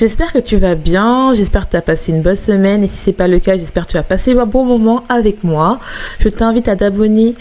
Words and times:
J'espère 0.00 0.32
que 0.32 0.38
tu 0.38 0.56
vas 0.56 0.76
bien, 0.76 1.34
j'espère 1.34 1.66
que 1.66 1.72
tu 1.72 1.76
as 1.76 1.82
passé 1.82 2.10
une 2.10 2.22
bonne 2.22 2.34
semaine 2.34 2.82
et 2.82 2.86
si 2.86 2.96
c'est 2.96 3.12
pas 3.12 3.28
le 3.28 3.38
cas, 3.38 3.58
j'espère 3.58 3.86
que 3.86 3.90
tu 3.90 3.96
as 3.98 4.02
passé 4.02 4.32
un 4.32 4.46
bon 4.46 4.64
moment 4.64 5.02
avec 5.10 5.44
moi. 5.44 5.78
Je 6.20 6.30
t'invite 6.30 6.68
à 6.68 6.76
t'abonner 6.76 7.34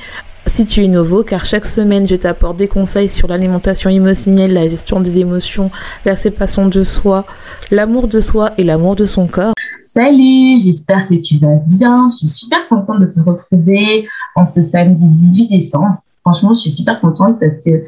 si 0.45 0.65
tu 0.65 0.83
es 0.83 0.89
nouveau 0.89 1.23
car 1.23 1.45
chaque 1.45 1.65
semaine 1.65 2.05
je 2.05 2.17
t'apporte 2.17 2.57
des 2.57 2.67
conseils 2.67 3.07
sur 3.07 3.29
l'alimentation 3.29 3.89
émotionnelle, 3.89 4.51
la 4.51 4.67
gestion 4.67 4.99
des 4.99 5.19
émotions, 5.19 5.71
la 6.03 6.17
séparation 6.17 6.67
de 6.67 6.83
soi, 6.83 7.25
l'amour 7.71 8.09
de 8.09 8.19
soi 8.19 8.51
et 8.57 8.65
l'amour 8.65 8.97
de 8.97 9.05
son 9.05 9.25
corps. 9.25 9.53
Salut, 9.85 10.57
j'espère 10.61 11.07
que 11.07 11.13
tu 11.13 11.37
vas 11.37 11.55
bien. 11.65 12.07
Je 12.09 12.17
suis 12.17 12.27
super 12.27 12.67
contente 12.67 12.99
de 12.99 13.05
te 13.05 13.21
retrouver 13.21 14.05
en 14.35 14.45
ce 14.45 14.61
samedi 14.63 15.07
18 15.07 15.47
décembre. 15.47 16.03
Franchement, 16.25 16.53
je 16.55 16.59
suis 16.59 16.71
super 16.71 16.99
contente 16.99 17.39
parce 17.39 17.55
que 17.63 17.85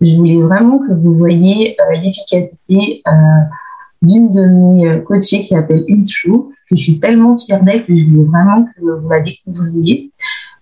je 0.00 0.16
voulais 0.16 0.40
vraiment 0.40 0.78
que 0.78 0.94
vous 0.94 1.12
voyez 1.14 1.76
euh, 1.78 1.98
l'efficacité 1.98 3.02
euh, 3.06 3.12
d'une 4.06 4.30
de 4.30 4.46
mes 4.46 4.88
euh, 4.88 5.00
coachées 5.00 5.40
qui 5.40 5.48
s'appelle 5.48 5.84
Intro, 5.88 6.50
que 6.68 6.76
je 6.76 6.82
suis 6.82 6.98
tellement 6.98 7.36
fière 7.36 7.62
d'elle 7.62 7.84
que 7.84 7.96
je 7.96 8.06
voulais 8.06 8.24
vraiment 8.24 8.64
que 8.64 8.80
vous 8.80 9.08
la 9.08 9.20
découvriez, 9.20 10.12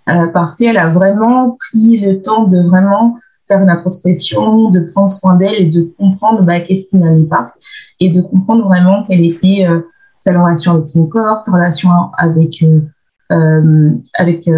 euh, 0.09 0.27
parce 0.29 0.57
qu'elle 0.57 0.77
a 0.77 0.91
vraiment 0.91 1.57
pris 1.59 2.01
le 2.01 2.21
temps 2.21 2.45
de 2.45 2.59
vraiment 2.61 3.19
faire 3.47 3.61
une 3.61 3.71
introspection, 3.71 4.71
de 4.71 4.81
prendre 4.81 5.09
soin 5.09 5.37
d'elle 5.37 5.63
et 5.63 5.71
de 5.71 5.83
comprendre 5.99 6.43
bah, 6.43 6.61
qu'est-ce 6.61 6.91
qui 6.91 6.97
n'allait 6.97 7.25
pas, 7.25 7.55
et 8.01 8.11
de 8.11 8.23
comprendre 8.23 8.67
vraiment 8.67 9.05
quelle 9.07 9.25
était 9.25 9.67
euh, 9.69 9.81
sa 10.25 10.33
relation 10.33 10.73
avec 10.73 10.87
son 10.87 11.07
corps, 11.07 11.41
sa 11.41 11.53
relation 11.53 11.91
avec, 12.17 12.65
avec 14.15 14.51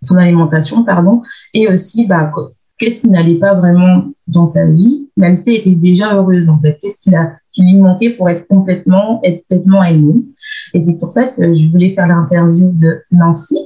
son 0.00 0.16
alimentation, 0.16 0.84
pardon, 0.84 1.22
et 1.52 1.66
aussi 1.66 2.06
bah, 2.06 2.30
qu'est-ce 2.78 3.02
qui 3.02 3.08
n'allait 3.08 3.38
pas 3.38 3.54
vraiment 3.54 4.04
dans 4.26 4.46
sa 4.46 4.66
vie, 4.66 5.10
même 5.16 5.36
si 5.36 5.54
elle 5.54 5.60
était 5.60 5.76
déjà 5.76 6.14
heureuse 6.14 6.48
en 6.48 6.60
fait? 6.60 6.78
Qu'est-ce 6.80 7.02
qui, 7.02 7.10
qui 7.52 7.62
lui 7.62 7.76
manquait 7.76 8.10
pour 8.10 8.28
être 8.28 8.46
complètement, 8.48 9.20
être 9.22 9.42
complètement 9.48 9.84
aimée? 9.84 10.24
Et 10.72 10.80
c'est 10.80 10.98
pour 10.98 11.10
ça 11.10 11.28
que 11.28 11.54
je 11.54 11.68
voulais 11.70 11.94
faire 11.94 12.06
l'interview 12.06 12.72
de 12.72 13.00
Nancy. 13.10 13.58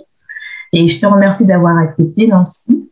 Et 0.73 0.87
je 0.87 1.01
te 1.01 1.07
remercie 1.07 1.47
d'avoir 1.47 1.79
accepté, 1.79 2.27
Nancy. 2.27 2.91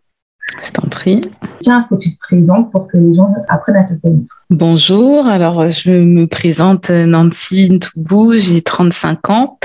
Je 0.65 0.71
t'en 0.71 0.89
prie. 0.89 1.21
Tiens, 1.59 1.81
est-ce 1.81 1.89
que 1.89 2.01
tu 2.01 2.15
te 2.15 2.19
présentes 2.21 2.71
pour 2.71 2.87
que 2.87 2.97
les 2.97 3.15
gens 3.15 3.35
apprennent 3.49 3.77
à 3.77 3.85
te 3.85 3.95
connaître? 4.01 4.45
Bonjour, 4.51 5.27
alors 5.27 5.69
je 5.69 5.91
me 5.91 6.27
présente 6.27 6.91
Nancy 6.91 7.71
Ntoubou, 7.71 8.35
j'ai 8.37 8.63
35 8.63 9.31
ans. 9.31 9.59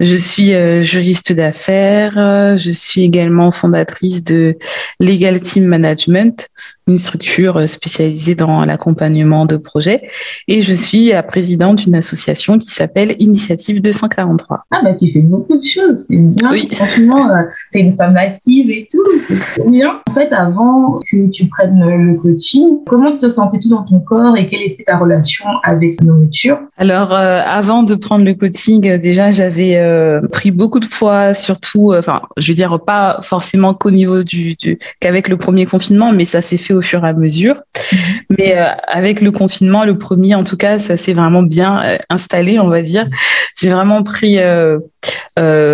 Je 0.00 0.16
suis 0.16 0.54
euh, 0.54 0.82
juriste 0.82 1.32
d'affaires. 1.32 2.14
Je 2.56 2.70
suis 2.70 3.02
également 3.02 3.50
fondatrice 3.50 4.24
de 4.24 4.56
Legal 5.00 5.40
Team 5.40 5.66
Management, 5.66 6.48
une 6.88 6.98
structure 6.98 7.56
euh, 7.58 7.66
spécialisée 7.66 8.34
dans 8.34 8.64
l'accompagnement 8.64 9.46
de 9.46 9.56
projets. 9.56 10.02
Et 10.48 10.62
je 10.62 10.72
suis 10.72 11.12
présidente 11.28 11.76
d'une 11.76 11.94
association 11.94 12.58
qui 12.58 12.70
s'appelle 12.70 13.14
Initiative 13.18 13.80
243. 13.80 14.64
Ah, 14.70 14.80
bah, 14.84 14.94
tu 14.94 15.08
fais 15.08 15.20
beaucoup 15.20 15.56
de 15.56 15.62
choses. 15.62 16.06
C'est 16.08 16.16
bien. 16.16 16.50
Oui. 16.50 16.68
Franchement, 16.72 17.30
euh, 17.30 17.42
tu 17.72 17.78
es 17.78 17.82
une 17.82 17.96
femme 17.96 18.16
active 18.16 18.70
et 18.70 18.86
tout. 18.90 19.34
C'est 19.54 19.70
bien. 19.70 20.00
En 20.08 20.12
fait, 20.12 20.32
avant 20.32 21.00
que 21.10 21.28
tu 21.30 21.46
prennes 21.46 21.80
le 21.80 22.14
coaching, 22.18 22.80
comment 22.86 23.16
te 23.16 23.28
sentais-tu 23.28 23.68
dans 23.68 23.82
ton 23.82 24.00
corps 24.00 24.36
et 24.36 24.48
quelle 24.48 24.62
était 24.62 24.84
ta 24.84 24.98
relation 24.98 25.46
avec 25.62 26.00
la 26.00 26.06
nourriture? 26.06 26.58
Alors, 26.76 27.14
euh, 27.14 27.40
avant 27.46 27.82
de 27.82 27.94
prendre 27.94 28.24
le 28.24 28.34
coaching, 28.34 28.98
déjà, 28.98 29.30
j'avais 29.30 29.80
pris 30.30 30.50
beaucoup 30.50 30.80
de 30.80 30.86
poids, 30.86 31.34
surtout, 31.34 31.94
enfin, 31.94 32.22
je 32.36 32.48
veux 32.48 32.56
dire, 32.56 32.80
pas 32.80 33.20
forcément 33.22 33.74
qu'au 33.74 33.90
niveau 33.90 34.22
du, 34.22 34.54
du 34.56 34.78
qu'avec 35.00 35.28
le 35.28 35.36
premier 35.36 35.66
confinement, 35.66 36.12
mais 36.12 36.24
ça 36.24 36.42
s'est 36.42 36.56
fait 36.56 36.71
au 36.72 36.80
fur 36.80 37.04
et 37.04 37.08
à 37.08 37.12
mesure. 37.12 37.62
Mhm. 37.92 37.98
Mais 38.38 38.56
euh, 38.56 38.68
avec 38.86 39.20
le 39.20 39.30
confinement, 39.30 39.84
le 39.84 39.98
premier, 39.98 40.34
en 40.34 40.44
tout 40.44 40.56
cas, 40.56 40.78
ça 40.78 40.96
s'est 40.96 41.12
vraiment 41.12 41.42
bien 41.42 41.82
euh, 41.82 41.96
installé, 42.10 42.58
on 42.58 42.68
va 42.68 42.82
dire. 42.82 43.06
J'ai 43.60 43.70
vraiment 43.70 44.02
pris 44.02 44.38
euh, 44.38 44.78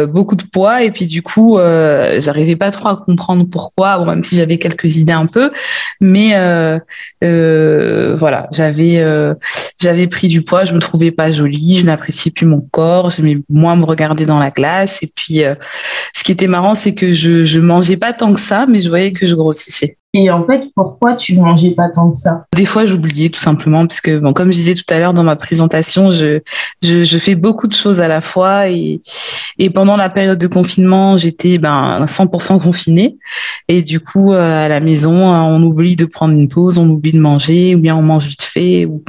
beaucoup 0.07 0.35
de 0.35 0.43
poids 0.43 0.83
et 0.83 0.91
puis 0.91 1.07
du 1.07 1.23
coup, 1.23 1.59
j'arrivais 1.59 2.57
pas 2.57 2.71
trop 2.71 2.89
à 2.89 2.97
comprendre 2.97 3.45
pourquoi, 3.49 4.05
même 4.05 4.25
si 4.25 4.37
j'avais 4.37 4.59
quelques 4.59 4.97
idées 4.97 5.13
un 5.13 5.27
peu, 5.27 5.53
mais 6.01 6.31
voilà, 7.21 8.49
j'avais 8.51 9.05
j'avais 9.81 10.07
pris 10.09 10.27
du 10.27 10.43
poids, 10.43 10.65
je 10.65 10.75
me 10.75 10.81
trouvais 10.81 11.13
pas 11.13 11.31
jolie, 11.31 11.79
je 11.79 11.85
n'appréciais 11.85 12.33
plus 12.33 12.47
mon 12.47 12.61
corps, 12.73 13.11
j'aimais 13.11 13.39
moins 13.49 13.77
me 13.77 13.85
regarder 13.85 14.27
dans 14.27 14.41
la 14.41 14.51
glace 14.51 15.03
et 15.03 15.07
puis 15.15 15.43
ce 16.15 16.25
qui 16.25 16.33
était 16.33 16.49
marrant, 16.49 16.75
c'est 16.75 16.95
que 16.95 17.13
je 17.13 17.45
je 17.45 17.61
mangeais 17.61 17.97
pas 17.97 18.13
tant 18.13 18.35
que 18.35 18.41
ça, 18.41 18.67
mais 18.69 18.81
je 18.81 18.89
voyais 18.89 19.13
que 19.13 19.25
je 19.25 19.37
grossissais. 19.37 19.98
Et 20.15 20.31
en 20.31 20.47
fait, 20.47 20.71
pourquoi 20.75 21.15
tu 21.15 21.37
mangeais 21.37 21.73
pas 21.73 21.91
tant 21.91 22.11
que 22.11 22.17
ça? 22.17 22.47
Des 22.57 22.65
fois, 22.65 22.87
j'oubliais 22.87 23.29
tout 23.29 23.41
simplement 23.41 23.87
parce 23.87 24.01
que, 24.01 24.19
bon, 24.19 24.33
comme 24.33 24.51
je 24.51 24.57
disais 24.57 24.75
tout 24.75 24.85
à 24.89 24.99
l'heure 24.99 25.13
dans 25.13 25.23
ma 25.23 25.37
présentation, 25.37 26.11
je, 26.11 26.41
je, 26.83 27.05
je 27.05 27.19
fais 27.19 27.35
beaucoup 27.35 27.67
de 27.67 27.75
choses 27.75 28.01
à 28.01 28.09
la 28.09 28.23
fois 28.23 28.71
et, 28.71 29.03
et 29.59 29.69
pendant 29.69 29.97
la 29.97 30.09
période 30.09 30.39
de 30.39 30.47
confinement, 30.47 31.19
j'étais 31.19 31.59
ben 31.59 32.05
100% 32.07 32.63
confinée. 32.63 33.19
Et 33.69 33.83
du 33.83 34.01
coup 34.01 34.33
euh, 34.33 34.65
à 34.65 34.69
la 34.69 34.81
maison, 34.81 35.13
on 35.13 35.63
oublie 35.63 35.97
de 35.97 36.07
prendre 36.07 36.33
une 36.33 36.49
pause, 36.49 36.79
on 36.79 36.89
oublie 36.89 37.13
de 37.13 37.21
manger 37.21 37.75
ou 37.75 37.81
bien 37.81 37.95
on 37.95 38.03
mange 38.03 38.27
vite 38.27 38.43
fait 38.43 38.87
ou 38.87 39.05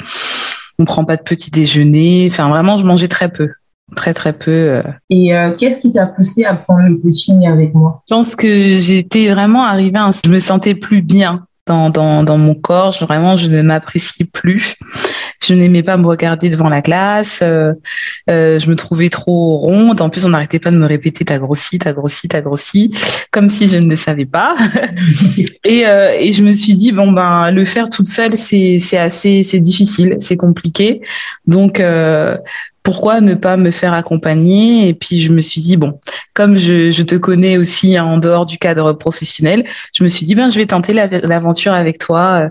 on 0.79 0.85
prend 0.85 1.05
pas 1.05 1.17
de 1.17 1.23
petit 1.23 1.51
déjeuner. 1.51 2.27
Enfin, 2.31 2.49
vraiment, 2.49 2.77
je 2.77 2.83
mangeais 2.85 3.07
très 3.07 3.31
peu 3.31 3.49
très 3.95 4.13
très 4.13 4.33
peu. 4.33 4.51
Euh. 4.51 4.83
Et 5.09 5.35
euh, 5.35 5.51
qu'est-ce 5.57 5.79
qui 5.79 5.91
t'a 5.91 6.05
poussé 6.05 6.45
à 6.45 6.55
prendre 6.55 6.87
le 6.87 6.95
coaching 6.97 7.47
avec 7.47 7.73
moi? 7.73 8.03
Je 8.09 8.15
pense 8.15 8.35
que 8.35 8.77
j'étais 8.77 9.29
vraiment 9.29 9.65
arrivée, 9.65 9.97
à 9.97 10.11
je 10.23 10.29
me 10.29 10.39
sentais 10.39 10.75
plus 10.75 11.01
bien 11.01 11.45
dans, 11.69 11.89
dans, 11.89 12.23
dans 12.23 12.37
mon 12.37 12.55
corps. 12.55 12.91
Je, 12.91 13.05
vraiment, 13.05 13.37
je 13.37 13.47
ne 13.47 13.61
m'appréciais 13.61 14.25
plus. 14.25 14.75
Je 15.41 15.53
n'aimais 15.53 15.83
pas 15.83 15.95
me 15.95 16.05
regarder 16.05 16.49
devant 16.49 16.67
la 16.67 16.81
glace. 16.81 17.39
Euh, 17.41 17.73
euh, 18.29 18.59
je 18.59 18.69
me 18.69 18.75
trouvais 18.75 19.09
trop 19.09 19.57
ronde. 19.57 20.01
En 20.01 20.09
plus, 20.09 20.25
on 20.25 20.29
n'arrêtait 20.29 20.59
pas 20.59 20.71
de 20.71 20.77
me 20.77 20.85
répéter 20.85 21.23
t'as 21.23 21.37
grossi, 21.37 21.77
t'as 21.77 21.93
grossi, 21.93 22.27
t'as 22.27 22.41
grossi, 22.41 22.91
comme 23.31 23.49
si 23.49 23.67
je 23.67 23.77
ne 23.77 23.87
le 23.87 23.95
savais 23.95 24.25
pas. 24.25 24.55
et, 25.63 25.85
euh, 25.85 26.11
et 26.19 26.33
je 26.33 26.43
me 26.43 26.51
suis 26.51 26.73
dit 26.73 26.91
bon 26.91 27.11
ben 27.11 27.51
le 27.51 27.63
faire 27.63 27.89
toute 27.89 28.07
seule, 28.07 28.35
c'est 28.37 28.79
c'est 28.79 28.97
assez 28.97 29.43
c'est 29.43 29.59
difficile, 29.59 30.17
c'est 30.19 30.37
compliqué. 30.37 31.01
Donc 31.45 31.81
pourquoi 32.83 33.21
ne 33.21 33.35
pas 33.35 33.57
me 33.57 33.71
faire 33.71 33.93
accompagner? 33.93 34.87
Et 34.87 34.93
puis 34.93 35.19
je 35.19 35.31
me 35.31 35.41
suis 35.41 35.61
dit 35.61 35.77
bon, 35.77 35.99
comme 36.33 36.57
je, 36.57 37.01
te 37.03 37.15
connais 37.15 37.57
aussi 37.57 37.99
en 37.99 38.17
dehors 38.17 38.45
du 38.45 38.57
cadre 38.57 38.93
professionnel, 38.93 39.65
je 39.93 40.03
me 40.03 40.07
suis 40.07 40.25
dit 40.25 40.35
ben 40.35 40.49
je 40.49 40.57
vais 40.57 40.65
tenter 40.65 40.93
l'aventure 40.93 41.73
avec 41.73 41.99
toi 41.99 42.45
euh, 42.45 42.49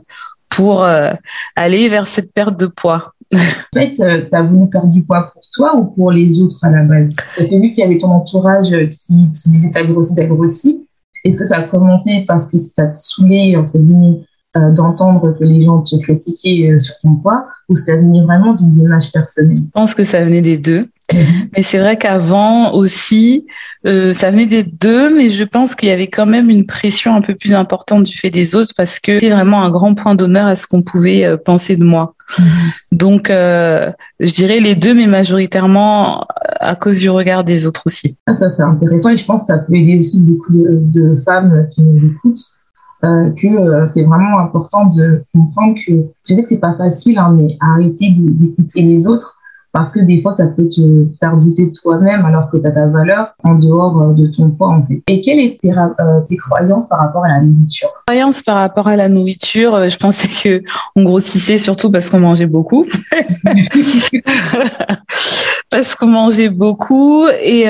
pour 0.48 0.84
euh, 0.84 1.12
aller 1.56 1.88
vers 1.88 2.08
cette 2.08 2.32
perte 2.32 2.58
de 2.58 2.66
poids. 2.66 3.12
en 3.34 3.38
fait, 3.74 3.94
euh, 4.00 4.22
tu 4.28 4.36
as 4.36 4.42
voulu 4.42 4.68
perdre 4.70 4.88
du 4.88 5.02
poids 5.02 5.30
pour 5.32 5.42
toi 5.52 5.76
ou 5.76 5.86
pour 5.86 6.10
les 6.10 6.40
autres 6.40 6.64
à 6.64 6.70
la 6.70 6.84
base? 6.84 7.14
C'est 7.36 7.58
vu 7.58 7.72
qu'il 7.72 7.78
y 7.78 7.82
avait 7.82 7.98
ton 7.98 8.10
entourage 8.10 8.70
qui 8.70 9.30
te 9.32 9.48
disait 9.48 9.70
t'as 9.72 9.84
grossi, 9.84 10.14
t'as 10.14 10.24
grossi. 10.24 10.84
Est-ce 11.24 11.36
que 11.36 11.44
ça 11.44 11.58
a 11.58 11.62
commencé 11.64 12.24
parce 12.26 12.46
que 12.46 12.58
ça 12.58 12.86
t'a 12.86 12.94
saoulé, 12.94 13.56
entre 13.56 13.76
guillemets, 13.76 14.20
euh, 14.56 14.70
d'entendre 14.70 15.36
que 15.38 15.44
les 15.44 15.62
gens 15.62 15.82
te 15.82 15.96
critiquaient 15.96 16.70
euh, 16.70 16.78
sur 16.78 16.94
ton 17.02 17.16
poids 17.16 17.46
ou 17.68 17.74
ça 17.74 17.96
venait 17.96 18.22
vraiment 18.22 18.54
d'une 18.54 18.78
image 18.78 19.12
personnelle? 19.12 19.58
Je 19.58 19.70
pense 19.72 19.94
que 19.94 20.04
ça 20.04 20.24
venait 20.24 20.40
des 20.40 20.56
deux. 20.56 20.88
Mhm. 21.12 21.48
Mais 21.54 21.62
c'est 21.62 21.78
vrai 21.78 21.98
qu'avant 21.98 22.72
aussi, 22.72 23.46
euh, 23.86 24.12
ça 24.14 24.30
venait 24.30 24.46
des 24.46 24.62
deux, 24.62 25.14
mais 25.14 25.28
je 25.28 25.44
pense 25.44 25.74
qu'il 25.74 25.90
y 25.90 25.92
avait 25.92 26.06
quand 26.06 26.26
même 26.26 26.48
une 26.48 26.66
pression 26.66 27.14
un 27.14 27.20
peu 27.20 27.34
plus 27.34 27.52
importante 27.52 28.04
du 28.04 28.16
fait 28.16 28.30
des 28.30 28.54
autres 28.54 28.72
parce 28.76 28.98
que 28.98 29.18
c'est 29.18 29.30
vraiment 29.30 29.62
un 29.62 29.70
grand 29.70 29.94
point 29.94 30.14
d'honneur 30.14 30.46
à 30.46 30.56
ce 30.56 30.66
qu'on 30.66 30.82
pouvait 30.82 31.36
penser 31.44 31.76
de 31.76 31.84
moi. 31.84 32.14
Mhm. 32.38 32.44
Donc, 32.92 33.30
euh, 33.30 33.90
je 34.20 34.32
dirais 34.32 34.60
les 34.60 34.74
deux, 34.74 34.94
mais 34.94 35.06
majoritairement 35.06 36.26
à 36.60 36.74
cause 36.74 37.00
du 37.00 37.10
regard 37.10 37.44
des 37.44 37.66
autres 37.66 37.82
aussi. 37.86 38.16
Ah, 38.26 38.34
ça, 38.34 38.50
c'est 38.50 38.62
intéressant 38.62 39.10
et 39.10 39.16
je 39.16 39.24
pense 39.24 39.42
que 39.42 39.46
ça 39.48 39.58
peut 39.58 39.74
aider 39.74 39.98
aussi 39.98 40.22
beaucoup 40.22 40.52
de, 40.52 40.80
de 40.80 41.16
femmes 41.16 41.68
qui 41.70 41.82
nous 41.82 42.04
écoutent. 42.04 42.57
Euh, 43.04 43.30
que 43.30 43.46
euh, 43.46 43.86
c'est 43.86 44.02
vraiment 44.02 44.40
important 44.40 44.86
de 44.86 45.22
comprendre 45.32 45.74
que 45.74 45.92
tu 46.26 46.34
sais 46.34 46.42
que 46.42 46.48
c'est 46.48 46.58
pas 46.58 46.74
facile, 46.74 47.18
hein, 47.18 47.32
mais 47.36 47.56
arrêter 47.60 48.10
d'écouter 48.10 48.82
les 48.82 49.06
autres 49.06 49.38
parce 49.72 49.90
que 49.90 50.00
des 50.00 50.22
fois, 50.22 50.34
ça 50.36 50.46
peut 50.46 50.68
te 50.68 51.06
faire 51.20 51.36
douter 51.36 51.66
de 51.66 51.72
toi-même 51.72 52.24
alors 52.24 52.50
que 52.50 52.56
tu 52.56 52.66
as 52.66 52.70
ta 52.70 52.86
valeur 52.86 53.34
en 53.44 53.54
dehors 53.54 54.02
euh, 54.02 54.12
de 54.12 54.26
ton 54.26 54.50
poids, 54.50 54.68
en 54.68 54.84
fait. 54.84 55.02
Et 55.06 55.20
quelles 55.20 55.40
étaient 55.40 55.68
tes, 55.68 55.78
euh, 55.78 56.20
tes 56.26 56.36
croyances 56.36 56.88
par 56.88 57.00
rapport 57.00 57.24
à 57.24 57.28
la 57.28 57.40
nourriture? 57.42 57.88
Croyances 58.06 58.42
par 58.42 58.56
rapport 58.56 58.88
à 58.88 58.96
la 58.96 59.08
nourriture, 59.08 59.74
euh, 59.74 59.88
je 59.88 59.98
pensais 59.98 60.28
que 60.28 60.62
on 60.96 61.02
grossissait 61.02 61.58
surtout 61.58 61.90
parce 61.90 62.08
qu'on 62.08 62.20
mangeait 62.20 62.46
beaucoup. 62.46 62.86
parce 65.70 65.94
qu'on 65.94 66.08
mangeait 66.08 66.48
beaucoup 66.48 67.26
et 67.28 67.64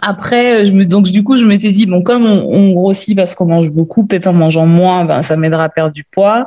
après, 0.00 0.64
je 0.64 0.72
me, 0.72 0.84
donc 0.86 1.04
du 1.04 1.22
coup, 1.22 1.36
je 1.36 1.44
m'étais 1.44 1.70
dit 1.70 1.86
bon, 1.86 2.02
comme 2.02 2.24
on, 2.24 2.48
on 2.48 2.72
grossit 2.72 3.16
parce 3.16 3.34
qu'on 3.34 3.46
mange 3.46 3.70
beaucoup, 3.70 4.06
peut-être 4.06 4.26
en 4.26 4.32
mangeant 4.32 4.66
moins, 4.66 5.04
ben 5.04 5.22
ça 5.22 5.36
m'aidera 5.36 5.64
à 5.64 5.68
perdre 5.68 5.92
du 5.92 6.04
poids. 6.04 6.46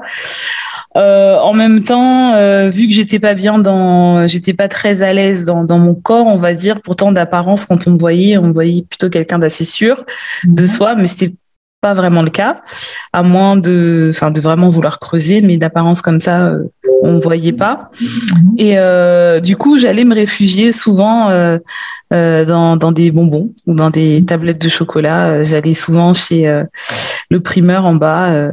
Euh, 0.97 1.37
en 1.39 1.53
même 1.53 1.83
temps, 1.83 2.33
euh, 2.35 2.69
vu 2.69 2.87
que 2.87 2.93
j'étais 2.93 3.19
pas 3.19 3.33
bien 3.33 3.59
dans, 3.59 4.27
j'étais 4.27 4.53
pas 4.53 4.69
très 4.69 5.01
à 5.01 5.11
l'aise 5.11 5.43
dans, 5.43 5.65
dans 5.65 5.77
mon 5.77 5.93
corps, 5.93 6.27
on 6.27 6.37
va 6.37 6.53
dire. 6.53 6.81
Pourtant, 6.81 7.11
d'apparence, 7.11 7.65
quand 7.65 7.87
on 7.87 7.91
me 7.91 7.99
voyait, 7.99 8.37
on 8.37 8.47
me 8.47 8.53
voyait 8.53 8.83
plutôt 8.83 9.09
quelqu'un 9.09 9.37
d'assez 9.37 9.65
sûr 9.65 10.05
de 10.45 10.61
mhm. 10.61 10.67
soi, 10.67 10.95
mais 10.95 11.07
c'était 11.07 11.33
pas 11.85 11.93
vraiment 11.93 12.23
le 12.23 12.31
cas, 12.31 12.63
à 13.13 13.21
moins 13.21 13.57
de, 13.57 14.09
enfin, 14.09 14.31
de 14.31 14.41
vraiment 14.41 14.69
vouloir 14.69 14.97
creuser, 14.97 15.41
mais 15.41 15.57
d'apparence 15.57 16.01
comme 16.01 16.19
ça, 16.19 16.47
euh, 16.47 16.63
on 17.03 17.11
ne 17.13 17.21
voyait 17.21 17.53
pas. 17.53 17.91
Et 18.57 18.79
euh, 18.79 19.39
du 19.39 19.55
coup, 19.55 19.77
j'allais 19.77 20.03
me 20.03 20.15
réfugier 20.15 20.71
souvent 20.71 21.29
euh, 21.29 21.59
dans, 22.11 22.75
dans 22.75 22.91
des 22.91 23.11
bonbons 23.11 23.51
ou 23.67 23.75
dans 23.75 23.91
des 23.91 24.25
tablettes 24.25 24.59
de 24.59 24.67
chocolat. 24.67 25.43
J'allais 25.43 25.75
souvent 25.75 26.11
chez 26.13 26.41
le 27.29 27.39
primeur 27.39 27.85
en 27.85 27.93
bas 27.93 28.49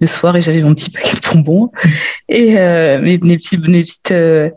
le 0.00 0.06
soir 0.06 0.36
et 0.36 0.42
j'avais 0.42 0.62
mon 0.62 0.74
petit 0.74 0.90
paquet 0.90 1.16
de 1.16 1.34
bonbons 1.34 1.70
et 2.28 2.58
euh, 2.58 3.00
mes, 3.00 3.18
mes, 3.18 3.36
petits, 3.36 3.58
mes 3.58 3.82
petites 3.82 4.10
euh, 4.12 4.50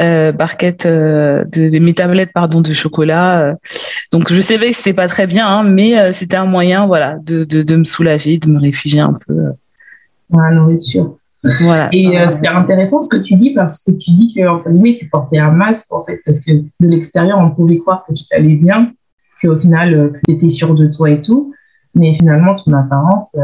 euh, 0.00 0.32
barquettes 0.32 0.86
de 0.86 1.78
mes 1.78 1.94
tablettes 1.94 2.32
pardon 2.32 2.60
de 2.60 2.72
chocolat. 2.72 3.56
Donc 4.12 4.32
je 4.32 4.40
savais 4.40 4.70
que 4.70 4.76
c'était 4.76 4.94
pas 4.94 5.08
très 5.08 5.26
bien, 5.26 5.46
hein, 5.46 5.62
mais 5.62 6.12
c'était 6.12 6.36
un 6.36 6.46
moyen 6.46 6.86
voilà 6.86 7.16
de, 7.22 7.44
de, 7.44 7.62
de, 7.62 7.76
me 7.76 7.84
soulager, 7.84 8.38
de 8.38 8.48
me 8.48 8.58
réfugier 8.58 9.00
un 9.00 9.14
peu. 9.26 9.34
la 10.30 10.50
nourriture. 10.50 11.16
Voilà. 11.62 11.88
Et 11.92 12.18
c'est 12.40 12.48
intéressant 12.48 13.00
ce 13.00 13.08
que 13.08 13.22
tu 13.22 13.34
dis 13.36 13.54
parce 13.54 13.82
que 13.82 13.92
tu 13.92 14.10
dis 14.10 14.34
que 14.34 14.46
entre 14.46 14.70
guillemets 14.70 14.98
tu 14.98 15.08
portais 15.08 15.38
un 15.38 15.52
masque 15.52 15.92
en 15.92 16.04
fait 16.04 16.20
parce 16.24 16.44
que 16.44 16.52
de 16.52 16.66
l'extérieur 16.80 17.38
on 17.38 17.50
pouvait 17.50 17.78
croire 17.78 18.04
que 18.06 18.12
tu 18.12 18.24
allais 18.32 18.56
bien, 18.56 18.92
qu'au 19.42 19.56
final 19.56 20.12
tu 20.26 20.34
étais 20.34 20.48
sûr 20.48 20.74
de 20.74 20.86
toi 20.86 21.10
et 21.10 21.22
tout, 21.22 21.54
mais 21.94 22.12
finalement 22.12 22.56
ton 22.56 22.72
apparence 22.72 23.36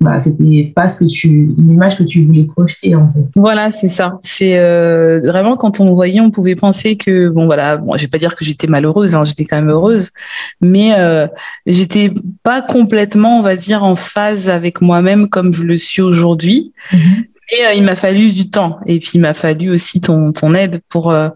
bah, 0.00 0.18
c'était 0.18 0.72
pas 0.76 0.88
ce 0.88 0.98
que 0.98 1.04
tu 1.06 1.54
l'image 1.56 1.96
que 1.96 2.02
tu 2.02 2.24
voulais 2.24 2.44
projeter 2.44 2.94
en 2.94 3.08
fait. 3.08 3.24
Voilà, 3.34 3.70
c'est 3.70 3.88
ça. 3.88 4.18
C'est 4.20 4.58
euh, 4.58 5.20
vraiment 5.24 5.56
quand 5.56 5.80
on 5.80 5.86
me 5.86 5.94
voyait, 5.94 6.20
on 6.20 6.30
pouvait 6.30 6.54
penser 6.54 6.96
que 6.96 7.28
bon 7.30 7.46
voilà, 7.46 7.78
bon, 7.78 7.96
je 7.96 8.02
vais 8.02 8.08
pas 8.08 8.18
dire 8.18 8.36
que 8.36 8.44
j'étais 8.44 8.66
malheureuse, 8.66 9.14
hein, 9.14 9.24
j'étais 9.24 9.46
quand 9.46 9.56
même 9.56 9.70
heureuse, 9.70 10.10
mais 10.60 10.94
euh, 10.98 11.26
j'étais 11.64 12.12
pas 12.42 12.60
complètement, 12.60 13.38
on 13.38 13.42
va 13.42 13.56
dire, 13.56 13.84
en 13.84 13.96
phase 13.96 14.50
avec 14.50 14.82
moi-même 14.82 15.30
comme 15.30 15.54
je 15.54 15.62
le 15.62 15.78
suis 15.78 16.02
aujourd'hui. 16.02 16.74
Et 16.92 16.96
mm-hmm. 16.96 17.66
euh, 17.66 17.72
il 17.72 17.82
m'a 17.82 17.94
fallu 17.94 18.32
du 18.32 18.50
temps 18.50 18.78
et 18.84 18.98
puis 18.98 19.12
il 19.14 19.20
m'a 19.20 19.32
fallu 19.32 19.70
aussi 19.70 20.02
ton 20.02 20.32
ton 20.32 20.52
aide 20.52 20.82
pour 20.90 21.10
euh, 21.10 21.30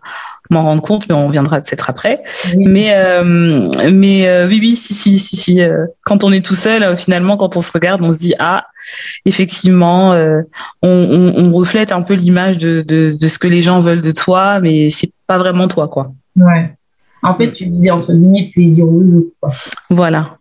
m'en 0.50 0.62
rendre 0.62 0.82
compte, 0.82 1.08
mais 1.08 1.14
on 1.14 1.29
viendra 1.29 1.61
peut-être 1.61 1.88
après. 1.88 2.23
Mais 2.56 2.93
euh, 2.94 3.70
mais 3.93 4.29
euh, 4.29 4.47
oui 4.49 4.58
oui 4.61 4.76
si 4.76 4.94
si 4.94 5.19
si 5.19 5.37
si 5.37 5.62
euh, 5.62 5.87
quand 6.05 6.25
on 6.25 6.32
est 6.32 6.44
tout 6.44 6.55
seul, 6.55 6.97
finalement 6.97 7.37
quand 7.37 7.56
on 7.56 7.61
se 7.61 7.73
regarde, 7.73 8.02
on 8.02 8.12
se 8.12 8.19
dit 8.19 8.35
ah 8.38 8.67
effectivement 9.25 10.12
on, 10.12 10.88
on, 10.88 11.35
on, 11.37 11.50
reflète 11.52 11.93
un 11.93 12.02
peu 12.02 12.14
l'image 12.14 12.58
de, 12.58 12.82
de, 12.82 13.17
de 13.19 13.29
ce 13.29 13.38
que 13.38 13.47
les 13.47 13.62
gens 13.62 13.81
veulent 13.81 14.02
de 14.02 14.12
toi, 14.12 14.61
mais 14.61 14.91
c'est 14.91 15.12
pas 15.26 15.38
vraiment 15.38 15.69
toi 15.69 15.88
quoi. 15.88 16.12
Ouais. 16.37 16.73
En 17.23 17.37
fait, 17.37 17.52
tu 17.52 17.67
disais 17.67 17.91
entre 17.91 18.12
guillemets 18.12 18.50
plaisir 18.52 18.87
aux 18.87 19.02
autres. 19.02 19.35
Quoi. 19.41 19.52
Voilà. 19.91 20.38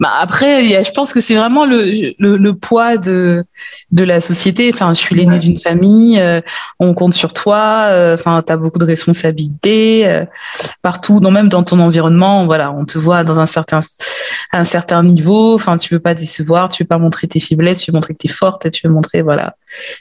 Bah 0.00 0.10
après, 0.20 0.84
je 0.84 0.90
pense 0.92 1.12
que 1.12 1.20
c'est 1.20 1.34
vraiment 1.34 1.66
le, 1.66 2.14
le, 2.18 2.36
le, 2.36 2.54
poids 2.54 2.96
de, 2.96 3.44
de 3.90 4.04
la 4.04 4.20
société. 4.20 4.70
Enfin, 4.72 4.94
je 4.94 4.98
suis 4.98 5.14
l'aîné 5.14 5.38
d'une 5.38 5.58
famille, 5.58 6.18
euh, 6.18 6.40
on 6.78 6.94
compte 6.94 7.14
sur 7.14 7.32
toi. 7.32 7.86
Euh, 7.88 8.14
enfin, 8.14 8.42
tu 8.44 8.52
as 8.52 8.56
beaucoup 8.56 8.78
de 8.78 8.84
responsabilités 8.84 10.06
euh, 10.06 10.24
partout, 10.82 11.20
non 11.20 11.30
même 11.30 11.48
dans 11.48 11.62
ton 11.62 11.78
environnement. 11.80 12.46
Voilà, 12.46 12.72
on 12.72 12.84
te 12.84 12.98
voit 12.98 13.24
dans 13.24 13.40
un 13.40 13.46
certain 13.46 13.80
un 14.52 14.64
certain 14.64 15.02
niveau. 15.02 15.54
Enfin, 15.54 15.76
tu 15.76 15.94
veux 15.94 16.00
pas 16.00 16.14
décevoir, 16.14 16.68
tu 16.68 16.82
veux 16.82 16.88
pas 16.88 16.98
montrer 16.98 17.28
tes 17.28 17.40
faiblesses, 17.40 17.80
tu 17.80 17.90
veux 17.90 17.96
montrer 17.96 18.14
que 18.14 18.18
tu 18.18 18.28
es 18.28 18.32
forte, 18.32 18.70
tu 18.70 18.86
veux 18.86 18.92
montrer 18.92 19.22
voilà. 19.22 19.56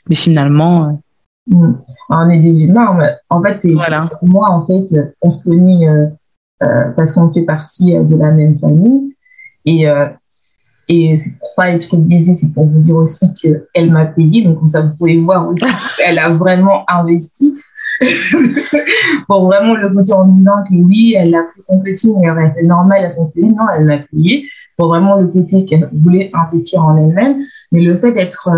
Mais 0.09 0.15
finalement, 0.15 1.01
mm. 1.47 1.73
on 2.09 2.29
est 2.29 2.39
des 2.39 2.63
humains. 2.63 2.97
En 3.29 3.41
fait, 3.41 3.67
voilà. 3.73 4.09
moi, 4.21 4.49
en 4.49 4.65
fait, 4.65 5.15
on 5.21 5.29
se 5.29 5.43
connaît 5.43 5.87
euh, 5.87 6.07
parce 6.95 7.13
qu'on 7.13 7.31
fait 7.31 7.41
partie 7.41 7.95
euh, 7.95 8.03
de 8.03 8.15
la 8.15 8.31
même 8.31 8.57
famille. 8.57 9.15
Et, 9.65 9.87
euh, 9.87 10.07
et 10.87 11.17
c'est 11.17 11.37
pour 11.39 11.53
pas 11.55 11.69
être 11.69 11.95
biaisé, 11.95 12.33
c'est 12.33 12.53
pour 12.53 12.67
vous 12.67 12.79
dire 12.79 12.95
aussi 12.95 13.25
qu'elle 13.35 13.91
m'a 13.91 14.05
payé. 14.05 14.43
Donc, 14.43 14.59
comme 14.59 14.69
ça, 14.69 14.81
vous 14.81 14.95
pouvez 14.95 15.17
voir 15.17 15.49
aussi 15.49 15.65
qu'elle 15.97 16.19
a 16.19 16.29
vraiment 16.29 16.85
investi. 16.89 17.55
pour 19.27 19.45
vraiment 19.45 19.75
le 19.75 19.89
côté 19.89 20.11
en 20.13 20.25
disant 20.25 20.63
que 20.67 20.73
oui, 20.73 21.15
elle 21.15 21.35
a 21.35 21.43
pris 21.43 21.61
son 21.61 21.81
mais 21.83 21.93
c'est 21.93 22.63
normal, 22.63 23.01
elle 23.03 23.11
s'en 23.11 23.31
Non, 23.35 23.65
elle 23.77 23.85
m'a 23.85 23.99
payé. 23.99 24.47
Pour 24.75 24.87
vraiment 24.87 25.17
le 25.17 25.27
côté 25.27 25.65
qu'elle 25.65 25.87
voulait 25.93 26.31
investir 26.33 26.83
en 26.83 26.97
elle-même. 26.97 27.43
Mais 27.71 27.81
le 27.81 27.95
fait 27.95 28.11
d'être 28.11 28.49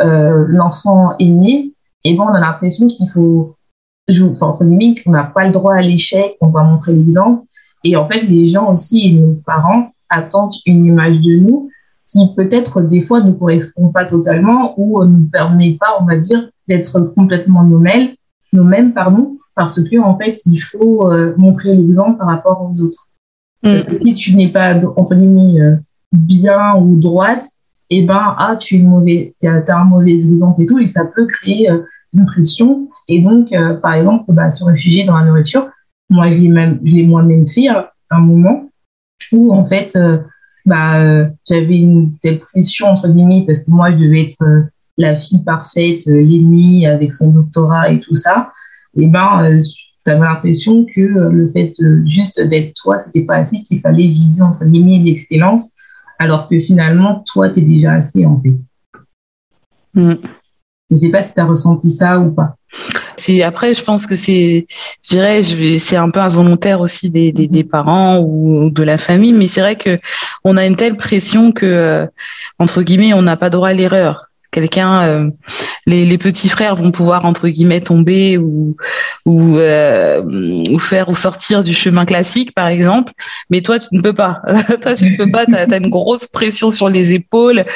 euh, 0.00 0.44
l'enfant 0.48 1.14
aîné, 1.20 1.72
et 2.04 2.14
bon, 2.14 2.24
on 2.24 2.34
a 2.34 2.40
l'impression 2.40 2.88
qu'il 2.88 3.08
faut 3.08 3.54
je, 4.08 4.24
enfin, 4.24 4.48
entre 4.48 4.64
guillemets, 4.64 5.00
on 5.06 5.10
n'a 5.10 5.24
pas 5.24 5.46
le 5.46 5.52
droit 5.52 5.74
à 5.74 5.82
l'échec, 5.82 6.36
on 6.40 6.48
va 6.48 6.62
montrer 6.62 6.92
l'exemple. 6.92 7.44
Et 7.84 7.96
en 7.96 8.08
fait, 8.08 8.20
les 8.20 8.46
gens 8.46 8.72
aussi 8.72 9.08
et 9.08 9.12
nos 9.12 9.34
parents 9.46 9.92
attendent 10.08 10.54
une 10.66 10.86
image 10.86 11.20
de 11.20 11.36
nous 11.36 11.70
qui 12.06 12.20
peut-être 12.34 12.80
des 12.80 13.02
fois 13.02 13.20
ne 13.20 13.32
correspond 13.32 13.90
pas 13.90 14.06
totalement 14.06 14.74
ou 14.78 15.04
ne 15.04 15.10
nous 15.10 15.26
permet 15.26 15.76
pas, 15.78 15.98
on 16.00 16.06
va 16.06 16.16
dire, 16.16 16.48
d'être 16.66 17.00
complètement 17.14 17.62
nous-mêmes, 17.62 18.10
nous-mêmes, 18.52 18.94
pardon, 18.94 19.38
parce 19.54 19.82
que 19.82 19.98
en 19.98 20.16
fait, 20.16 20.40
il 20.46 20.58
faut 20.58 21.10
euh, 21.10 21.34
montrer 21.36 21.74
l'exemple 21.74 22.18
par 22.18 22.28
rapport 22.28 22.62
aux 22.62 22.80
autres. 22.82 23.10
Mm. 23.62 23.72
Parce 23.72 23.84
que 23.84 24.00
si 24.00 24.14
tu 24.14 24.36
n'es 24.36 24.48
pas 24.48 24.74
entre 24.96 25.14
guillemets 25.14 25.60
euh, 25.60 25.76
bien 26.12 26.76
ou 26.76 26.96
droite, 26.96 27.46
et 27.90 28.00
eh 28.00 28.02
ben 28.02 28.34
ah 28.36 28.56
tu 28.58 28.76
es 28.76 28.82
mauvais, 28.82 29.34
as, 29.42 29.74
un 29.74 29.84
mauvais 29.84 30.12
exemple 30.12 30.60
et 30.62 30.66
tout, 30.66 30.78
et 30.78 30.86
ça 30.86 31.06
peut 31.06 31.26
créer 31.26 31.70
euh, 31.70 31.82
une 32.14 32.26
pression. 32.26 32.88
Et 33.08 33.20
donc, 33.20 33.52
euh, 33.52 33.74
par 33.74 33.94
exemple, 33.94 34.24
bah, 34.28 34.50
se 34.50 34.64
réfugier 34.64 35.04
dans 35.04 35.16
la 35.16 35.24
nourriture, 35.24 35.68
moi, 36.10 36.30
je 36.30 36.38
l'ai 36.38 36.48
même, 36.48 36.80
je 36.84 36.94
l'ai 36.94 37.04
moi-même 37.04 37.46
fait 37.46 37.68
à 37.68 37.92
un 38.10 38.20
moment 38.20 38.70
où, 39.32 39.52
en 39.52 39.66
fait, 39.66 39.94
euh, 39.96 40.18
bah, 40.64 41.00
euh, 41.00 41.28
j'avais 41.48 41.78
une 41.78 42.16
telle 42.18 42.40
pression, 42.40 42.88
entre 42.88 43.08
guillemets, 43.08 43.44
parce 43.46 43.64
que 43.64 43.70
moi, 43.70 43.90
je 43.90 43.96
devais 43.96 44.22
être 44.22 44.68
la 44.96 45.16
fille 45.16 45.42
parfaite, 45.44 46.02
l'aînée 46.06 46.86
avec 46.86 47.12
son 47.12 47.30
doctorat 47.30 47.90
et 47.90 48.00
tout 48.00 48.14
ça. 48.14 48.50
Et 48.96 49.06
ben, 49.06 49.62
tu 50.04 50.10
avais 50.10 50.24
l'impression 50.24 50.84
que 50.84 51.00
le 51.00 51.46
fait 51.48 51.74
juste 52.04 52.42
d'être 52.48 52.72
toi, 52.74 52.98
c'était 52.98 53.24
pas 53.24 53.36
assez, 53.36 53.62
qu'il 53.62 53.80
fallait 53.80 54.08
viser, 54.08 54.42
entre 54.42 54.64
guillemets, 54.64 54.98
l'excellence, 54.98 55.72
alors 56.18 56.48
que 56.48 56.58
finalement, 56.58 57.22
toi, 57.32 57.48
tu 57.48 57.60
es 57.60 57.62
déjà 57.62 57.92
assez, 57.92 58.26
en 58.26 58.40
fait. 58.40 58.56
Mm. 59.94 60.14
Je 60.90 60.96
sais 60.96 61.10
pas 61.10 61.22
si 61.22 61.34
tu 61.34 61.40
as 61.40 61.44
ressenti 61.44 61.90
ça 61.90 62.18
ou 62.18 62.30
pas. 62.30 62.56
C'est 63.16 63.42
après, 63.42 63.74
je 63.74 63.82
pense 63.82 64.06
que 64.06 64.14
c'est, 64.14 64.66
je 65.02 65.08
dirais, 65.10 65.42
c'est 65.78 65.96
un 65.96 66.10
peu 66.10 66.20
involontaire 66.20 66.80
aussi 66.80 67.10
des, 67.10 67.32
des, 67.32 67.48
des 67.48 67.64
parents 67.64 68.20
ou 68.20 68.70
de 68.70 68.82
la 68.82 68.98
famille, 68.98 69.32
mais 69.32 69.48
c'est 69.48 69.60
vrai 69.60 69.76
que 69.76 69.98
on 70.44 70.56
a 70.56 70.64
une 70.64 70.76
telle 70.76 70.96
pression 70.96 71.52
que, 71.52 71.66
euh, 71.66 72.06
entre 72.58 72.82
guillemets, 72.82 73.12
on 73.14 73.22
n'a 73.22 73.36
pas 73.36 73.50
droit 73.50 73.68
à 73.68 73.72
l'erreur. 73.72 74.28
Quelqu'un, 74.50 75.02
euh, 75.02 75.30
les, 75.86 76.06
les, 76.06 76.16
petits 76.16 76.48
frères 76.48 76.74
vont 76.74 76.90
pouvoir 76.90 77.26
entre 77.26 77.48
guillemets 77.48 77.82
tomber 77.82 78.38
ou 78.38 78.76
ou, 79.26 79.58
euh, 79.58 80.22
ou 80.70 80.78
faire 80.78 81.10
ou 81.10 81.14
sortir 81.14 81.62
du 81.62 81.74
chemin 81.74 82.06
classique, 82.06 82.54
par 82.54 82.68
exemple. 82.68 83.12
Mais 83.50 83.60
toi, 83.60 83.78
tu 83.78 83.88
ne 83.92 84.00
peux 84.00 84.14
pas. 84.14 84.40
toi, 84.80 84.94
tu 84.94 85.04
ne 85.04 85.16
peux 85.18 85.30
pas. 85.30 85.44
Tu 85.44 85.54
as, 85.54 85.76
une 85.76 85.90
grosse 85.90 86.26
pression 86.28 86.70
sur 86.70 86.88
les 86.88 87.12
épaules. 87.12 87.66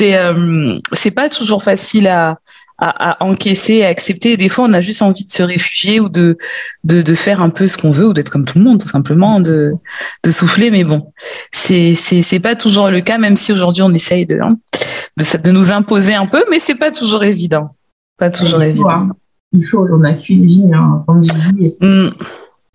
C'est 0.00 0.16
euh, 0.16 0.78
c'est 0.94 1.10
pas 1.10 1.28
toujours 1.28 1.62
facile 1.62 2.08
à 2.08 2.38
à, 2.78 3.10
à, 3.10 3.24
encaisser, 3.24 3.84
à 3.84 3.88
accepter. 3.88 4.32
Et 4.32 4.36
des 4.38 4.48
fois, 4.48 4.64
on 4.66 4.72
a 4.72 4.80
juste 4.80 5.02
envie 5.02 5.26
de 5.26 5.30
se 5.30 5.42
réfugier 5.42 6.00
ou 6.00 6.08
de, 6.08 6.38
de, 6.84 7.02
de 7.02 7.14
faire 7.14 7.42
un 7.42 7.50
peu 7.50 7.68
ce 7.68 7.76
qu'on 7.76 7.90
veut 7.90 8.06
ou 8.06 8.12
d'être 8.14 8.30
comme 8.30 8.46
tout 8.46 8.56
le 8.56 8.64
monde, 8.64 8.80
tout 8.80 8.88
simplement, 8.88 9.38
de, 9.38 9.74
de 10.24 10.30
souffler. 10.30 10.70
Mais 10.70 10.82
bon, 10.82 11.12
c'est, 11.52 11.94
c'est, 11.94 12.22
c'est 12.22 12.40
pas 12.40 12.54
toujours 12.54 12.88
le 12.88 13.02
cas, 13.02 13.18
même 13.18 13.36
si 13.36 13.52
aujourd'hui 13.52 13.82
on 13.82 13.92
essaye 13.92 14.24
de, 14.24 14.40
hein, 14.40 14.56
de, 15.18 15.42
de, 15.42 15.50
nous 15.50 15.70
imposer 15.70 16.14
un 16.14 16.24
peu, 16.24 16.42
mais 16.50 16.58
c'est 16.58 16.76
pas 16.76 16.90
toujours 16.90 17.22
évident. 17.22 17.76
Pas 18.16 18.30
toujours 18.30 18.62
évident. 18.62 18.88
Faut, 18.88 18.94
hein. 18.94 19.10
Il 19.52 19.66
faut, 19.66 19.86
on 19.92 19.98
n'a 19.98 20.14
qu'une 20.14 20.46
vie, 20.46 20.70
hein, 20.72 21.04
comme 21.06 21.22
je 21.22 21.32
dis. 21.52 21.74
Mm. 21.82 22.14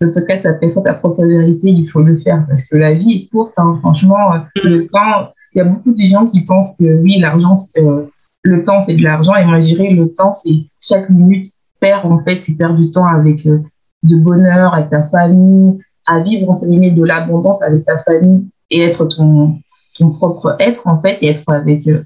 Ce 0.00 0.06
podcast 0.06 0.44
s'appelle 0.44 0.70
sur 0.70 0.84
ta 0.84 0.94
propre 0.94 1.24
vérité, 1.24 1.70
il 1.70 1.88
faut 1.88 2.02
le 2.02 2.16
faire 2.16 2.44
parce 2.46 2.68
que 2.68 2.76
la 2.76 2.92
vie 2.92 3.12
est 3.12 3.28
courte, 3.28 3.54
hein, 3.56 3.76
franchement. 3.80 4.30
Mm. 4.54 4.68
Le 4.68 4.86
temps, 4.86 5.32
il 5.56 5.60
y 5.60 5.62
a 5.62 5.64
beaucoup 5.64 5.92
de 5.92 6.02
gens 6.02 6.26
qui 6.26 6.42
pensent 6.42 6.76
que 6.76 6.84
oui, 7.00 7.18
l'argent, 7.18 7.54
euh, 7.78 8.04
le 8.42 8.62
temps, 8.62 8.82
c'est 8.82 8.94
de 8.94 9.02
l'argent. 9.02 9.34
Et 9.36 9.44
moi, 9.46 9.58
je 9.58 9.66
dirais, 9.74 9.90
le 9.90 10.12
temps, 10.12 10.32
c'est 10.32 10.66
chaque 10.80 11.08
minute 11.08 11.46
perd, 11.80 12.04
en 12.04 12.18
fait, 12.18 12.42
tu 12.42 12.52
perds 12.52 12.74
du 12.74 12.90
temps 12.90 13.06
avec 13.06 13.46
euh, 13.46 13.60
de 14.02 14.16
bonheur, 14.16 14.74
avec 14.74 14.90
ta 14.90 15.02
famille, 15.02 15.78
à 16.06 16.20
vivre, 16.20 16.50
entre 16.50 16.66
guillemets, 16.66 16.90
de 16.90 17.02
l'abondance 17.02 17.62
avec 17.62 17.86
ta 17.86 17.96
famille 17.96 18.46
et 18.70 18.82
être 18.82 19.06
ton, 19.06 19.58
ton 19.98 20.10
propre 20.10 20.56
être, 20.60 20.86
en 20.86 21.00
fait, 21.00 21.16
et 21.22 21.28
être 21.28 21.50
avec, 21.50 21.88
euh, 21.88 22.04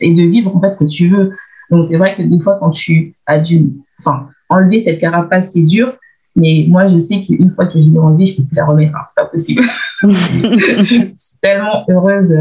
et 0.00 0.14
de 0.14 0.22
vivre, 0.22 0.54
en 0.56 0.60
fait, 0.60 0.78
que 0.78 0.84
tu 0.84 1.08
veux. 1.08 1.32
Donc, 1.70 1.84
c'est 1.84 1.96
vrai 1.96 2.14
que 2.14 2.22
des 2.22 2.38
fois, 2.38 2.58
quand 2.60 2.70
tu 2.70 3.16
as 3.26 3.40
dû, 3.40 3.72
enfin, 3.98 4.28
enlever 4.48 4.78
cette 4.78 5.00
carapace, 5.00 5.50
c'est 5.50 5.62
dur. 5.62 5.96
Mais 6.36 6.66
moi, 6.68 6.86
je 6.86 6.98
sais 6.98 7.22
qu'une 7.22 7.50
fois 7.50 7.66
que 7.66 7.82
je 7.82 7.90
l'ai 7.90 7.98
enlevée, 7.98 8.26
je 8.26 8.36
peux 8.36 8.44
plus 8.44 8.56
la 8.56 8.66
remettre. 8.66 8.94
C'est 9.08 9.20
pas 9.20 9.28
possible. 9.28 9.62
je 10.02 10.82
suis 10.82 11.14
tellement 11.40 11.84
heureuse 11.88 12.32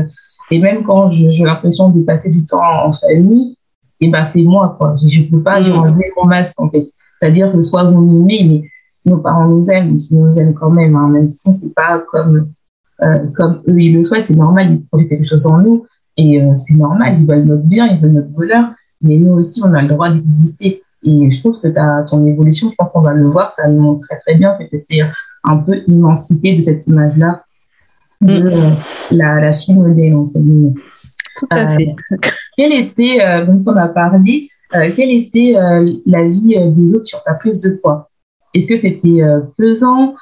et 0.53 0.59
même 0.59 0.83
quand 0.83 1.11
j'ai 1.11 1.43
l'impression 1.43 1.89
de 1.89 2.03
passer 2.03 2.29
du 2.29 2.45
temps 2.45 2.61
en 2.61 2.91
famille, 2.91 3.57
et 3.99 4.05
eh 4.05 4.09
ben 4.09 4.23
c'est 4.23 4.43
moi, 4.43 4.75
quoi. 4.79 4.95
Je 5.03 5.21
ne 5.21 5.27
peux 5.27 5.41
pas 5.41 5.61
mmh. 5.61 5.71
enlever 5.71 6.11
mon 6.15 6.25
masque, 6.25 6.59
en 6.61 6.69
fait. 6.69 6.85
C'est-à-dire 7.19 7.51
que 7.51 7.59
soit 7.63 7.85
vous 7.85 8.01
m'aimez, 8.01 8.43
mais 8.47 9.11
nos 9.11 9.17
parents 9.17 9.47
nous 9.47 9.67
aiment, 9.71 9.97
ils 9.97 10.15
nous 10.15 10.39
aiment 10.39 10.53
quand 10.53 10.69
même, 10.69 10.95
hein, 10.95 11.07
même 11.07 11.27
si 11.27 11.51
c'est 11.51 11.73
pas 11.73 12.03
comme, 12.11 12.51
euh, 13.01 13.25
comme 13.35 13.63
eux, 13.67 13.81
ils 13.81 13.95
le 13.95 14.03
souhaitent, 14.03 14.27
c'est 14.27 14.35
normal, 14.35 14.73
ils 14.73 14.85
produisent 14.85 15.09
quelque 15.09 15.27
chose 15.27 15.47
en 15.47 15.57
nous, 15.57 15.87
et 16.17 16.39
euh, 16.39 16.53
c'est 16.53 16.75
normal, 16.75 17.17
ils 17.19 17.25
veulent 17.25 17.45
notre 17.45 17.63
bien, 17.63 17.87
ils 17.87 17.99
veulent 17.99 18.11
notre 18.11 18.29
bonheur, 18.29 18.73
mais 19.01 19.17
nous 19.17 19.31
aussi, 19.31 19.59
on 19.63 19.73
a 19.73 19.81
le 19.81 19.87
droit 19.87 20.11
d'exister. 20.11 20.83
Et 21.01 21.31
je 21.31 21.39
trouve 21.39 21.59
que 21.59 21.67
as 21.79 22.03
ton 22.03 22.23
évolution, 22.27 22.69
je 22.69 22.75
pense 22.75 22.91
qu'on 22.91 23.01
va 23.01 23.13
le 23.13 23.27
voir, 23.27 23.53
ça 23.53 23.67
nous 23.67 23.81
montre 23.81 24.05
très 24.07 24.19
très 24.19 24.35
bien 24.35 24.55
que 24.55 24.65
tu 24.69 24.75
étais 24.75 25.01
un 25.43 25.57
peu 25.57 25.81
émancipée 25.87 26.55
de 26.55 26.61
cette 26.61 26.85
image-là 26.85 27.43
de 28.23 28.39
mm. 28.39 28.47
euh, 28.47 28.69
la, 29.11 29.39
la 29.39 29.51
fille 29.51 29.75
modèle, 29.75 30.15
entre 30.15 30.39
guillemets. 30.39 30.73
Tout 31.35 31.47
à 31.49 31.69
fait. 31.69 31.87
Euh, 32.11 32.17
quelle 32.57 32.73
était, 32.73 33.19
euh, 33.21 33.45
comme 33.45 33.55
on 33.67 33.77
a 33.77 33.87
parlé, 33.87 34.49
quelle 34.95 35.11
était 35.11 35.55
la 36.07 36.27
vie 36.27 36.55
des 36.71 36.95
autres 36.95 37.05
sur 37.05 37.21
ta 37.21 37.35
prise 37.35 37.61
de 37.61 37.79
poids? 37.81 38.09
Est-ce 38.55 38.67
que 38.67 38.79
c'était 38.79 39.21
pesant? 39.55 40.15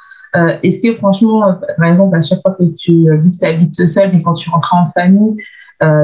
Est-ce 0.62 0.82
que 0.82 0.94
franchement, 0.98 1.58
par 1.78 1.88
exemple, 1.88 2.18
à 2.18 2.22
chaque 2.22 2.42
fois 2.42 2.58
que 2.60 2.66
tu 2.78 3.06
que 3.06 3.40
tu 3.40 3.46
habites 3.46 3.88
seule, 3.88 4.12
mais 4.12 4.22
quand 4.22 4.34
tu 4.34 4.50
rentrais 4.50 4.76
en 4.76 4.86
famille, 4.86 5.38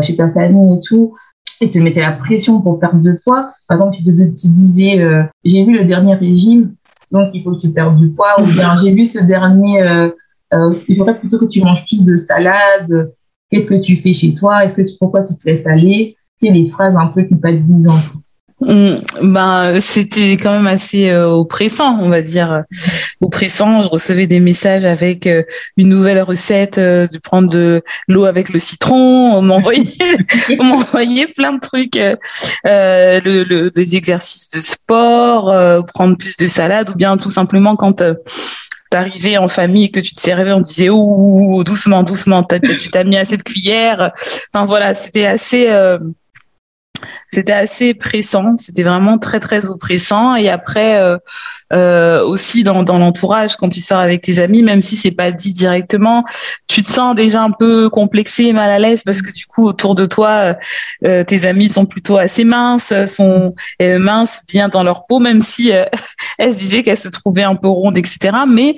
chez 0.02 0.16
ta 0.16 0.30
famille 0.30 0.78
et 0.78 0.80
tout, 0.80 1.14
et 1.60 1.68
te 1.68 1.78
mettais 1.80 2.00
la 2.00 2.14
pression 2.14 2.62
pour 2.62 2.80
perdre 2.80 3.02
de 3.02 3.20
poids. 3.22 3.52
Par 3.68 3.80
exemple, 3.80 3.98
tu 3.98 4.04
te, 4.06 4.12
disais, 4.12 5.06
j'ai 5.44 5.66
vu 5.66 5.78
le 5.78 5.84
dernier 5.84 6.16
régime, 6.16 6.74
donc 7.12 7.32
il 7.34 7.44
faut 7.44 7.54
que 7.54 7.60
tu 7.60 7.70
perdes 7.70 7.98
du 7.98 8.08
poids, 8.12 8.40
ou 8.40 8.46
bien 8.46 8.80
j'ai 8.80 8.94
vu 8.94 9.04
ce 9.04 9.22
dernier, 9.22 10.10
euh, 10.54 10.76
il 10.88 10.96
faudrait 10.96 11.20
plutôt 11.20 11.40
que 11.40 11.46
tu 11.46 11.62
manges 11.62 11.86
plus 11.86 12.06
de 12.06 12.16
salade. 12.16 13.12
Qu'est-ce 13.50 13.68
que 13.68 13.82
tu 13.82 13.96
fais 13.96 14.14
chez 14.14 14.34
toi? 14.34 14.64
Est-ce 14.64 14.76
que 14.76 14.82
tu, 14.82 14.94
pourquoi 15.00 15.24
tu 15.24 15.36
te 15.36 15.48
laisses 15.48 15.66
aller? 15.66 16.16
C'est 16.42 16.52
les 16.52 16.68
phrases 16.68 16.96
un 16.96 17.08
peu 17.08 17.24
culpabilisantes. 17.24 18.04
Mmh, 18.60 18.96
ben 19.22 19.80
c'était 19.80 20.32
quand 20.32 20.52
même 20.52 20.66
assez 20.66 21.12
euh, 21.12 21.30
oppressant, 21.30 22.00
on 22.02 22.10
va 22.10 22.22
dire 22.22 22.64
oppressant. 23.22 23.84
Je 23.84 23.88
recevais 23.88 24.26
des 24.26 24.40
messages 24.40 24.84
avec 24.84 25.28
euh, 25.28 25.44
une 25.78 25.90
nouvelle 25.90 26.20
recette 26.24 26.80
de 26.80 27.18
prendre 27.20 27.50
de 27.50 27.84
l'eau 28.08 28.26
avec 28.26 28.50
le 28.50 28.58
citron. 28.58 29.36
On 29.36 29.44
m'envoyait, 29.44 29.86
on 30.60 30.64
m'envoyait 30.64 31.28
plein 31.28 31.54
de 31.54 31.60
trucs, 31.60 32.00
le, 32.66 33.44
le, 33.44 33.70
des 33.70 33.96
exercices 33.96 34.50
de 34.50 34.60
sport, 34.60 35.84
prendre 35.94 36.18
plus 36.18 36.36
de 36.36 36.48
salade, 36.48 36.90
ou 36.90 36.96
bien 36.96 37.16
tout 37.18 37.30
simplement 37.30 37.76
quand 37.76 38.02
t'arrivais 38.90 39.38
en 39.38 39.48
famille 39.48 39.92
que 39.92 40.00
tu 40.00 40.14
te 40.14 40.22
servais, 40.22 40.52
on 40.52 40.62
disait 40.62 40.90
oh 40.90 41.64
doucement, 41.66 42.04
doucement, 42.04 42.44
tu 42.44 42.90
t'as 42.92 43.04
mis 43.04 43.18
assez 43.18 43.38
de 43.38 43.44
cuillères. 43.44 44.12
Enfin 44.54 44.66
voilà, 44.66 44.94
c'était 44.94 45.26
assez, 45.26 45.70
euh, 45.70 46.00
c'était 47.32 47.54
assez 47.54 47.94
pressant. 47.94 48.56
C'était 48.58 48.84
vraiment 48.84 49.18
très 49.18 49.40
très 49.40 49.68
oppressant. 49.70 50.36
Et 50.36 50.50
après, 50.50 50.98
euh, 50.98 51.18
euh, 51.74 52.24
aussi 52.24 52.64
dans, 52.64 52.84
dans 52.84 52.98
l'entourage 52.98 53.58
quand 53.58 53.68
tu 53.68 53.82
sors 53.82 54.00
avec 54.00 54.22
tes 54.22 54.40
amis, 54.40 54.64
même 54.64 54.80
si 54.80 54.96
c'est 54.96 55.12
pas 55.12 55.32
dit 55.32 55.52
directement, 55.52 56.24
tu 56.68 56.82
te 56.82 56.90
sens 56.90 57.14
déjà 57.14 57.42
un 57.42 57.52
peu 57.52 57.90
complexé, 57.90 58.54
mal 58.54 58.70
à 58.70 58.80
l'aise 58.80 59.04
parce 59.04 59.22
que 59.22 59.32
du 59.32 59.46
coup 59.46 59.66
autour 59.66 59.94
de 59.94 60.06
toi, 60.06 60.56
euh, 61.06 61.24
tes 61.26 61.46
amis 61.46 61.68
sont 61.68 61.86
plutôt 61.86 62.18
assez 62.18 62.46
minces, 62.46 62.94
sont 63.08 63.54
euh, 63.82 64.00
minces 64.00 64.40
bien 64.48 64.70
dans 64.70 64.84
leur 64.84 65.06
peau, 65.08 65.20
même 65.20 65.42
si 65.42 65.74
euh, 65.74 65.84
elles 66.38 66.54
se 66.54 66.60
disaient 66.60 66.84
qu'elles 66.84 66.98
se 66.98 67.10
trouvaient 67.10 67.44
un 67.44 67.56
peu 67.56 67.68
rondes, 67.68 67.98
etc. 67.98 68.38
Mais 68.48 68.78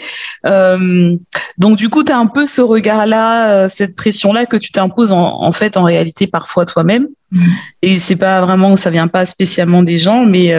donc 1.57 1.77
du 1.77 1.89
coup, 1.89 2.03
tu 2.03 2.11
as 2.11 2.17
un 2.17 2.27
peu 2.27 2.47
ce 2.47 2.61
regard-là, 2.61 3.69
cette 3.69 3.95
pression-là 3.95 4.47
que 4.47 4.57
tu 4.57 4.71
t'imposes 4.71 5.11
en, 5.11 5.43
en, 5.43 5.51
fait 5.51 5.77
en 5.77 5.83
réalité 5.83 6.25
parfois 6.25 6.65
toi-même. 6.65 7.07
Mmh. 7.31 7.41
Et 7.81 7.99
c'est 7.99 8.15
pas 8.15 8.41
vraiment, 8.41 8.75
ça 8.77 8.89
vient 8.89 9.07
pas 9.07 9.25
spécialement 9.25 9.83
des 9.83 9.97
gens, 9.97 10.25
mais 10.25 10.53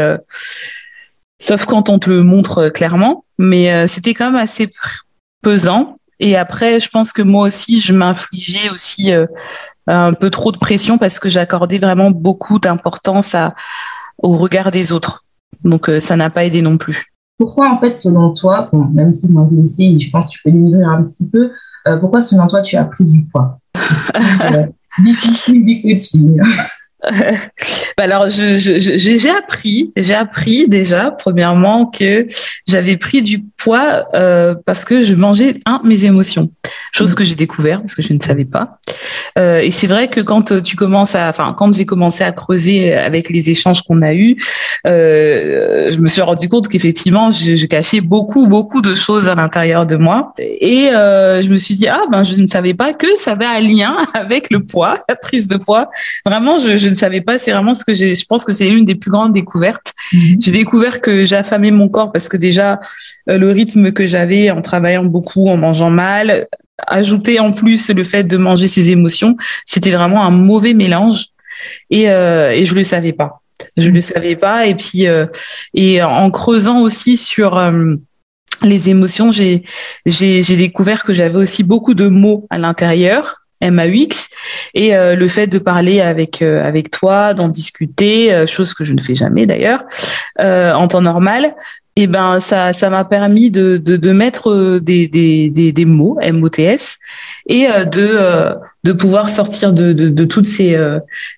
sauf 1.41 1.65
quand 1.65 1.89
on 1.89 1.99
te 1.99 2.09
le 2.09 2.23
montre 2.23 2.69
clairement. 2.69 3.25
Mais 3.41 3.73
euh, 3.73 3.87
c'était 3.87 4.13
quand 4.13 4.31
même 4.31 4.41
assez 4.41 4.71
pesant. 5.43 5.97
Et 6.21 6.37
après, 6.37 6.79
je 6.79 6.91
pense 6.91 7.13
que 7.13 7.23
moi 7.23 7.49
aussi, 7.49 7.81
je 7.81 7.95
m'infligeais 7.95 8.69
aussi 8.71 9.13
euh, 9.13 9.27
un 9.87 10.13
peu 10.13 10.29
trop 10.29 10.53
de 10.53 10.59
pression 10.59 10.99
parce 10.99 11.19
que 11.19 11.31
j'accordais 11.31 11.79
vraiment 11.79 12.11
beaucoup 12.11 12.59
d'importance 12.59 13.35
à, 13.35 13.55
au 14.19 14.37
regard 14.37 14.71
des 14.71 14.93
autres. 14.93 15.25
Donc, 15.65 15.89
euh, 15.89 16.01
ça 16.01 16.17
n'a 16.17 16.29
pas 16.29 16.45
aidé 16.45 16.61
non 16.61 16.77
plus. 16.77 17.07
Pourquoi, 17.39 17.71
en 17.71 17.81
fait, 17.81 17.99
selon 17.99 18.35
toi, 18.35 18.69
bon, 18.71 18.85
même 18.85 19.15
si 19.15 19.27
moi 19.29 19.49
je 19.51 19.57
le 19.57 19.65
sais, 19.65 19.99
je 19.99 20.11
pense 20.11 20.27
que 20.27 20.33
tu 20.33 20.43
peux 20.45 20.51
délivrer 20.51 20.85
un 20.85 21.03
petit 21.03 21.27
peu, 21.27 21.51
pourquoi, 22.01 22.21
selon 22.21 22.47
toi, 22.47 22.61
tu 22.61 22.77
as 22.77 22.85
pris 22.85 23.07
du 23.07 23.25
poids? 23.25 23.59
Difficile 24.99 25.65
du 25.65 25.83
coaching. 25.83 26.37
Bah 26.37 26.47
alors, 27.99 28.29
je, 28.29 28.59
j'ai 28.59 29.31
appris, 29.31 29.93
j'ai 29.97 30.15
appris 30.15 30.69
déjà, 30.69 31.11
premièrement, 31.11 31.87
que 31.87 32.27
j'avais 32.67 32.97
pris 32.97 33.23
du 33.23 33.43
poids 33.57 34.07
euh, 34.15 34.55
parce 34.67 34.85
que 34.85 35.03
je 35.03 35.15
mangeais 35.15 35.55
un 35.67 35.81
mes 35.85 36.05
émotions, 36.05 36.51
chose 36.93 37.15
que 37.15 37.25
j'ai 37.25 37.35
découvert 37.35 37.81
parce 37.81 37.95
que 37.95 38.03
je 38.03 38.13
ne 38.13 38.21
savais 38.21 38.45
pas. 38.45 38.79
Euh, 39.39 39.61
et 39.61 39.71
c'est 39.71 39.87
vrai 39.87 40.09
que 40.09 40.21
quand 40.21 40.63
tu 40.63 40.77
commences 40.77 41.15
à, 41.15 41.29
enfin, 41.29 41.55
quand 41.57 41.73
j'ai 41.75 41.87
commencé 41.87 42.25
à 42.25 42.33
creuser 42.33 42.95
avec 42.95 43.31
les 43.31 43.51
échanges 43.51 43.83
qu'on 43.83 44.03
a 44.03 44.15
eus, 44.15 44.37
euh, 44.87 45.91
je 45.93 45.99
me 45.99 46.09
suis 46.09 46.23
rendu 46.23 46.49
compte 46.49 46.69
qu'effectivement, 46.69 47.31
je, 47.31 47.55
je, 47.55 47.67
cachais 47.67 48.01
beaucoup, 48.01 48.47
beaucoup 48.47 48.81
de 48.81 48.95
choses 48.95 49.29
à 49.29 49.35
l'intérieur 49.35 49.87
de 49.87 49.97
moi. 49.97 50.35
Et 50.39 50.89
euh, 50.89 51.43
je 51.43 51.49
me 51.49 51.57
suis 51.57 51.75
dit, 51.75 51.87
ah 51.87 52.03
ben, 52.11 52.23
je 52.23 52.41
ne 52.41 52.47
savais 52.47 52.75
pas 52.75 52.93
que 52.93 53.07
ça 53.19 53.33
avait 53.33 53.47
un 53.47 53.61
lien 53.61 53.97
avec 54.15 54.51
le 54.51 54.61
poids, 54.61 54.99
la 55.09 55.17
prise 55.17 55.49
de 55.49 55.57
poids. 55.57 55.91
Vraiment, 56.25 56.59
je, 56.59 56.77
je 56.77 56.90
ne 56.91 56.95
savais 56.95 57.21
pas. 57.21 57.39
C'est 57.39 57.53
vraiment 57.53 57.75
ce 57.75 57.85
que 57.85 57.95
j'ai. 57.95 58.15
Je 58.15 58.25
pense 58.27 58.45
que 58.45 58.53
c'est 58.53 58.69
l'une 58.69 58.85
des 58.85 58.95
plus 58.95 59.11
grandes 59.11 59.33
découvertes. 59.33 59.93
Mhm. 60.13 60.37
J'ai 60.41 60.53
découvert 60.53 61.01
que 61.01 61.25
j'affamais 61.25 61.71
mon 61.71 61.89
corps 61.89 62.13
parce 62.13 62.29
que 62.29 62.37
déjà 62.37 62.81
euh, 63.29 63.39
le 63.39 63.51
rythme 63.51 63.93
que 63.93 64.07
j'avais 64.07 64.51
en 64.51 64.63
travaillant 64.63 65.05
beaucoup, 65.05 65.49
en 65.49 65.57
mangeant 65.57 65.91
mal, 65.91 66.47
ajouter 66.87 67.41
en 67.41 67.53
plus 67.53 67.91
le 67.91 68.05
fait 68.05 68.25
de 68.25 68.37
manger 68.37 68.69
ses 68.69 68.91
émotions, 68.91 69.37
c'était 69.67 69.91
vraiment 69.91 70.25
un 70.25 70.31
mauvais 70.31 70.75
mélange 70.75 71.27
et, 71.91 72.11
euh, 72.11 72.51
et 72.51 72.65
je 72.65 72.75
le 72.75 72.85
savais 72.85 73.13
pas. 73.13 73.43
Je 73.77 73.91
le 73.91 74.01
savais 74.01 74.37
pas 74.37 74.67
et 74.67 74.75
puis 74.75 75.07
euh, 75.07 75.27
et 75.75 76.03
en 76.03 76.31
creusant 76.31 76.81
aussi 76.81 77.17
sur 77.19 77.59
euh, 77.59 77.95
les 78.63 78.89
émotions, 78.89 79.33
j'ai 79.33 79.65
j'ai 80.07 80.57
découvert 80.57 81.05
que 81.05 81.13
j'avais 81.13 81.37
aussi 81.37 81.63
beaucoup 81.63 81.95
de 81.95 82.09
mots 82.09 82.47
à 82.51 82.59
l'intérieur 82.59 83.40
MAUX 83.63 84.29
et 84.75 84.95
euh, 84.95 85.17
le 85.17 85.29
fait 85.29 85.47
de 85.47 85.59
parler 85.59 86.01
avec 86.01 86.43
euh, 86.43 86.63
avec 86.65 86.91
toi, 86.91 87.35
d'en 87.35 87.49
discuter, 87.49 88.33
euh, 88.33 88.47
chose 88.47 88.75
que 88.75 88.85
je 88.85 88.95
ne 88.95 89.01
fais 89.01 89.15
jamais 89.15 89.47
d'ailleurs 89.47 89.85
en 90.39 90.89
temps 90.89 91.03
normal, 91.03 91.55
et 91.97 92.07
ben 92.07 92.41
ça 92.41 92.73
ça 92.73 92.89
m'a 92.89 93.05
permis 93.05 93.51
de, 93.51 93.77
de, 93.77 93.97
de 93.97 94.13
mettre 94.13 94.51
euh, 94.51 94.81
des, 94.81 95.09
des, 95.09 95.51
des, 95.51 95.73
des 95.73 95.85
mots 95.85 96.19
MOTS 96.23 96.99
et 97.47 97.69
euh, 97.69 97.85
de 97.85 98.09
euh, 98.13 98.55
de 98.85 98.93
pouvoir 98.93 99.29
sortir 99.29 99.73
de, 99.73 99.93
de, 99.93 100.09
de 100.09 100.25
toutes 100.25 100.47
ces 100.47 100.79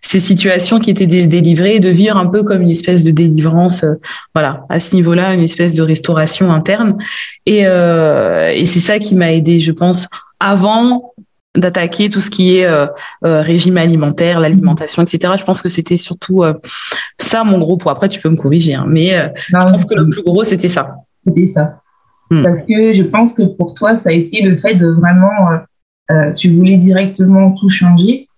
ces 0.00 0.20
situations 0.20 0.78
qui 0.78 0.90
étaient 0.90 1.06
délivrées 1.06 1.76
et 1.76 1.80
de 1.80 1.88
vivre 1.88 2.16
un 2.16 2.26
peu 2.26 2.44
comme 2.44 2.62
une 2.62 2.70
espèce 2.70 3.02
de 3.02 3.10
délivrance 3.10 3.84
voilà 4.34 4.64
à 4.68 4.78
ce 4.78 4.94
niveau-là 4.94 5.34
une 5.34 5.42
espèce 5.42 5.74
de 5.74 5.82
restauration 5.82 6.52
interne. 6.52 6.96
Et 7.46 7.62
et 7.62 8.66
c'est 8.66 8.80
ça 8.80 9.00
qui 9.00 9.16
m'a 9.16 9.32
aidé 9.32 9.58
je 9.58 9.72
pense 9.72 10.06
avant 10.38 11.11
d'attaquer 11.54 12.08
tout 12.08 12.20
ce 12.20 12.30
qui 12.30 12.56
est 12.56 12.64
euh, 12.64 12.86
euh, 13.24 13.42
régime 13.42 13.76
alimentaire, 13.76 14.40
l'alimentation, 14.40 15.02
etc. 15.02 15.34
Je 15.38 15.44
pense 15.44 15.60
que 15.60 15.68
c'était 15.68 15.98
surtout 15.98 16.42
euh, 16.42 16.54
ça 17.18 17.44
mon 17.44 17.58
gros 17.58 17.76
point. 17.76 17.92
Après, 17.92 18.08
tu 18.08 18.20
peux 18.20 18.30
me 18.30 18.36
corriger, 18.36 18.74
hein, 18.74 18.86
mais 18.88 19.32
je 19.48 19.56
pense 19.56 19.84
que 19.84 19.94
le 19.94 20.08
plus 20.08 20.22
gros, 20.22 20.44
c'était 20.44 20.68
ça. 20.68 20.96
C'était 21.26 21.46
ça. 21.46 21.80
Hmm. 22.30 22.42
Parce 22.42 22.62
que 22.62 22.94
je 22.94 23.02
pense 23.02 23.34
que 23.34 23.42
pour 23.42 23.74
toi, 23.74 23.96
ça 23.96 24.08
a 24.08 24.12
été 24.12 24.42
le 24.42 24.56
fait 24.56 24.74
de 24.76 24.86
vraiment, 24.86 25.30
tu 26.36 26.50
voulais 26.50 26.78
directement 26.78 27.52
tout 27.52 27.68
changer. 27.68 28.28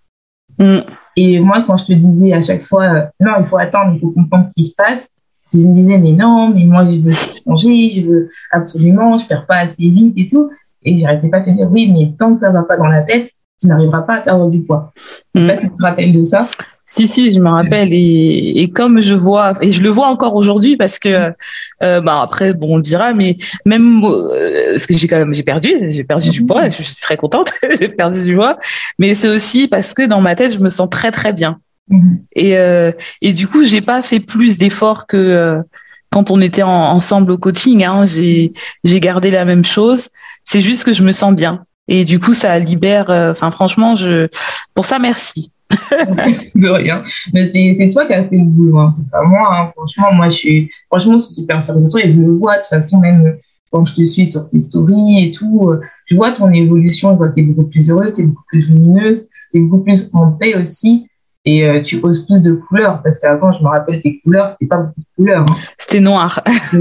Hmm. 0.58 0.80
Et 1.16 1.38
moi, 1.38 1.62
quand 1.64 1.76
je 1.76 1.84
te 1.86 1.92
disais 1.92 2.32
à 2.32 2.42
chaque 2.42 2.62
fois, 2.62 3.10
non, 3.20 3.34
il 3.38 3.44
faut 3.44 3.58
attendre, 3.58 3.92
il 3.94 4.00
faut 4.00 4.10
comprendre 4.10 4.46
ce 4.46 4.54
qui 4.54 4.64
se 4.64 4.74
passe, 4.74 5.10
tu 5.48 5.58
me 5.58 5.72
disais, 5.72 5.98
mais 5.98 6.12
non, 6.12 6.52
mais 6.52 6.64
moi, 6.64 6.84
je 6.86 6.98
veux 6.98 7.12
changer, 7.12 7.92
je 7.94 8.06
veux 8.08 8.30
absolument, 8.50 9.18
je 9.18 9.26
perds 9.26 9.46
pas 9.46 9.58
assez 9.58 9.88
vite 9.88 10.14
et 10.16 10.26
tout. 10.26 10.50
Et 10.84 10.98
j'arrêtais 10.98 11.28
pas 11.28 11.40
de 11.40 11.46
te 11.46 11.50
dire, 11.50 11.68
oui, 11.70 11.90
mais 11.92 12.14
tant 12.18 12.34
que 12.34 12.40
ça 12.40 12.50
va 12.50 12.62
pas 12.62 12.76
dans 12.76 12.86
la 12.86 13.02
tête, 13.02 13.28
tu 13.60 13.68
n'arriveras 13.68 14.02
pas 14.02 14.14
à 14.16 14.20
perdre 14.20 14.50
du 14.50 14.60
poids. 14.60 14.92
Je 15.34 15.40
sais 15.40 15.46
pas 15.46 15.54
mm. 15.54 15.60
si 15.60 15.70
tu 15.70 15.76
te 15.76 15.82
rappelles 15.82 16.12
de 16.12 16.24
ça. 16.24 16.48
Si 16.86 17.08
si, 17.08 17.32
je 17.32 17.40
me 17.40 17.48
rappelle 17.48 17.94
et, 17.94 18.60
et 18.60 18.70
comme 18.70 19.00
je 19.00 19.14
vois 19.14 19.54
et 19.62 19.72
je 19.72 19.80
le 19.80 19.88
vois 19.88 20.08
encore 20.08 20.34
aujourd'hui 20.34 20.76
parce 20.76 20.98
que 20.98 21.32
euh, 21.82 22.00
bah 22.02 22.20
après 22.20 22.52
bon 22.52 22.74
on 22.74 22.76
le 22.76 22.82
dira 22.82 23.14
mais 23.14 23.36
même 23.64 24.04
euh, 24.04 24.72
parce 24.72 24.86
que 24.86 24.92
j'ai 24.92 25.08
quand 25.08 25.16
même 25.16 25.32
j'ai 25.32 25.42
perdu 25.42 25.70
j'ai 25.88 26.04
perdu 26.04 26.28
du 26.28 26.44
poids 26.44 26.68
je 26.68 26.82
suis 26.82 27.00
très 27.00 27.16
contente 27.16 27.52
j'ai 27.80 27.88
perdu 27.88 28.22
du 28.22 28.36
poids 28.36 28.58
mais 28.98 29.14
c'est 29.14 29.28
aussi 29.28 29.66
parce 29.66 29.94
que 29.94 30.02
dans 30.02 30.20
ma 30.20 30.34
tête 30.34 30.52
je 30.52 30.60
me 30.60 30.68
sens 30.68 30.90
très 30.90 31.10
très 31.10 31.32
bien 31.32 31.58
mm-hmm. 31.90 32.18
et 32.36 32.58
euh, 32.58 32.92
et 33.22 33.32
du 33.32 33.48
coup 33.48 33.64
j'ai 33.64 33.80
pas 33.80 34.02
fait 34.02 34.20
plus 34.20 34.58
d'efforts 34.58 35.06
que 35.06 35.16
euh, 35.16 35.62
quand 36.10 36.30
on 36.30 36.42
était 36.42 36.62
ensemble 36.62 37.32
au 37.32 37.38
coaching 37.38 37.82
hein, 37.82 38.04
j'ai 38.04 38.52
j'ai 38.84 39.00
gardé 39.00 39.30
la 39.30 39.46
même 39.46 39.64
chose 39.64 40.10
c'est 40.44 40.60
juste 40.60 40.84
que 40.84 40.92
je 40.92 41.02
me 41.02 41.12
sens 41.12 41.34
bien. 41.34 41.64
Et 41.88 42.04
du 42.04 42.18
coup, 42.18 42.34
ça 42.34 42.58
libère. 42.58 43.10
Euh, 43.10 43.32
enfin, 43.32 43.50
franchement, 43.50 43.96
je 43.96 44.28
pour 44.74 44.86
ça, 44.86 44.98
merci. 44.98 45.52
de 46.54 46.68
rien. 46.68 47.02
Mais 47.32 47.50
c'est 47.52 47.88
toi 47.90 48.06
qui 48.06 48.12
as 48.12 48.24
fait 48.24 48.36
le 48.36 48.44
boulot. 48.44 48.78
Hein. 48.78 48.90
C'est 48.94 49.10
pas 49.10 49.22
moi. 49.22 49.48
Hein. 49.52 49.72
Franchement, 49.76 50.12
moi, 50.12 50.28
je 50.28 50.36
suis. 50.36 50.70
Franchement, 50.90 51.18
c'est 51.18 51.34
super 51.34 51.64
fier 51.64 51.76
de 51.76 51.90
toi 51.90 52.00
et 52.00 52.12
je 52.12 52.18
le 52.18 52.32
vois. 52.32 52.54
De 52.56 52.58
toute 52.60 52.68
façon, 52.68 53.00
même 53.00 53.36
quand 53.70 53.84
je 53.84 53.94
te 53.94 54.04
suis 54.04 54.26
sur 54.26 54.48
tes 54.48 54.60
stories 54.60 55.26
et 55.26 55.30
tout, 55.30 55.68
euh, 55.70 55.80
je 56.06 56.14
vois 56.14 56.32
ton 56.32 56.50
évolution. 56.52 57.12
Je 57.12 57.16
vois 57.16 57.28
que 57.28 57.34
tu 57.34 57.40
es 57.40 57.44
beaucoup 57.44 57.68
plus 57.68 57.90
heureuse, 57.90 58.14
tu 58.14 58.22
es 58.22 58.26
beaucoup 58.26 58.44
plus 58.48 58.70
lumineuse, 58.70 59.28
tu 59.52 59.58
es 59.58 59.60
beaucoup 59.60 59.82
plus 59.82 60.10
en 60.14 60.32
paix 60.32 60.54
aussi. 60.54 61.08
Et 61.46 61.68
euh, 61.68 61.82
tu 61.82 62.00
oses 62.02 62.24
plus 62.24 62.40
de 62.40 62.52
couleurs 62.54 63.02
parce 63.02 63.18
qu'avant, 63.18 63.52
je 63.52 63.62
me 63.62 63.68
rappelle 63.68 64.00
tes 64.00 64.18
couleurs, 64.20 64.48
c'était 64.48 64.66
pas 64.66 64.78
beaucoup 64.78 65.00
de 65.00 65.06
couleurs. 65.16 65.42
Hein. 65.42 65.56
C'était 65.78 66.00
noir. 66.00 66.42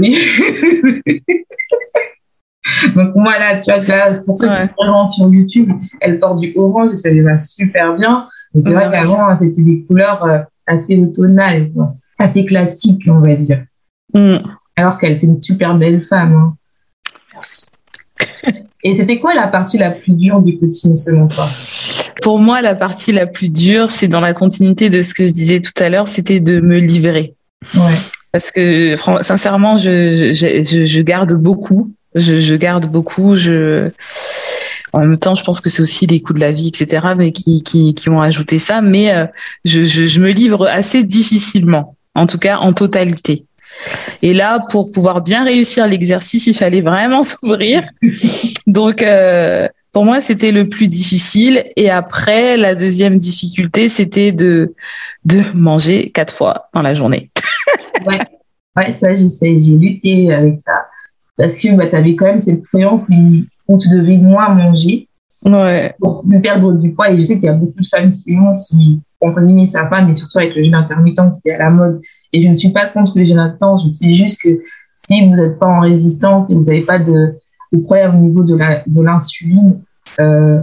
Donc 2.94 3.12
voilà, 3.14 3.56
tu 3.60 3.70
vois, 3.70 4.14
c'est 4.14 4.26
pour 4.26 4.38
ça 4.38 4.66
que 4.66 4.72
ouais. 4.78 5.06
sur 5.06 5.32
YouTube, 5.32 5.72
elle 6.00 6.18
porte 6.18 6.40
du 6.40 6.52
orange 6.56 6.90
et 6.92 6.94
ça 6.94 7.10
lui 7.10 7.20
va 7.20 7.36
super 7.36 7.94
bien. 7.94 8.26
Et 8.54 8.62
c'est 8.62 8.72
vrai 8.72 8.90
qu'avant, 8.92 9.34
c'était 9.36 9.62
des 9.62 9.84
couleurs 9.84 10.24
euh, 10.24 10.40
assez 10.66 10.96
automnales, 10.96 11.70
assez 12.18 12.44
classiques, 12.44 13.08
on 13.08 13.20
va 13.20 13.34
dire. 13.36 13.64
Mm. 14.12 14.36
Alors 14.76 14.98
qu'elle, 14.98 15.16
c'est 15.16 15.26
une 15.26 15.40
super 15.40 15.76
belle 15.76 16.02
femme. 16.02 16.34
Hein. 16.34 16.56
Merci. 17.32 17.66
et 18.82 18.94
c'était 18.94 19.18
quoi 19.18 19.34
la 19.34 19.48
partie 19.48 19.78
la 19.78 19.90
plus 19.90 20.14
dure 20.14 20.40
du 20.40 20.58
coaching 20.58 20.96
selon 20.96 21.28
toi? 21.28 21.44
Pour 22.22 22.38
moi, 22.38 22.62
la 22.62 22.74
partie 22.74 23.12
la 23.12 23.26
plus 23.26 23.50
dure, 23.50 23.90
c'est 23.90 24.08
dans 24.08 24.20
la 24.20 24.34
continuité 24.34 24.88
de 24.88 25.02
ce 25.02 25.14
que 25.14 25.26
je 25.26 25.32
disais 25.32 25.60
tout 25.60 25.72
à 25.76 25.88
l'heure, 25.88 26.08
c'était 26.08 26.40
de 26.40 26.60
me 26.60 26.78
livrer. 26.78 27.34
Ouais. 27.74 27.94
Parce 28.32 28.50
que 28.50 28.96
sincèrement, 29.22 29.76
je, 29.76 30.32
je, 30.32 30.84
je 30.84 31.00
garde 31.02 31.34
beaucoup 31.34 31.92
je, 32.14 32.36
je 32.36 32.54
garde 32.54 32.86
beaucoup. 32.86 33.36
Je 33.36 33.90
en 34.94 35.00
même 35.00 35.18
temps, 35.18 35.34
je 35.34 35.42
pense 35.42 35.60
que 35.60 35.70
c'est 35.70 35.82
aussi 35.82 36.06
les 36.06 36.20
coups 36.20 36.38
de 36.38 36.44
la 36.44 36.52
vie, 36.52 36.68
etc., 36.68 37.06
mais 37.16 37.32
qui, 37.32 37.64
qui, 37.64 37.94
qui 37.94 38.08
ont 38.08 38.22
ajouté 38.22 38.60
ça. 38.60 38.80
Mais 38.80 39.12
euh, 39.12 39.26
je, 39.64 39.82
je, 39.82 40.06
je, 40.06 40.20
me 40.20 40.30
livre 40.30 40.68
assez 40.68 41.02
difficilement, 41.02 41.96
en 42.14 42.28
tout 42.28 42.38
cas 42.38 42.58
en 42.58 42.72
totalité. 42.72 43.44
Et 44.22 44.32
là, 44.34 44.60
pour 44.70 44.92
pouvoir 44.92 45.20
bien 45.20 45.44
réussir 45.44 45.88
l'exercice, 45.88 46.46
il 46.46 46.54
fallait 46.54 46.80
vraiment 46.80 47.24
s'ouvrir. 47.24 47.82
Donc, 48.68 49.02
euh, 49.02 49.66
pour 49.92 50.04
moi, 50.04 50.20
c'était 50.20 50.52
le 50.52 50.68
plus 50.68 50.86
difficile. 50.86 51.64
Et 51.74 51.90
après, 51.90 52.56
la 52.56 52.76
deuxième 52.76 53.16
difficulté, 53.16 53.88
c'était 53.88 54.30
de 54.30 54.74
de 55.24 55.40
manger 55.54 56.10
quatre 56.10 56.34
fois 56.34 56.68
dans 56.72 56.82
la 56.82 56.94
journée. 56.94 57.30
ouais, 58.06 58.20
ouais, 58.76 58.94
ça, 58.94 59.12
j'ai 59.14 59.56
lutté 59.56 60.32
avec 60.32 60.58
ça 60.58 60.74
parce 61.36 61.58
que 61.58 61.74
bah, 61.76 61.86
tu 61.86 61.96
avais 61.96 62.14
quand 62.16 62.26
même 62.26 62.40
cette 62.40 62.64
croyance 62.64 63.08
où, 63.08 63.78
tu 63.78 63.88
devais 63.88 64.18
moins 64.18 64.54
manger 64.54 65.08
ouais. 65.44 65.94
pour 65.98 66.24
perdre 66.42 66.72
du 66.72 66.92
poids. 66.92 67.10
Et 67.10 67.18
je 67.18 67.22
sais 67.22 67.34
qu'il 67.34 67.44
y 67.44 67.48
a 67.48 67.54
beaucoup 67.54 67.80
de 67.80 67.86
femmes 67.86 68.12
qui 68.12 68.36
ont, 68.36 68.56
qui, 68.56 69.02
entre 69.20 69.40
guillemets, 69.40 69.66
ça 69.66 69.86
pas, 69.86 70.02
mais 70.02 70.14
surtout 70.14 70.38
avec 70.38 70.54
le 70.54 70.62
jeûne 70.62 70.74
intermittent 70.74 71.20
qui 71.42 71.48
est 71.48 71.54
à 71.54 71.58
la 71.58 71.70
mode. 71.70 72.00
Et 72.32 72.42
je 72.42 72.48
ne 72.48 72.54
suis 72.54 72.70
pas 72.70 72.88
contre 72.88 73.18
le 73.18 73.24
jeûne 73.24 73.38
intermittent, 73.38 73.86
je 73.86 74.06
dis 74.06 74.14
juste 74.14 74.42
que 74.42 74.60
si 74.94 75.26
vous 75.26 75.34
n'êtes 75.34 75.58
pas 75.58 75.66
en 75.66 75.80
résistance 75.80 76.50
et 76.50 76.54
vous 76.54 76.62
n'avez 76.62 76.82
pas 76.82 76.98
de, 76.98 77.34
de, 77.72 77.78
problème 77.80 78.16
au 78.16 78.18
niveau 78.18 78.42
de 78.42 79.02
l'insuline, 79.02 79.78
euh, 80.20 80.60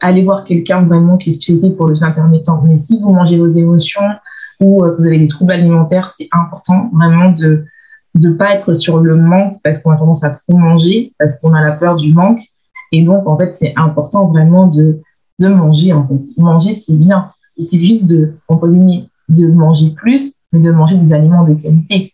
allez 0.00 0.22
voir 0.22 0.44
quelqu'un 0.44 0.82
vraiment 0.82 1.16
qui 1.16 1.30
est 1.30 1.32
spécialisé 1.34 1.70
pour 1.70 1.86
le 1.86 1.94
jeûne 1.94 2.08
intermittent. 2.08 2.48
Mais 2.64 2.76
si 2.76 2.98
vous 3.00 3.12
mangez 3.12 3.38
vos 3.38 3.46
émotions 3.46 4.02
ou 4.60 4.84
euh, 4.84 4.92
que 4.92 5.02
vous 5.02 5.06
avez 5.06 5.18
des 5.18 5.26
troubles 5.26 5.52
alimentaires, 5.52 6.12
c'est 6.16 6.28
important 6.32 6.90
vraiment 6.92 7.32
de 7.32 7.64
de 8.14 8.30
pas 8.30 8.54
être 8.54 8.74
sur 8.74 9.00
le 9.00 9.16
manque 9.16 9.58
parce 9.62 9.78
qu'on 9.78 9.90
a 9.90 9.96
tendance 9.96 10.24
à 10.24 10.30
trop 10.30 10.56
manger, 10.56 11.12
parce 11.18 11.38
qu'on 11.38 11.54
a 11.54 11.60
la 11.60 11.72
peur 11.72 11.96
du 11.96 12.12
manque. 12.12 12.42
Et 12.92 13.04
donc, 13.04 13.28
en 13.28 13.38
fait, 13.38 13.54
c'est 13.54 13.72
important 13.76 14.28
vraiment 14.28 14.66
de, 14.66 15.00
de 15.38 15.48
manger, 15.48 15.92
en 15.92 16.06
fait. 16.06 16.20
Manger, 16.36 16.72
c'est 16.72 16.96
bien. 16.96 17.30
Il 17.56 17.64
suffit 17.64 17.88
juste 17.88 18.10
de, 18.10 18.34
entre 18.48 18.68
guillemets, 18.68 19.04
de 19.28 19.46
manger 19.46 19.90
plus, 19.90 20.34
mais 20.52 20.60
de 20.60 20.70
manger 20.72 20.96
des 20.96 21.12
aliments 21.12 21.44
de 21.44 21.54
qualité. 21.54 22.12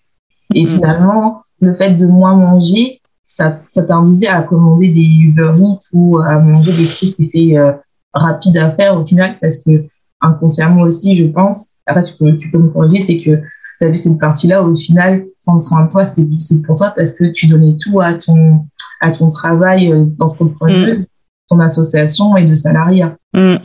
Et 0.55 0.65
mm. 0.65 0.67
finalement, 0.67 1.43
le 1.61 1.73
fait 1.73 1.95
de 1.95 2.07
moins 2.07 2.35
manger, 2.37 3.01
ça, 3.25 3.61
ça 3.73 3.83
t'induisait 3.83 4.29
à 4.29 4.43
commander 4.43 4.89
des 4.89 5.07
Uber 5.07 5.53
Eats 5.59 5.89
ou 5.93 6.19
à 6.19 6.39
manger 6.39 6.73
des 6.73 6.87
trucs 6.87 7.17
qui 7.17 7.25
étaient 7.25 7.59
euh, 7.59 7.73
rapides 8.13 8.59
à 8.59 8.71
faire 8.71 9.01
au 9.01 9.05
final, 9.05 9.37
parce 9.41 9.59
que 9.59 9.87
inconsciemment 10.21 10.83
aussi, 10.83 11.17
je 11.17 11.27
pense, 11.27 11.77
après 11.87 12.03
tu 12.03 12.15
peux, 12.15 12.37
tu 12.37 12.51
peux 12.51 12.59
me 12.59 12.69
corriger, 12.69 13.01
c'est 13.01 13.21
que 13.21 13.43
tu 13.81 13.87
avais 13.87 13.97
cette 13.97 14.19
partie-là 14.19 14.63
au 14.63 14.75
final, 14.77 15.25
prendre 15.45 15.61
soin 15.61 15.85
de 15.85 15.91
toi, 15.91 16.05
c'était 16.05 16.23
difficile 16.23 16.63
pour 16.63 16.77
toi 16.77 16.93
parce 16.97 17.13
que 17.13 17.25
tu 17.25 17.47
donnais 17.47 17.77
tout 17.81 18.01
à 18.01 18.15
ton, 18.15 18.67
à 19.01 19.11
ton 19.11 19.29
travail 19.29 19.93
euh, 19.93 20.05
d'entrepreneur, 20.19 20.99
mm. 20.99 21.07
ton 21.49 21.61
association 21.61 22.37
et 22.37 22.45
de 22.45 22.55
salariat. 22.55 23.17
Mm. 23.35 23.57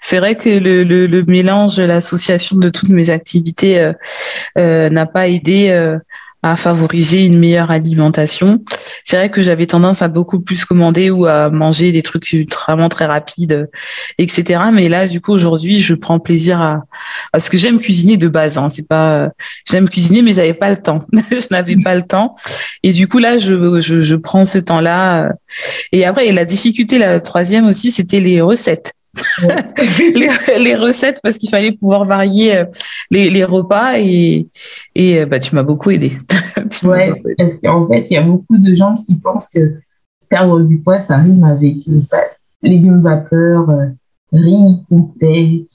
C'est 0.00 0.18
vrai 0.18 0.34
que 0.34 0.48
le, 0.48 0.82
le, 0.82 1.06
le 1.06 1.24
mélange, 1.24 1.78
l'association 1.78 2.56
de 2.56 2.70
toutes 2.70 2.88
mes 2.88 3.10
activités 3.10 3.80
euh, 3.80 3.92
euh, 4.58 4.90
n'a 4.90 5.06
pas 5.06 5.28
aidé 5.28 5.68
euh, 5.70 5.98
à 6.42 6.56
favoriser 6.56 7.24
une 7.24 7.38
meilleure 7.38 7.70
alimentation. 7.70 8.62
C'est 9.04 9.16
vrai 9.16 9.30
que 9.30 9.42
j'avais 9.42 9.66
tendance 9.66 10.00
à 10.00 10.08
beaucoup 10.08 10.40
plus 10.40 10.64
commander 10.64 11.10
ou 11.10 11.26
à 11.26 11.50
manger 11.50 11.92
des 11.92 12.02
trucs 12.02 12.34
vraiment 12.50 12.88
très 12.88 13.06
rapides, 13.06 13.68
etc. 14.18 14.62
Mais 14.72 14.88
là, 14.88 15.06
du 15.06 15.20
coup, 15.20 15.32
aujourd'hui, 15.32 15.80
je 15.80 15.94
prends 15.94 16.18
plaisir 16.18 16.60
à 16.60 16.84
parce 17.32 17.48
que 17.48 17.56
j'aime 17.56 17.78
cuisiner 17.78 18.16
de 18.16 18.28
base. 18.28 18.56
Hein. 18.56 18.68
C'est 18.70 18.88
pas 18.88 19.28
j'aime 19.70 19.88
cuisiner, 19.88 20.22
mais 20.22 20.32
j'avais 20.32 20.54
pas 20.54 20.70
le 20.70 20.76
temps. 20.76 21.04
je 21.30 21.46
n'avais 21.50 21.76
pas 21.76 21.94
le 21.94 22.02
temps. 22.02 22.36
Et 22.82 22.92
du 22.92 23.06
coup, 23.06 23.18
là, 23.18 23.36
je, 23.36 23.80
je, 23.80 24.00
je 24.00 24.16
prends 24.16 24.46
ce 24.46 24.58
temps-là. 24.58 25.32
Et 25.92 26.04
après, 26.04 26.30
la 26.32 26.44
difficulté, 26.44 26.98
la 26.98 27.20
troisième 27.20 27.66
aussi, 27.66 27.90
c'était 27.90 28.20
les 28.20 28.40
recettes. 28.40 28.92
les, 30.58 30.76
recettes 30.76 31.20
parce 31.22 31.36
qu'il 31.36 31.50
fallait 31.50 31.72
pouvoir 31.72 32.04
varier 32.04 32.58
euh, 32.58 32.64
les, 33.10 33.44
repas 33.44 33.98
et, 33.98 34.48
et 34.94 35.20
euh, 35.20 35.26
bah, 35.26 35.38
tu 35.38 35.54
m'as 35.54 35.62
beaucoup 35.62 35.90
aidé. 35.90 36.16
ouais, 36.84 37.12
parce 37.36 37.60
qu'en 37.60 37.88
fait, 37.88 38.10
il 38.10 38.14
y 38.14 38.16
a 38.16 38.22
beaucoup 38.22 38.58
de 38.58 38.74
gens 38.74 38.96
qui 39.04 39.16
pensent 39.16 39.48
que 39.48 39.80
perdre 40.28 40.60
du 40.62 40.78
poids, 40.78 41.00
ça 41.00 41.18
rime 41.18 41.42
avec 41.42 41.88
euh, 41.88 41.98
ça, 41.98 42.18
légumes 42.62 43.00
vapeur, 43.00 43.68
riz 44.32 44.84
complet 44.88 45.66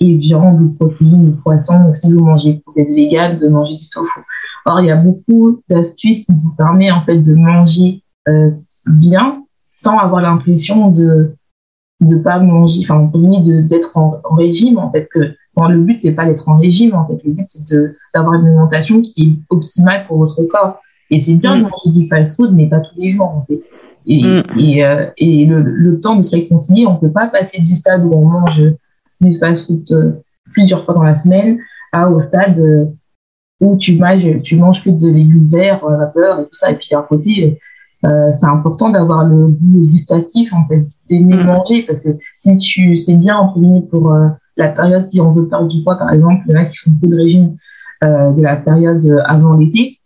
et 0.00 0.14
viande 0.16 0.60
ou 0.60 0.68
protéines 0.70 1.28
ou 1.28 1.42
poisson. 1.42 1.82
Donc, 1.84 1.96
si 1.96 2.12
vous 2.12 2.22
mangez, 2.22 2.62
vous 2.66 2.78
êtes 2.78 2.90
vegan, 2.90 3.38
de 3.38 3.48
manger 3.48 3.76
du 3.76 3.88
tofu. 3.88 4.20
Or, 4.66 4.80
il 4.80 4.88
y 4.88 4.90
a 4.90 4.96
beaucoup 4.96 5.62
d'astuces 5.68 6.26
qui 6.26 6.32
vous 6.32 6.54
permettent 6.56 6.92
en 6.92 7.04
fait 7.04 7.20
de 7.20 7.34
manger 7.34 8.02
bien 8.86 9.42
sans 9.76 9.98
avoir 9.98 10.20
l'impression 10.20 10.90
de 10.90 11.34
de 12.06 12.16
pas 12.16 12.38
manger, 12.38 12.80
enfin, 12.82 12.96
entre 12.96 13.18
guillemets, 13.18 13.62
d'être 13.62 13.96
en, 13.96 14.20
régime, 14.36 14.78
en 14.78 14.90
fait, 14.90 15.08
que 15.12 15.18
le 15.20 15.78
but 15.78 16.02
n'est 16.02 16.12
pas 16.12 16.26
d'être 16.26 16.48
en 16.48 16.56
régime, 16.56 16.94
en 16.94 17.06
fait, 17.06 17.22
le 17.24 17.32
but 17.32 17.46
c'est 17.48 17.62
d'avoir 18.14 18.34
une 18.34 18.46
alimentation 18.46 19.00
qui 19.00 19.22
est 19.22 19.54
optimale 19.54 20.06
pour 20.06 20.18
votre 20.18 20.42
corps. 20.44 20.80
Et 21.10 21.18
c'est 21.18 21.34
bien 21.34 21.56
de 21.56 21.62
manger 21.62 21.90
du 21.98 22.06
fast-food, 22.06 22.54
mais 22.54 22.68
pas 22.68 22.80
tous 22.80 22.98
les 22.98 23.10
jours, 23.10 23.26
en 23.26 23.42
fait. 23.42 23.60
Et, 24.06 24.22
mm. 24.22 24.42
et, 24.58 24.84
euh, 24.84 25.06
et 25.16 25.46
le, 25.46 25.62
le, 25.62 26.00
temps 26.00 26.16
de 26.16 26.22
se 26.22 26.34
réconcilier, 26.34 26.86
on 26.86 26.94
ne 26.94 26.98
peut 26.98 27.12
pas 27.12 27.28
passer 27.28 27.60
du 27.60 27.72
stade 27.72 28.04
où 28.04 28.12
on 28.14 28.24
mange 28.24 28.62
du 29.20 29.32
fast-food 29.32 29.84
euh, 29.92 30.12
plusieurs 30.52 30.82
fois 30.82 30.94
dans 30.94 31.02
la 31.02 31.14
semaine 31.14 31.58
à 31.92 32.10
au 32.10 32.18
stade 32.18 32.58
euh, 32.58 32.86
où 33.60 33.76
tu 33.76 33.96
manges, 33.96 34.42
tu 34.42 34.56
manges 34.56 34.82
que 34.82 34.90
de 34.90 35.08
légumes 35.08 35.46
verts, 35.46 35.86
vapeur 35.86 36.40
et 36.40 36.44
tout 36.44 36.54
ça. 36.54 36.72
Et 36.72 36.74
puis 36.74 36.88
à 36.94 37.02
côté, 37.02 37.60
c'est 38.02 38.46
important 38.46 38.90
d'avoir 38.90 39.24
le 39.24 39.48
goût 39.48 39.86
gustatif, 39.86 40.52
en 40.52 40.66
fait, 40.66 40.86
d'aimer 41.08 41.36
mm. 41.36 41.46
manger. 41.46 41.82
Parce 41.82 42.00
que 42.00 42.10
si 42.36 42.56
tu 42.58 42.96
sais 42.96 43.14
bien, 43.14 43.36
entre 43.36 43.58
guillemets, 43.58 43.82
pour 43.82 44.12
la 44.56 44.68
période 44.68 45.08
si 45.08 45.20
on 45.20 45.32
veut 45.32 45.46
perdre 45.46 45.68
du 45.68 45.82
poids, 45.82 45.96
par 45.96 46.12
exemple, 46.12 46.42
il 46.46 46.52
y 46.52 46.56
en 46.56 46.60
a 46.60 46.64
qui 46.64 46.76
font 46.78 46.90
beaucoup 46.90 47.12
de 47.12 47.16
régime 47.16 47.56
de 48.02 48.42
la 48.42 48.56
période 48.56 49.22
avant 49.26 49.56
l'été 49.56 50.00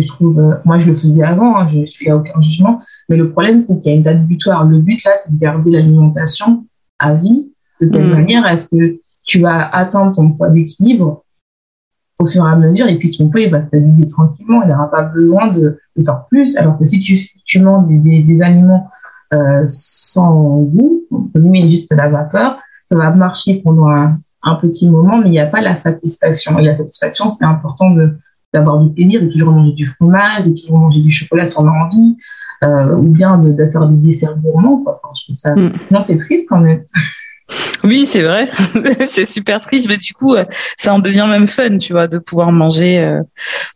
je 0.00 0.06
trouve, 0.06 0.38
euh, 0.38 0.54
moi 0.64 0.78
je 0.78 0.90
le 0.90 0.94
faisais 0.96 1.22
avant, 1.22 1.56
hein, 1.56 1.66
je 1.68 1.78
n'y 1.78 2.10
a 2.10 2.16
aucun 2.16 2.40
jugement, 2.40 2.78
mais 3.08 3.16
le 3.16 3.30
problème 3.30 3.60
c'est 3.60 3.78
qu'il 3.80 3.90
y 3.90 3.94
a 3.94 3.96
une 3.96 4.02
date 4.02 4.26
butoir. 4.26 4.64
Le 4.64 4.78
but 4.78 5.02
là, 5.04 5.12
c'est 5.22 5.32
de 5.34 5.38
garder 5.38 5.70
l'alimentation 5.70 6.66
à 6.98 7.14
vie 7.14 7.52
de 7.80 7.88
telle 7.88 8.06
mm. 8.06 8.12
manière 8.12 8.46
à 8.46 8.56
ce 8.56 8.68
que 8.68 8.98
tu 9.24 9.40
vas 9.40 9.68
atteindre 9.68 10.12
ton 10.12 10.32
poids 10.32 10.50
d'équilibre 10.50 11.23
au 12.24 12.26
fur 12.26 12.46
et 12.46 12.50
à 12.50 12.56
mesure 12.56 12.88
et 12.88 12.98
puis 12.98 13.10
ton 13.10 13.28
poids 13.28 13.40
il 13.40 13.50
va 13.50 13.60
stabiliser 13.60 14.06
tranquillement, 14.06 14.62
il 14.62 14.68
n'aura 14.68 14.90
pas 14.90 15.02
besoin 15.02 15.48
de, 15.48 15.78
faire 16.04 16.24
plus. 16.28 16.56
Alors 16.56 16.78
que 16.78 16.86
si 16.86 16.98
tu, 17.00 17.18
tu 17.44 17.60
manges 17.60 17.86
des, 17.86 18.22
des, 18.22 18.42
aliments 18.42 18.88
euh, 19.32 19.62
sans 19.66 20.60
goût, 20.62 21.02
on 21.10 21.54
juste 21.68 21.92
la 21.92 22.08
vapeur, 22.08 22.58
ça 22.88 22.96
va 22.96 23.10
marcher 23.10 23.60
pendant 23.62 23.88
un, 23.88 24.18
un 24.42 24.54
petit 24.56 24.90
moment, 24.90 25.18
mais 25.18 25.28
il 25.28 25.32
n'y 25.32 25.38
a 25.38 25.46
pas 25.46 25.60
la 25.60 25.74
satisfaction. 25.74 26.58
Et 26.58 26.62
la 26.62 26.74
satisfaction, 26.74 27.28
c'est 27.30 27.44
important 27.44 27.90
de, 27.90 28.16
d'avoir 28.52 28.78
du 28.78 28.92
plaisir, 28.92 29.22
de 29.22 29.28
toujours 29.28 29.52
manger 29.52 29.72
du 29.72 29.84
fromage, 29.84 30.44
de 30.44 30.50
toujours 30.50 30.78
manger 30.78 31.00
du 31.00 31.10
chocolat 31.10 31.48
si 31.48 31.58
on 31.58 31.66
a 31.66 31.70
envie, 31.70 32.16
euh, 32.64 32.96
ou 32.96 33.08
bien 33.08 33.38
de, 33.38 33.70
faire 33.70 33.86
des 33.88 34.08
desserts 34.08 34.36
gourmands. 34.38 34.82
Quoi. 34.82 35.00
ça... 35.36 35.54
Mm. 35.54 35.72
Non, 35.90 36.00
c'est 36.00 36.16
triste 36.16 36.46
quand 36.48 36.60
même. 36.60 36.82
Oui, 37.82 38.06
c'est 38.06 38.22
vrai. 38.22 38.48
c'est 39.08 39.26
super 39.26 39.60
triste, 39.60 39.86
mais 39.88 39.98
du 39.98 40.14
coup, 40.14 40.34
euh, 40.34 40.44
ça 40.76 40.94
en 40.94 40.98
devient 40.98 41.26
même 41.28 41.46
fun, 41.46 41.76
tu 41.76 41.92
vois, 41.92 42.06
de 42.08 42.18
pouvoir 42.18 42.52
manger. 42.52 42.98
Euh, 42.98 43.22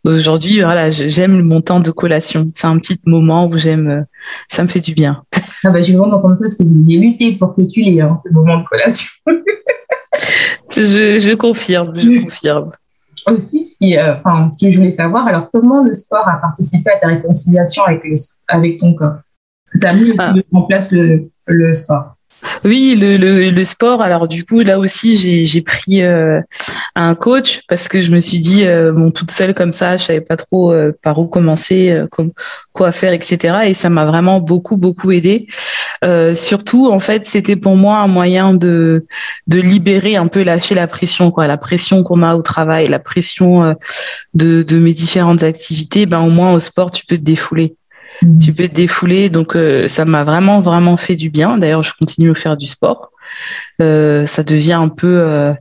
aujourd'hui, 0.03 0.61
voilà, 0.61 0.89
j'aime 0.89 1.43
mon 1.43 1.61
temps 1.61 1.79
de 1.79 1.91
collation. 1.91 2.51
C'est 2.55 2.67
un 2.67 2.77
petit 2.77 2.99
moment 3.05 3.45
où 3.45 3.57
j'aime, 3.57 4.05
ça 4.49 4.63
me 4.63 4.67
fait 4.67 4.81
du 4.81 4.93
bien. 4.93 5.23
Ah 5.65 5.71
bah, 5.71 5.79
je 5.79 5.87
suis 5.87 5.93
vraiment 5.93 6.13
d'entendre 6.13 6.35
ça 6.35 6.43
parce 6.43 6.55
que 6.55 6.63
j'ai 6.63 6.97
lutté 6.97 7.33
pour 7.33 7.53
que 7.53 7.61
tu 7.63 7.81
l'aies, 7.81 7.99
hein, 7.99 8.21
ce 8.25 8.31
moment 8.31 8.59
de 8.59 8.63
collation. 8.63 9.09
je, 10.73 11.19
je 11.19 11.35
confirme, 11.35 11.93
je 11.99 12.23
confirme 12.23 12.71
aussi 13.27 13.63
ce, 13.63 13.77
qui, 13.77 13.97
euh, 13.97 14.15
enfin, 14.15 14.49
ce 14.49 14.57
que 14.63 14.71
je 14.71 14.77
voulais 14.77 14.89
savoir, 14.89 15.27
alors 15.27 15.49
comment 15.51 15.83
le 15.83 15.93
sport 15.93 16.27
a 16.27 16.37
participé 16.37 16.91
à 16.91 16.97
ta 16.97 17.07
réconciliation 17.07 17.83
avec, 17.83 18.03
avec 18.47 18.79
ton 18.79 18.93
corps? 18.93 19.17
Est-ce 19.65 19.73
que 19.73 19.79
tu 19.79 19.87
as 19.87 19.93
mis 19.93 20.13
ah. 20.17 20.33
en 20.53 20.61
place 20.63 20.91
le, 20.91 21.29
le 21.45 21.73
sport 21.73 22.15
oui, 22.63 22.95
le, 22.97 23.17
le, 23.17 23.49
le, 23.49 23.63
sport. 23.63 24.01
Alors 24.01 24.27
du 24.27 24.45
coup, 24.45 24.61
là 24.61 24.79
aussi, 24.79 25.15
j'ai, 25.45 25.61
pris 25.61 26.01
euh, 26.01 26.41
un 26.95 27.15
coach 27.15 27.61
parce 27.67 27.87
que 27.87 28.01
je 28.01 28.11
me 28.11 28.19
suis 28.19 28.39
dit, 28.39 28.65
euh, 28.65 28.91
bon, 28.91 29.11
toute 29.11 29.31
seule 29.31 29.53
comme 29.53 29.73
ça, 29.73 29.97
je 29.97 30.05
savais 30.05 30.21
pas 30.21 30.37
trop 30.37 30.71
euh, 30.71 30.91
par 31.03 31.19
où 31.19 31.27
commencer, 31.27 32.01
comme, 32.11 32.31
quoi 32.73 32.91
faire, 32.91 33.13
etc. 33.13 33.57
Et 33.65 33.73
ça 33.73 33.89
m'a 33.89 34.05
vraiment 34.05 34.39
beaucoup, 34.39 34.77
beaucoup 34.77 35.11
aidé. 35.11 35.47
surtout, 36.35 36.89
en 36.89 36.99
fait, 36.99 37.27
c'était 37.27 37.55
pour 37.55 37.75
moi 37.75 37.97
un 37.97 38.07
moyen 38.07 38.53
de 38.53 39.05
de 39.47 39.59
libérer 39.59 40.15
un 40.15 40.27
peu, 40.27 40.43
lâcher 40.43 40.75
la 40.75 40.87
pression, 40.87 41.31
quoi, 41.31 41.47
la 41.47 41.57
pression 41.57 42.03
qu'on 42.03 42.23
a 42.23 42.35
au 42.35 42.41
travail, 42.41 42.87
la 42.87 42.99
pression 42.99 43.75
de 44.33 44.63
de 44.63 44.77
mes 44.77 44.93
différentes 44.93 45.43
activités. 45.43 46.05
Ben 46.05 46.19
au 46.19 46.29
moins 46.29 46.53
au 46.53 46.59
sport, 46.59 46.91
tu 46.91 47.05
peux 47.05 47.17
te 47.17 47.23
défouler. 47.23 47.75
Mm. 48.21 48.39
Tu 48.39 48.53
peux 48.53 48.67
te 48.67 48.73
défouler. 48.73 49.29
Donc, 49.29 49.55
euh, 49.55 49.87
ça 49.87 50.05
m'a 50.05 50.23
vraiment, 50.23 50.59
vraiment 50.59 50.97
fait 50.97 51.15
du 51.15 51.29
bien. 51.29 51.57
D'ailleurs, 51.57 51.83
je 51.83 51.93
continue 51.93 52.31
à 52.31 52.35
faire 52.35 52.57
du 52.57 52.67
sport. 52.67 53.11
Euh, 53.81 54.25
ça 54.25 54.43
devient 54.43 54.73
un 54.73 54.89
peu, 54.89 55.21
euh, 55.21 55.53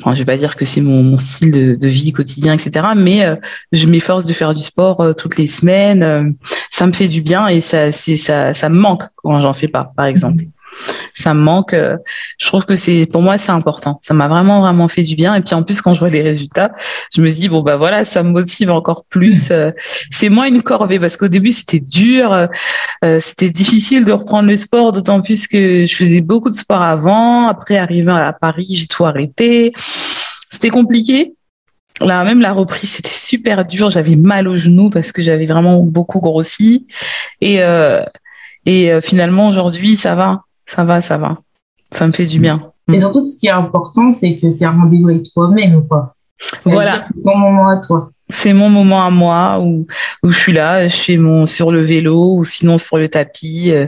enfin, 0.00 0.14
je 0.14 0.18
vais 0.18 0.24
pas 0.24 0.36
dire 0.36 0.56
que 0.56 0.64
c'est 0.64 0.80
mon, 0.80 1.02
mon, 1.02 1.16
style 1.16 1.50
de, 1.50 1.74
de, 1.74 1.88
vie 1.88 2.12
quotidien, 2.12 2.52
etc. 2.52 2.88
Mais 2.96 3.24
euh, 3.24 3.36
je 3.72 3.86
m'efforce 3.86 4.24
de 4.24 4.32
faire 4.32 4.54
du 4.54 4.60
sport 4.62 5.14
toutes 5.16 5.38
les 5.38 5.46
semaines. 5.46 6.34
ça 6.70 6.86
me 6.86 6.92
fait 6.92 7.08
du 7.08 7.22
bien 7.22 7.48
et 7.48 7.60
ça, 7.60 7.92
c'est 7.92 8.16
ça, 8.16 8.54
ça 8.54 8.68
me 8.68 8.78
manque 8.78 9.04
quand 9.16 9.40
j'en 9.40 9.54
fais 9.54 9.68
pas, 9.68 9.92
par 9.96 10.06
exemple 10.06 10.44
ça 11.14 11.34
me 11.34 11.40
manque. 11.40 11.74
Euh, 11.74 11.96
je 12.38 12.46
trouve 12.46 12.64
que 12.64 12.76
c'est 12.76 13.06
pour 13.06 13.22
moi 13.22 13.38
c'est 13.38 13.52
important. 13.52 14.00
Ça 14.02 14.14
m'a 14.14 14.28
vraiment 14.28 14.60
vraiment 14.60 14.88
fait 14.88 15.02
du 15.02 15.14
bien. 15.14 15.34
Et 15.34 15.40
puis 15.40 15.54
en 15.54 15.62
plus 15.62 15.80
quand 15.80 15.94
je 15.94 16.00
vois 16.00 16.08
les 16.08 16.22
résultats, 16.22 16.72
je 17.14 17.22
me 17.22 17.28
dis 17.28 17.48
bon 17.48 17.60
bah 17.60 17.76
voilà, 17.76 18.04
ça 18.04 18.22
me 18.22 18.30
motive 18.30 18.70
encore 18.70 19.04
plus. 19.08 19.50
Euh, 19.50 19.70
c'est 20.10 20.28
moins 20.28 20.46
une 20.46 20.62
corvée 20.62 20.98
parce 20.98 21.16
qu'au 21.16 21.28
début 21.28 21.52
c'était 21.52 21.80
dur, 21.80 22.32
euh, 22.32 23.20
c'était 23.20 23.50
difficile 23.50 24.04
de 24.04 24.12
reprendre 24.12 24.48
le 24.48 24.56
sport, 24.56 24.92
d'autant 24.92 25.20
plus 25.20 25.46
que 25.46 25.86
je 25.86 25.94
faisais 25.94 26.20
beaucoup 26.20 26.50
de 26.50 26.56
sport 26.56 26.82
avant. 26.82 27.48
Après 27.48 27.76
arrivant 27.76 28.16
à 28.16 28.32
Paris, 28.32 28.68
j'ai 28.70 28.86
tout 28.86 29.04
arrêté. 29.04 29.72
C'était 30.50 30.70
compliqué. 30.70 31.34
Là, 32.00 32.24
même 32.24 32.40
la 32.40 32.52
reprise, 32.52 32.90
c'était 32.90 33.10
super 33.10 33.64
dur. 33.64 33.90
J'avais 33.90 34.16
mal 34.16 34.48
aux 34.48 34.56
genoux 34.56 34.90
parce 34.90 35.12
que 35.12 35.22
j'avais 35.22 35.46
vraiment 35.46 35.80
beaucoup 35.80 36.20
grossi. 36.20 36.86
Et, 37.40 37.60
et 38.66 39.00
finalement, 39.02 39.48
aujourd'hui, 39.48 39.96
ça 39.96 40.14
va 40.14 40.42
ça 40.66 40.84
va, 40.84 41.00
ça 41.00 41.16
va. 41.16 41.38
Ça 41.90 42.06
me 42.06 42.12
fait 42.12 42.26
du 42.26 42.38
bien. 42.38 42.72
Et 42.92 43.00
surtout, 43.00 43.24
ce 43.24 43.38
qui 43.38 43.46
est 43.46 43.50
important, 43.50 44.10
c'est 44.10 44.38
que 44.38 44.50
c'est 44.50 44.64
un 44.64 44.72
rendez-vous 44.72 45.08
avec 45.08 45.24
toi-même, 45.32 45.86
quoi. 45.86 46.14
Voilà. 46.64 47.06
C'est 47.14 47.22
ton 47.22 47.38
moment 47.38 47.68
à 47.68 47.76
toi. 47.78 48.10
C'est 48.28 48.54
mon 48.54 48.70
moment 48.70 49.04
à 49.04 49.10
moi 49.10 49.60
où, 49.60 49.86
où 50.22 50.30
je 50.32 50.38
suis 50.38 50.52
là, 50.54 50.86
je 50.86 50.96
fais 50.96 51.16
mon 51.18 51.44
sur 51.44 51.70
le 51.70 51.82
vélo 51.82 52.36
ou 52.36 52.44
sinon 52.44 52.78
sur 52.78 52.96
le 52.96 53.10
tapis. 53.10 53.70
Euh, 53.70 53.86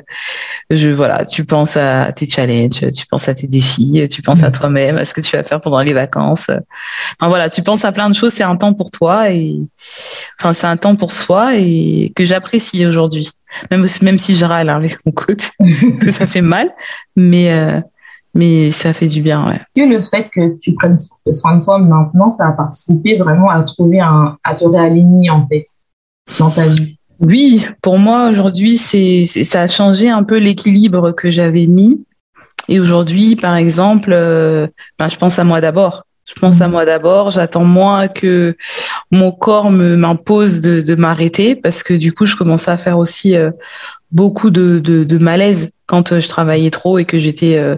je 0.68 0.90
voilà, 0.90 1.24
tu 1.24 1.46
penses 1.46 1.78
à 1.78 2.12
tes 2.12 2.28
challenges, 2.28 2.80
tu 2.94 3.06
penses 3.06 3.26
à 3.26 3.34
tes 3.34 3.46
défis, 3.46 4.06
tu 4.10 4.20
penses 4.20 4.42
à 4.42 4.50
mm. 4.50 4.52
toi-même, 4.52 4.96
à 4.98 5.06
ce 5.06 5.14
que 5.14 5.22
tu 5.22 5.34
vas 5.34 5.44
faire 5.44 5.62
pendant 5.62 5.80
les 5.80 5.94
vacances. 5.94 6.50
Enfin 6.50 7.28
voilà, 7.28 7.48
tu 7.48 7.62
penses 7.62 7.86
à 7.86 7.92
plein 7.92 8.10
de 8.10 8.14
choses. 8.14 8.34
C'est 8.34 8.44
un 8.44 8.56
temps 8.56 8.74
pour 8.74 8.90
toi 8.90 9.30
et 9.30 9.56
enfin 10.38 10.52
c'est 10.52 10.66
un 10.66 10.76
temps 10.76 10.94
pour 10.94 11.12
soi 11.12 11.56
et 11.56 12.12
que 12.14 12.24
j'apprécie 12.24 12.84
aujourd'hui 12.84 13.30
même, 13.70 13.86
même 14.02 14.18
si 14.18 14.34
je 14.34 14.44
râle 14.44 14.70
avec 14.70 14.98
mon 15.04 15.12
coach, 15.12 15.50
ça 16.10 16.26
fait 16.26 16.40
mal, 16.40 16.70
mais, 17.16 17.52
euh, 17.52 17.80
mais 18.34 18.70
ça 18.70 18.92
fait 18.92 19.06
du 19.06 19.22
bien. 19.22 19.46
Ouais. 19.46 19.60
Que 19.74 19.82
le 19.82 20.00
fait 20.00 20.28
que 20.34 20.58
tu 20.58 20.74
prennes 20.74 20.96
soin 21.30 21.56
de 21.56 21.64
toi 21.64 21.78
maintenant, 21.78 22.30
ça 22.30 22.48
a 22.48 22.52
participé 22.52 23.16
vraiment 23.16 23.48
à 23.50 23.62
trouver 23.62 24.00
un, 24.00 24.36
à 24.44 24.54
te 24.54 24.64
réaligner 24.64 25.30
en 25.30 25.46
fait 25.46 25.64
dans 26.38 26.50
ta 26.50 26.66
vie. 26.66 26.98
Oui, 27.20 27.66
pour 27.80 27.98
moi 27.98 28.28
aujourd'hui, 28.28 28.76
c'est, 28.76 29.26
ça 29.26 29.62
a 29.62 29.66
changé 29.66 30.10
un 30.10 30.24
peu 30.24 30.38
l'équilibre 30.38 31.12
que 31.12 31.30
j'avais 31.30 31.66
mis. 31.66 32.04
Et 32.68 32.80
aujourd'hui, 32.80 33.36
par 33.36 33.56
exemple, 33.56 34.10
euh, 34.12 34.66
ben, 34.98 35.08
je 35.08 35.16
pense 35.16 35.38
à 35.38 35.44
moi 35.44 35.60
d'abord. 35.60 36.04
Je 36.26 36.40
pense 36.40 36.60
à 36.62 36.68
moi 36.68 36.86
d'abord. 36.86 37.30
J'attends 37.30 37.64
moins 37.64 38.08
que 38.08 38.56
mon 39.10 39.30
corps 39.30 39.70
me 39.70 39.96
m'impose 39.96 40.60
de, 40.60 40.80
de 40.80 40.94
m'arrêter 40.94 41.54
parce 41.54 41.82
que 41.82 41.92
du 41.92 42.12
coup, 42.12 42.24
je 42.24 42.34
commençais 42.34 42.70
à 42.70 42.78
faire 42.78 42.98
aussi 42.98 43.36
euh, 43.36 43.50
beaucoup 44.10 44.48
de, 44.50 44.78
de, 44.78 45.04
de, 45.04 45.18
malaise 45.18 45.70
quand 45.86 46.12
euh, 46.12 46.20
je 46.20 46.28
travaillais 46.28 46.70
trop 46.70 46.96
et 46.98 47.04
que 47.04 47.18
j'étais 47.18 47.56
euh, 47.56 47.76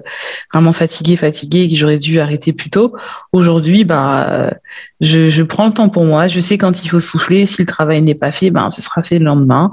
vraiment 0.52 0.72
fatiguée, 0.72 1.16
fatiguée 1.16 1.62
et 1.62 1.68
que 1.68 1.74
j'aurais 1.74 1.98
dû 1.98 2.20
arrêter 2.20 2.52
plus 2.52 2.70
tôt. 2.70 2.94
Aujourd'hui, 3.32 3.82
bah, 3.82 4.52
je, 5.00 5.28
je, 5.28 5.42
prends 5.42 5.66
le 5.66 5.72
temps 5.72 5.88
pour 5.88 6.04
moi. 6.04 6.28
Je 6.28 6.38
sais 6.38 6.56
quand 6.56 6.84
il 6.84 6.88
faut 6.88 7.00
souffler. 7.00 7.46
Si 7.46 7.62
le 7.62 7.66
travail 7.66 8.00
n'est 8.02 8.14
pas 8.14 8.30
fait, 8.30 8.50
ben, 8.50 8.70
ce 8.70 8.80
sera 8.80 9.02
fait 9.02 9.18
le 9.18 9.24
lendemain 9.24 9.72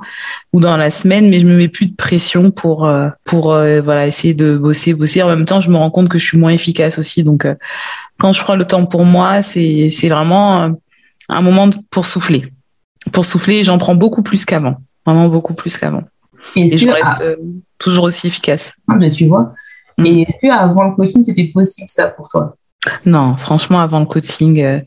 ou 0.51 0.59
dans 0.59 0.77
la 0.77 0.89
semaine. 0.89 1.29
Mais 1.29 1.39
je 1.39 1.45
me 1.45 1.55
mets 1.55 1.67
plus 1.67 1.85
de 1.85 1.95
pression 1.95 2.49
pour 2.49 2.91
pour 3.23 3.49
voilà 3.49 4.07
essayer 4.07 4.33
de 4.33 4.57
bosser, 4.57 4.95
bosser. 4.95 5.21
En 5.21 5.27
même 5.27 5.45
temps, 5.45 5.61
je 5.61 5.69
me 5.69 5.77
rends 5.77 5.91
compte 5.91 6.09
que 6.09 6.17
je 6.17 6.25
suis 6.25 6.39
moins 6.39 6.51
efficace 6.51 6.97
aussi. 6.97 7.23
Donc 7.23 7.45
quand 8.23 8.31
je 8.31 8.41
prends 8.41 8.55
le 8.55 8.63
temps 8.63 8.85
pour 8.85 9.03
moi, 9.03 9.43
c'est 9.43 10.07
vraiment 10.07 10.63
euh, 10.63 10.69
un 11.27 11.41
moment 11.41 11.69
pour 11.91 12.05
souffler. 12.05 12.53
Pour 13.11 13.25
souffler, 13.25 13.65
j'en 13.65 13.77
prends 13.77 13.95
beaucoup 13.95 14.23
plus 14.23 14.45
qu'avant, 14.45 14.77
vraiment 15.05 15.27
beaucoup 15.27 15.53
plus 15.53 15.77
qu'avant. 15.77 16.03
Et, 16.55 16.77
je 16.77 16.87
reste 16.87 17.21
euh, 17.21 17.35
toujours 17.77 18.05
aussi 18.05 18.27
efficace. 18.27 18.71
Ah, 18.87 18.95
ben, 18.95 19.11
tu 19.11 19.25
vois. 19.25 19.53
Mm. 19.97 20.05
Et 20.05 20.21
est-ce 20.21 20.37
qu'avant 20.41 20.85
le 20.85 20.95
coaching, 20.95 21.21
c'était 21.21 21.47
possible 21.47 21.89
ça 21.89 22.07
pour 22.07 22.29
toi? 22.29 22.55
Non, 23.05 23.37
franchement, 23.37 23.79
avant 23.79 23.99
le 23.99 24.05
coaching, 24.05 24.61
euh, 24.61 24.79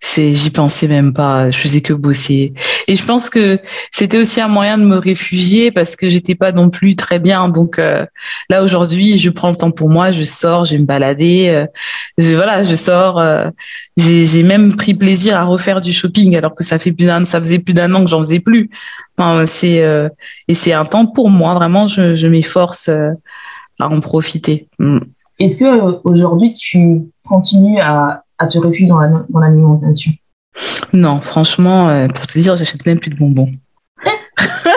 c'est, 0.00 0.34
j'y 0.34 0.50
pensais 0.50 0.86
même 0.86 1.14
pas. 1.14 1.50
Je 1.50 1.58
faisais 1.58 1.80
que 1.80 1.94
bosser. 1.94 2.52
Et 2.86 2.96
je 2.96 3.04
pense 3.04 3.30
que 3.30 3.58
c'était 3.90 4.18
aussi 4.18 4.40
un 4.40 4.48
moyen 4.48 4.76
de 4.76 4.84
me 4.84 4.98
réfugier 4.98 5.70
parce 5.70 5.96
que 5.96 6.08
j'étais 6.08 6.34
pas 6.34 6.52
non 6.52 6.68
plus 6.68 6.94
très 6.94 7.18
bien. 7.18 7.48
Donc 7.48 7.78
euh, 7.78 8.04
là 8.50 8.62
aujourd'hui, 8.62 9.18
je 9.18 9.30
prends 9.30 9.48
le 9.48 9.56
temps 9.56 9.70
pour 9.70 9.88
moi. 9.88 10.12
Je 10.12 10.24
sors, 10.24 10.66
je 10.66 10.72
vais 10.72 10.78
me 10.78 10.84
balader. 10.84 11.48
Euh, 11.48 11.66
je, 12.18 12.34
voilà, 12.34 12.62
je 12.62 12.74
sors. 12.74 13.22
j'ai, 13.96 14.42
même 14.42 14.76
pris 14.76 14.94
plaisir 14.94 15.36
à 15.38 15.44
refaire 15.44 15.80
du 15.80 15.92
shopping 15.92 16.36
alors 16.36 16.54
que 16.54 16.64
ça 16.64 16.78
fait 16.78 16.92
plus 16.92 17.06
d'un, 17.06 17.24
ça 17.24 17.40
faisait 17.40 17.58
plus 17.58 17.74
d'un 17.74 17.94
an 17.94 18.04
que 18.04 18.10
j'en 18.10 18.20
faisais 18.20 18.40
plus. 18.40 18.70
Enfin, 19.16 19.46
c'est 19.46 19.82
et 20.48 20.54
c'est 20.54 20.72
un 20.72 20.84
temps 20.84 21.06
pour 21.06 21.30
moi. 21.30 21.54
Vraiment, 21.54 21.86
je, 21.86 22.14
je 22.14 22.26
m'efforce 22.26 22.88
à 22.88 23.88
en 23.88 24.00
profiter. 24.00 24.68
Mm. 24.78 24.98
Est-ce 25.38 25.58
que 25.58 26.00
aujourd'hui 26.04 26.54
tu 26.54 27.02
continues 27.28 27.80
à, 27.80 28.22
te 28.50 28.58
refuser 28.58 28.92
dans 29.28 29.40
l'alimentation 29.40 30.12
Non, 30.92 31.20
franchement, 31.20 31.88
euh, 31.88 32.08
pour 32.08 32.26
te 32.26 32.38
dire, 32.38 32.56
j'achète 32.56 32.86
même 32.86 33.00
plus 33.00 33.10
de 33.10 33.16
bonbons. 33.16 33.50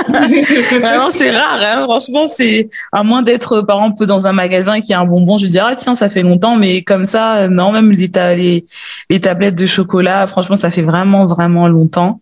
c'est 1.12 1.32
rare, 1.32 1.60
hein. 1.62 1.84
franchement, 1.84 2.28
c'est 2.28 2.70
à 2.92 3.04
moins 3.04 3.22
d'être 3.22 3.62
par 3.62 3.78
exemple 3.78 4.06
dans 4.06 4.28
un 4.28 4.32
magasin 4.32 4.82
qui 4.82 4.94
a 4.94 5.00
un 5.00 5.06
bonbon, 5.06 5.38
je 5.38 5.48
dirais 5.48 5.72
ah 5.72 5.76
tiens 5.76 5.96
ça 5.96 6.10
fait 6.10 6.24
longtemps, 6.24 6.56
mais 6.56 6.82
comme 6.82 7.04
ça 7.04 7.48
non 7.48 7.72
même 7.72 7.92
les, 7.92 8.10
les, 8.36 8.66
les 9.10 9.20
tablettes 9.20 9.56
de 9.56 9.66
chocolat, 9.66 10.26
franchement 10.28 10.56
ça 10.56 10.72
fait 10.72 10.82
vraiment 10.82 11.26
vraiment 11.26 11.68
longtemps. 11.68 12.22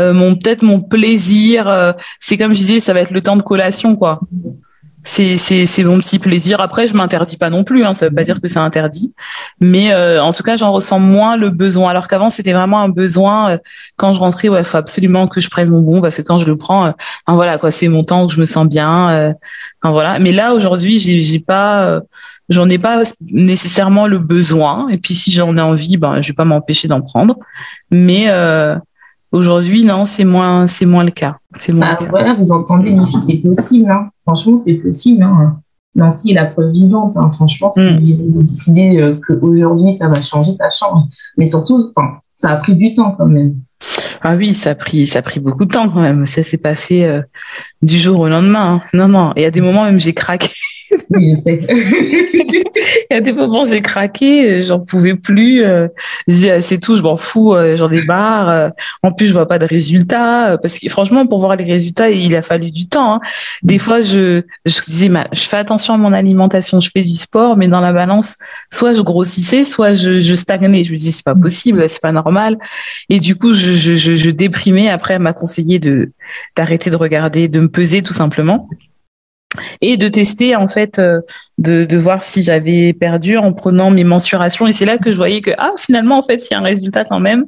Euh, 0.00 0.12
mon 0.12 0.36
peut-être 0.36 0.62
mon 0.62 0.80
plaisir, 0.80 1.68
euh, 1.68 1.92
c'est 2.20 2.36
comme 2.36 2.52
je 2.52 2.58
disais, 2.58 2.80
ça 2.80 2.92
va 2.92 3.00
être 3.00 3.10
le 3.10 3.22
temps 3.22 3.36
de 3.36 3.42
collation 3.42 3.96
quoi 3.96 4.20
c'est 5.06 5.84
mon 5.84 5.98
petit 5.98 6.18
plaisir. 6.18 6.60
Après, 6.60 6.86
je 6.88 6.94
m'interdis 6.94 7.36
pas 7.36 7.48
non 7.48 7.64
plus. 7.64 7.84
Hein, 7.84 7.94
ça 7.94 8.08
veut 8.08 8.14
pas 8.14 8.24
dire 8.24 8.40
que 8.40 8.48
c'est 8.48 8.58
interdit, 8.58 9.12
mais 9.60 9.92
euh, 9.92 10.22
en 10.22 10.32
tout 10.32 10.42
cas, 10.42 10.56
j'en 10.56 10.72
ressens 10.72 10.98
moins 10.98 11.36
le 11.36 11.50
besoin. 11.50 11.90
Alors 11.90 12.08
qu'avant, 12.08 12.28
c'était 12.28 12.52
vraiment 12.52 12.80
un 12.80 12.88
besoin. 12.88 13.50
Euh, 13.50 13.58
quand 13.96 14.12
je 14.12 14.18
rentrais, 14.18 14.48
ouais, 14.48 14.64
faut 14.64 14.76
absolument 14.76 15.28
que 15.28 15.40
je 15.40 15.48
prenne 15.48 15.70
mon 15.70 15.80
bon 15.80 16.00
parce 16.00 16.16
que 16.16 16.22
quand 16.22 16.38
je 16.38 16.46
le 16.46 16.56
prends, 16.56 16.86
euh, 16.86 16.92
voilà 17.28 17.58
quoi, 17.58 17.70
c'est 17.70 17.88
mon 17.88 18.04
temps 18.04 18.24
où 18.24 18.30
je 18.30 18.40
me 18.40 18.44
sens 18.44 18.66
bien. 18.66 19.34
enfin 19.82 19.92
voilà. 19.92 20.18
Mais 20.18 20.32
là, 20.32 20.52
aujourd'hui, 20.54 20.98
j'ai 20.98 21.40
pas 21.40 22.00
j'en 22.48 22.68
ai 22.68 22.78
pas 22.78 23.02
nécessairement 23.20 24.06
le 24.06 24.18
besoin. 24.18 24.88
Et 24.88 24.98
puis 24.98 25.14
si 25.14 25.30
j'en 25.30 25.56
ai 25.56 25.60
envie, 25.60 25.96
ben 25.96 26.20
je 26.20 26.28
vais 26.28 26.34
pas 26.34 26.44
m'empêcher 26.44 26.88
d'en 26.88 27.00
prendre. 27.00 27.36
Mais 27.90 28.28
Aujourd'hui, 29.32 29.84
non, 29.84 30.06
c'est 30.06 30.24
moins, 30.24 30.68
c'est 30.68 30.86
moins 30.86 31.04
le 31.04 31.10
cas. 31.10 31.36
C'est 31.60 31.72
bah, 31.72 31.98
Voilà, 32.10 32.34
vous 32.34 32.52
entendez, 32.52 32.90
les 32.90 33.06
filles, 33.06 33.20
c'est 33.20 33.38
possible. 33.38 33.90
Hein. 33.90 34.08
Franchement, 34.22 34.56
c'est 34.56 34.74
possible. 34.74 35.22
Hein. 35.22 35.56
Nancy 35.94 36.30
est 36.30 36.34
la 36.34 36.46
preuve 36.46 36.70
vivante. 36.72 37.16
Hein. 37.16 37.30
Franchement, 37.32 37.70
si 37.70 37.80
mm. 37.80 38.32
vous 38.34 38.42
décidez 38.42 39.00
euh, 39.00 39.18
qu'aujourd'hui, 39.26 39.92
ça 39.92 40.08
va 40.08 40.22
changer, 40.22 40.52
ça 40.52 40.68
change. 40.70 41.00
Mais 41.36 41.46
surtout, 41.46 41.92
ça 42.34 42.50
a 42.50 42.56
pris 42.56 42.76
du 42.76 42.94
temps 42.94 43.14
quand 43.18 43.26
même. 43.26 43.56
Ah 44.22 44.36
oui, 44.36 44.54
ça 44.54 44.70
a 44.70 44.74
pris, 44.74 45.06
ça 45.06 45.18
a 45.18 45.22
pris 45.22 45.40
beaucoup 45.40 45.64
de 45.64 45.72
temps 45.72 45.88
quand 45.88 46.00
même. 46.00 46.26
Ça 46.26 46.42
s'est 46.42 46.56
pas 46.56 46.74
fait 46.74 47.04
euh, 47.04 47.22
du 47.82 47.98
jour 47.98 48.20
au 48.20 48.28
lendemain. 48.28 48.74
Hein. 48.74 48.82
Non, 48.92 49.08
non. 49.08 49.32
Et 49.36 49.44
à 49.46 49.50
des 49.50 49.60
moments 49.60 49.84
même, 49.84 49.98
j'ai 49.98 50.14
craqué. 50.14 50.50
Il 51.10 52.64
y 53.10 53.14
a 53.14 53.20
des 53.20 53.32
moments, 53.32 53.64
j'ai 53.64 53.80
craqué, 53.80 54.48
euh, 54.48 54.62
j'en 54.62 54.80
pouvais 54.80 55.14
plus. 55.14 55.62
Euh, 55.64 55.88
je 56.26 56.34
disais, 56.34 56.50
ah, 56.50 56.62
c'est 56.62 56.78
tout, 56.78 56.96
je 56.96 57.02
m'en 57.02 57.16
fous, 57.16 57.54
euh, 57.54 57.76
j'en 57.76 57.90
ai 57.90 58.04
marre. 58.04 58.72
En 59.02 59.10
plus, 59.10 59.28
je 59.28 59.32
vois 59.32 59.46
pas 59.46 59.58
de 59.58 59.66
résultats. 59.66 60.58
Parce 60.60 60.78
que 60.78 60.88
franchement, 60.88 61.26
pour 61.26 61.38
voir 61.38 61.56
les 61.56 61.64
résultats, 61.64 62.10
il 62.10 62.34
a 62.34 62.42
fallu 62.42 62.70
du 62.70 62.88
temps. 62.88 63.14
Hein. 63.14 63.20
Des 63.62 63.78
fois, 63.78 64.00
je, 64.00 64.42
je 64.64 64.80
disais, 64.86 65.10
je 65.32 65.40
fais 65.42 65.56
attention 65.56 65.94
à 65.94 65.96
mon 65.96 66.12
alimentation, 66.12 66.80
je 66.80 66.90
fais 66.90 67.02
du 67.02 67.14
sport, 67.14 67.56
mais 67.56 67.68
dans 67.68 67.80
la 67.80 67.92
balance, 67.92 68.36
soit 68.72 68.94
je 68.94 69.00
grossissais, 69.00 69.64
soit 69.64 69.94
je, 69.94 70.20
je 70.20 70.34
stagnais. 70.34 70.84
Je 70.84 70.92
me 70.92 70.96
disais, 70.96 71.10
c'est 71.10 71.24
pas 71.24 71.34
possible, 71.34 71.88
c'est 71.88 72.02
pas 72.02 72.12
normal. 72.12 72.58
Et 73.08 73.20
du 73.20 73.36
coup, 73.36 73.52
je, 73.52 73.72
je, 73.72 73.96
je, 73.96 74.16
je 74.16 74.30
déprimais. 74.30 74.88
Après, 74.88 75.14
elle 75.14 75.22
m'a 75.22 75.32
conseillé 75.32 75.78
de 75.78 76.10
d'arrêter 76.56 76.90
de 76.90 76.96
regarder, 76.96 77.48
de 77.48 77.60
me 77.60 77.68
peser 77.68 78.02
tout 78.02 78.12
simplement 78.12 78.68
et 79.80 79.96
de 79.96 80.08
tester 80.08 80.56
en 80.56 80.68
fait 80.68 80.98
euh, 80.98 81.20
de, 81.58 81.84
de 81.84 81.96
voir 81.96 82.22
si 82.22 82.42
j'avais 82.42 82.92
perdu 82.92 83.38
en 83.38 83.52
prenant 83.52 83.90
mes 83.90 84.04
mensurations. 84.04 84.66
Et 84.66 84.72
c'est 84.72 84.84
là 84.84 84.98
que 84.98 85.10
je 85.10 85.16
voyais 85.16 85.40
que 85.40 85.50
ah 85.58 85.72
finalement 85.78 86.18
en 86.18 86.22
fait 86.22 86.46
il 86.50 86.54
un 86.54 86.62
résultat 86.62 87.04
quand 87.04 87.20
même. 87.20 87.46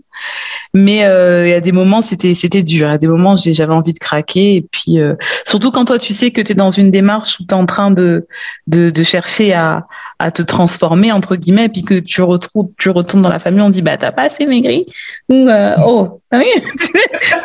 Mais 0.75 1.05
euh, 1.05 1.57
a 1.57 1.61
des 1.61 1.73
moments 1.73 2.03
c'était 2.03 2.35
c'était 2.35 2.62
dur. 2.62 2.88
À 2.88 2.99
des 2.99 3.07
moments 3.07 3.35
j'avais 3.37 3.73
envie 3.73 3.92
de 3.92 3.99
craquer. 3.99 4.57
Et 4.57 4.62
puis 4.62 5.01
euh, 5.01 5.14
surtout 5.47 5.71
quand 5.71 5.87
toi 5.87 5.99
tu 5.99 6.14
sais 6.14 6.31
que 6.31 6.40
tu 6.40 6.53
es 6.53 6.55
dans 6.55 6.71
une 6.71 6.90
démarche 6.90 7.38
où 7.40 7.44
tu 7.44 7.51
es 7.51 7.59
en 7.59 7.66
train 7.66 7.90
de 7.90 8.27
de 8.66 9.03
chercher 9.03 9.53
à 9.53 9.87
à 10.18 10.31
te 10.33 10.42
transformer 10.42 11.12
entre 11.12 11.37
guillemets 11.37 11.66
et 11.66 11.68
puis 11.68 11.83
que 11.83 11.98
tu 11.98 12.22
retrouves 12.22 12.70
tu 12.78 12.90
retournes 12.90 13.22
dans 13.22 13.31
la 13.31 13.38
famille 13.38 13.61
on 13.61 13.70
dit 13.70 13.83
bah 13.83 13.96
t'as 13.96 14.11
pas 14.11 14.24
assez 14.24 14.46
maigri. 14.46 14.87
Ou 15.31 15.48
euh, 15.48 15.76
oh 15.87 16.20
oui. 16.33 16.46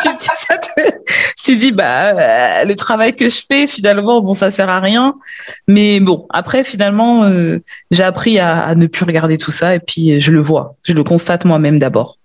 Tu, 0.01 0.09
dis 0.17 0.25
ça 0.25 0.57
tu 1.43 1.55
dis 1.55 1.71
bah 1.71 2.05
euh, 2.05 2.65
le 2.65 2.75
travail 2.75 3.15
que 3.15 3.29
je 3.29 3.41
fais 3.47 3.67
finalement 3.67 4.21
bon 4.21 4.33
ça 4.33 4.49
sert 4.49 4.69
à 4.69 4.79
rien. 4.79 5.15
Mais 5.67 5.99
bon 5.99 6.25
après 6.31 6.63
finalement 6.63 7.25
euh, 7.25 7.61
j'ai 7.91 8.03
appris 8.03 8.39
à, 8.39 8.63
à 8.63 8.75
ne 8.75 8.87
plus 8.87 9.05
regarder 9.05 9.37
tout 9.37 9.51
ça 9.51 9.75
et 9.75 9.79
puis 9.79 10.19
je 10.19 10.31
le 10.31 10.41
vois 10.41 10.75
je 10.83 10.93
le 10.93 11.03
constate 11.03 11.45
moi-même 11.45 11.77
d'abord. 11.77 12.17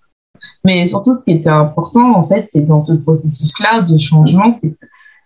Mais 0.65 0.87
surtout 0.87 1.17
ce 1.17 1.25
qui 1.25 1.33
était 1.33 1.51
important 1.51 2.15
en 2.15 2.27
fait 2.27 2.49
c'est 2.51 2.67
dans 2.67 2.81
ce 2.81 2.95
processus 2.95 3.53
là 3.61 3.83
de 3.83 3.99
changement 3.99 4.51
c'est 4.51 4.73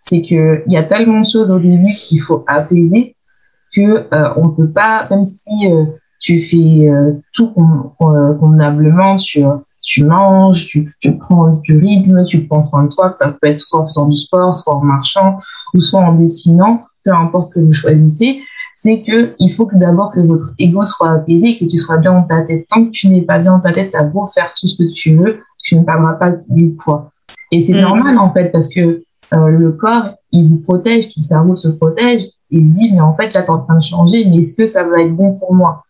c'est 0.00 0.22
que 0.22 0.64
il 0.66 0.72
y 0.72 0.76
a 0.76 0.82
tellement 0.82 1.20
de 1.20 1.26
choses 1.26 1.52
au 1.52 1.60
début 1.60 1.92
qu'il 1.94 2.20
faut 2.20 2.44
apaiser 2.48 3.14
que 3.74 4.06
euh, 4.14 4.32
on 4.36 4.50
peut 4.50 4.70
pas, 4.70 5.06
même 5.10 5.26
si 5.26 5.70
euh, 5.70 5.84
tu 6.20 6.40
fais 6.40 6.88
euh, 6.88 7.12
tout 7.32 7.50
convenablement, 7.98 9.16
tu, 9.16 9.42
tu 9.80 10.04
manges, 10.04 10.66
tu, 10.66 10.94
tu 11.00 11.16
prends 11.16 11.56
du 11.56 11.78
rythme, 11.78 12.24
tu 12.24 12.46
penses 12.46 12.70
soin 12.70 12.84
de 12.84 12.88
toi, 12.88 13.12
ça 13.16 13.28
peut 13.28 13.48
être 13.48 13.58
soit 13.58 13.80
en 13.80 13.86
faisant 13.86 14.08
du 14.08 14.16
sport, 14.16 14.54
soit 14.54 14.74
en 14.74 14.84
marchant, 14.84 15.36
ou 15.74 15.80
soit 15.80 16.00
en 16.00 16.12
dessinant, 16.12 16.84
peu 17.04 17.12
importe 17.12 17.48
ce 17.48 17.54
que 17.54 17.60
vous 17.60 17.72
choisissez, 17.72 18.42
c'est 18.76 19.02
que 19.02 19.34
il 19.38 19.50
faut 19.52 19.66
que 19.66 19.76
d'abord 19.76 20.12
que 20.12 20.20
votre 20.20 20.54
ego 20.58 20.84
soit 20.84 21.10
apaisé, 21.10 21.58
que 21.58 21.64
tu 21.64 21.76
sois 21.76 21.98
bien 21.98 22.12
dans 22.12 22.22
ta 22.22 22.42
tête. 22.42 22.66
Tant 22.68 22.84
que 22.84 22.90
tu 22.90 23.08
n'es 23.08 23.22
pas 23.22 23.38
bien 23.38 23.52
dans 23.52 23.60
ta 23.60 23.72
tête, 23.72 23.94
à 23.94 24.02
beau 24.02 24.26
faire 24.26 24.52
tout 24.58 24.66
ce 24.66 24.82
que 24.82 24.92
tu 24.92 25.16
veux, 25.16 25.40
tu 25.62 25.78
ne 25.78 25.84
parleras 25.84 26.14
pas 26.14 26.30
du 26.48 26.70
poids. 26.70 27.10
Et 27.50 27.60
c'est 27.60 27.74
mm. 27.74 27.80
normal 27.80 28.18
en 28.18 28.32
fait 28.32 28.50
parce 28.50 28.68
que 28.68 29.02
le 29.34 29.72
corps, 29.72 30.14
il 30.30 30.48
vous 30.48 30.58
protège, 30.58 31.08
ton 31.14 31.22
cerveau 31.22 31.56
se 31.56 31.68
protège, 31.68 32.28
il 32.52 32.66
se 32.66 32.74
dit, 32.74 32.92
mais 32.92 33.00
en 33.00 33.16
fait, 33.16 33.32
là, 33.32 33.42
tu 33.42 33.48
es 33.48 33.50
en 33.50 33.60
train 33.60 33.76
de 33.76 33.82
changer, 33.82 34.26
mais 34.28 34.38
est-ce 34.38 34.54
que 34.54 34.66
ça 34.66 34.84
va 34.84 35.00
être 35.00 35.14
bon 35.14 35.34
pour 35.34 35.54
moi? 35.54 35.84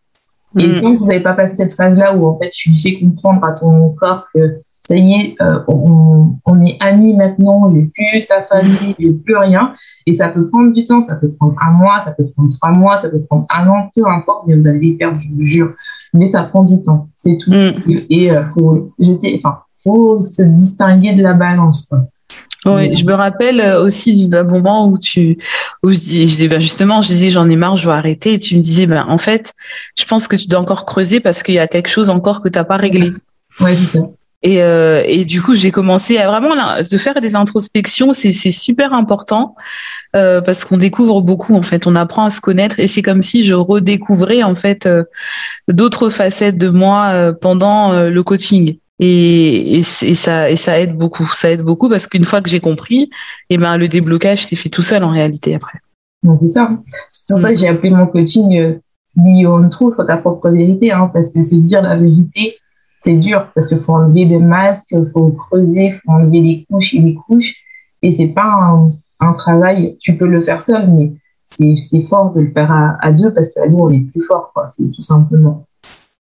Et 0.58 0.66
mm. 0.66 0.80
tant 0.80 0.94
que 0.94 0.98
vous 0.98 1.04
n'avez 1.06 1.22
pas 1.22 1.34
passé 1.34 1.56
cette 1.56 1.72
phase-là 1.72 2.16
où, 2.16 2.26
en 2.26 2.38
fait, 2.38 2.50
tu 2.50 2.70
lui 2.70 2.78
fais 2.78 3.00
comprendre 3.00 3.44
à 3.44 3.52
ton 3.52 3.90
corps 3.90 4.26
que 4.32 4.60
ça 4.88 4.96
y 4.96 5.12
est, 5.12 5.36
euh, 5.40 5.60
on, 5.68 6.34
on, 6.44 6.62
est 6.62 6.76
amis 6.80 7.14
maintenant, 7.14 7.70
il 7.70 7.76
n'y 7.76 7.82
a 7.84 7.86
plus 7.94 8.26
ta 8.26 8.42
famille, 8.42 8.94
il 8.98 9.08
n'y 9.08 9.14
a 9.14 9.18
plus 9.24 9.36
rien. 9.36 9.72
Et 10.06 10.14
ça 10.14 10.28
peut 10.28 10.48
prendre 10.48 10.72
du 10.72 10.84
temps, 10.86 11.02
ça 11.02 11.16
peut 11.16 11.30
prendre 11.30 11.54
un 11.64 11.70
mois, 11.70 12.00
ça 12.00 12.12
peut 12.12 12.26
prendre 12.36 12.50
trois 12.56 12.72
mois, 12.72 12.96
ça 12.96 13.08
peut 13.08 13.22
prendre 13.22 13.46
un 13.54 13.68
an, 13.68 13.90
peu 13.94 14.06
importe, 14.08 14.46
mais 14.46 14.56
vous 14.56 14.66
allez 14.66 14.92
perdre, 14.92 15.20
je 15.20 15.28
vous 15.28 15.44
jure. 15.44 15.72
Mais 16.14 16.26
ça 16.26 16.42
prend 16.42 16.64
du 16.64 16.82
temps, 16.82 17.08
c'est 17.16 17.38
tout. 17.38 17.52
Mm. 17.52 17.74
Et 17.86 18.24
il 18.24 18.30
euh, 18.30 18.44
faut 18.50 18.92
jeter, 18.98 19.40
enfin, 19.42 19.60
faut 19.84 20.20
se 20.20 20.42
distinguer 20.42 21.14
de 21.14 21.22
la 21.22 21.34
balance. 21.34 21.86
Quoi. 21.86 22.00
Oui, 22.64 22.94
je 22.94 23.04
me 23.04 23.14
rappelle 23.14 23.60
euh, 23.60 23.82
aussi 23.82 24.28
d'un 24.28 24.44
moment 24.44 24.86
où 24.86 24.98
tu, 24.98 25.38
où 25.82 25.90
je, 25.92 25.98
dis, 25.98 26.48
ben 26.48 26.60
justement, 26.60 27.02
je 27.02 27.08
disais 27.08 27.28
j'en 27.28 27.48
ai 27.50 27.56
marre, 27.56 27.76
je 27.76 27.88
vais 27.88 27.94
arrêter, 27.94 28.34
et 28.34 28.38
tu 28.38 28.56
me 28.56 28.62
disais 28.62 28.86
ben 28.86 29.04
en 29.08 29.18
fait, 29.18 29.52
je 29.98 30.04
pense 30.04 30.28
que 30.28 30.36
tu 30.36 30.46
dois 30.46 30.60
encore 30.60 30.84
creuser 30.84 31.20
parce 31.20 31.42
qu'il 31.42 31.54
y 31.54 31.58
a 31.58 31.66
quelque 31.66 31.88
chose 31.88 32.08
encore 32.08 32.40
que 32.40 32.48
t'as 32.48 32.64
pas 32.64 32.76
réglé. 32.76 33.12
Ouais, 33.60 33.74
c'est 33.74 33.98
ça. 33.98 34.06
Et, 34.44 34.60
euh, 34.60 35.02
et 35.06 35.24
du 35.24 35.40
coup, 35.40 35.54
j'ai 35.54 35.70
commencé 35.70 36.18
à 36.18 36.26
vraiment 36.26 36.54
là, 36.54 36.82
de 36.82 36.98
faire 36.98 37.20
des 37.20 37.36
introspections. 37.36 38.12
C'est 38.12 38.32
c'est 38.32 38.50
super 38.50 38.92
important 38.92 39.54
euh, 40.16 40.40
parce 40.40 40.64
qu'on 40.64 40.76
découvre 40.76 41.22
beaucoup 41.22 41.54
en 41.54 41.62
fait. 41.62 41.86
On 41.86 41.94
apprend 41.94 42.24
à 42.24 42.30
se 42.30 42.40
connaître 42.40 42.80
et 42.80 42.88
c'est 42.88 43.02
comme 43.02 43.22
si 43.22 43.44
je 43.44 43.54
redécouvrais 43.54 44.42
en 44.42 44.56
fait 44.56 44.86
euh, 44.86 45.04
d'autres 45.68 46.10
facettes 46.10 46.58
de 46.58 46.68
moi 46.68 47.10
euh, 47.12 47.32
pendant 47.32 47.92
le 47.92 48.22
coaching 48.22 48.78
et, 49.04 49.78
et, 49.78 49.82
ça 49.82 50.48
et 50.48 50.54
ça 50.54 50.78
aide 50.78 50.96
beaucoup. 50.96 51.28
Ça 51.34 51.50
aide 51.50 51.62
beaucoup 51.62 51.88
parce 51.88 52.06
qu'une 52.06 52.24
fois 52.24 52.40
que 52.40 52.48
j'ai 52.48 52.60
compris 52.60 53.02
et 53.50 53.54
eh 53.54 53.58
ben 53.58 53.76
le 53.76 53.88
déblocage 53.88 54.46
s'est 54.46 54.54
fait 54.54 54.68
tout 54.68 54.82
seul 54.82 55.02
en 55.02 55.10
réalité 55.10 55.56
après. 55.56 55.80
C'est 56.40 56.48
ça. 56.48 56.70
C'est 57.10 57.26
pour 57.28 57.38
ça 57.40 57.52
que 57.52 57.58
j'ai 57.58 57.66
appelé 57.66 57.90
mon 57.90 58.06
coaching 58.06 58.56
euh, 58.56 58.74
Beyond 59.16 59.68
Truth 59.70 59.94
sur 59.94 60.06
ta 60.06 60.18
propre 60.18 60.50
vérité 60.50 60.92
hein, 60.92 61.10
parce 61.12 61.32
que 61.32 61.42
se 61.42 61.56
dire 61.56 61.82
la 61.82 61.96
vérité 61.96 62.56
c'est 63.00 63.16
dur 63.16 63.48
parce 63.52 63.66
qu'il 63.66 63.80
faut 63.80 63.94
enlever 63.94 64.26
des 64.26 64.38
masques 64.38 64.94
faut 65.12 65.32
creuser 65.32 65.86
il 65.86 65.92
faut 65.94 66.12
enlever 66.12 66.40
des 66.40 66.66
couches 66.70 66.94
et 66.94 67.00
des 67.00 67.14
couches 67.14 67.56
et 68.02 68.12
c'est 68.12 68.28
pas 68.28 68.44
un, 68.44 68.88
un, 69.18 69.32
travail. 69.32 69.96
Tu 69.98 70.16
peux 70.16 70.28
le 70.28 70.40
faire 70.40 70.62
seul 70.62 70.88
mais 70.88 71.12
c'est 71.44 72.02
fort 72.02 72.30
de 72.30 72.42
le 72.42 72.52
faire 72.52 72.70
à, 72.70 72.96
à 73.00 73.10
deux 73.10 73.34
parce 73.34 73.52
qu'à 73.52 73.66
deux 73.66 73.76
on 73.76 73.90
est 73.90 74.08
plus 74.12 74.22
fort 74.22 74.52
quoi 74.54 74.68
c'est 74.68 74.92
tout 74.92 75.02
simplement 75.02 75.66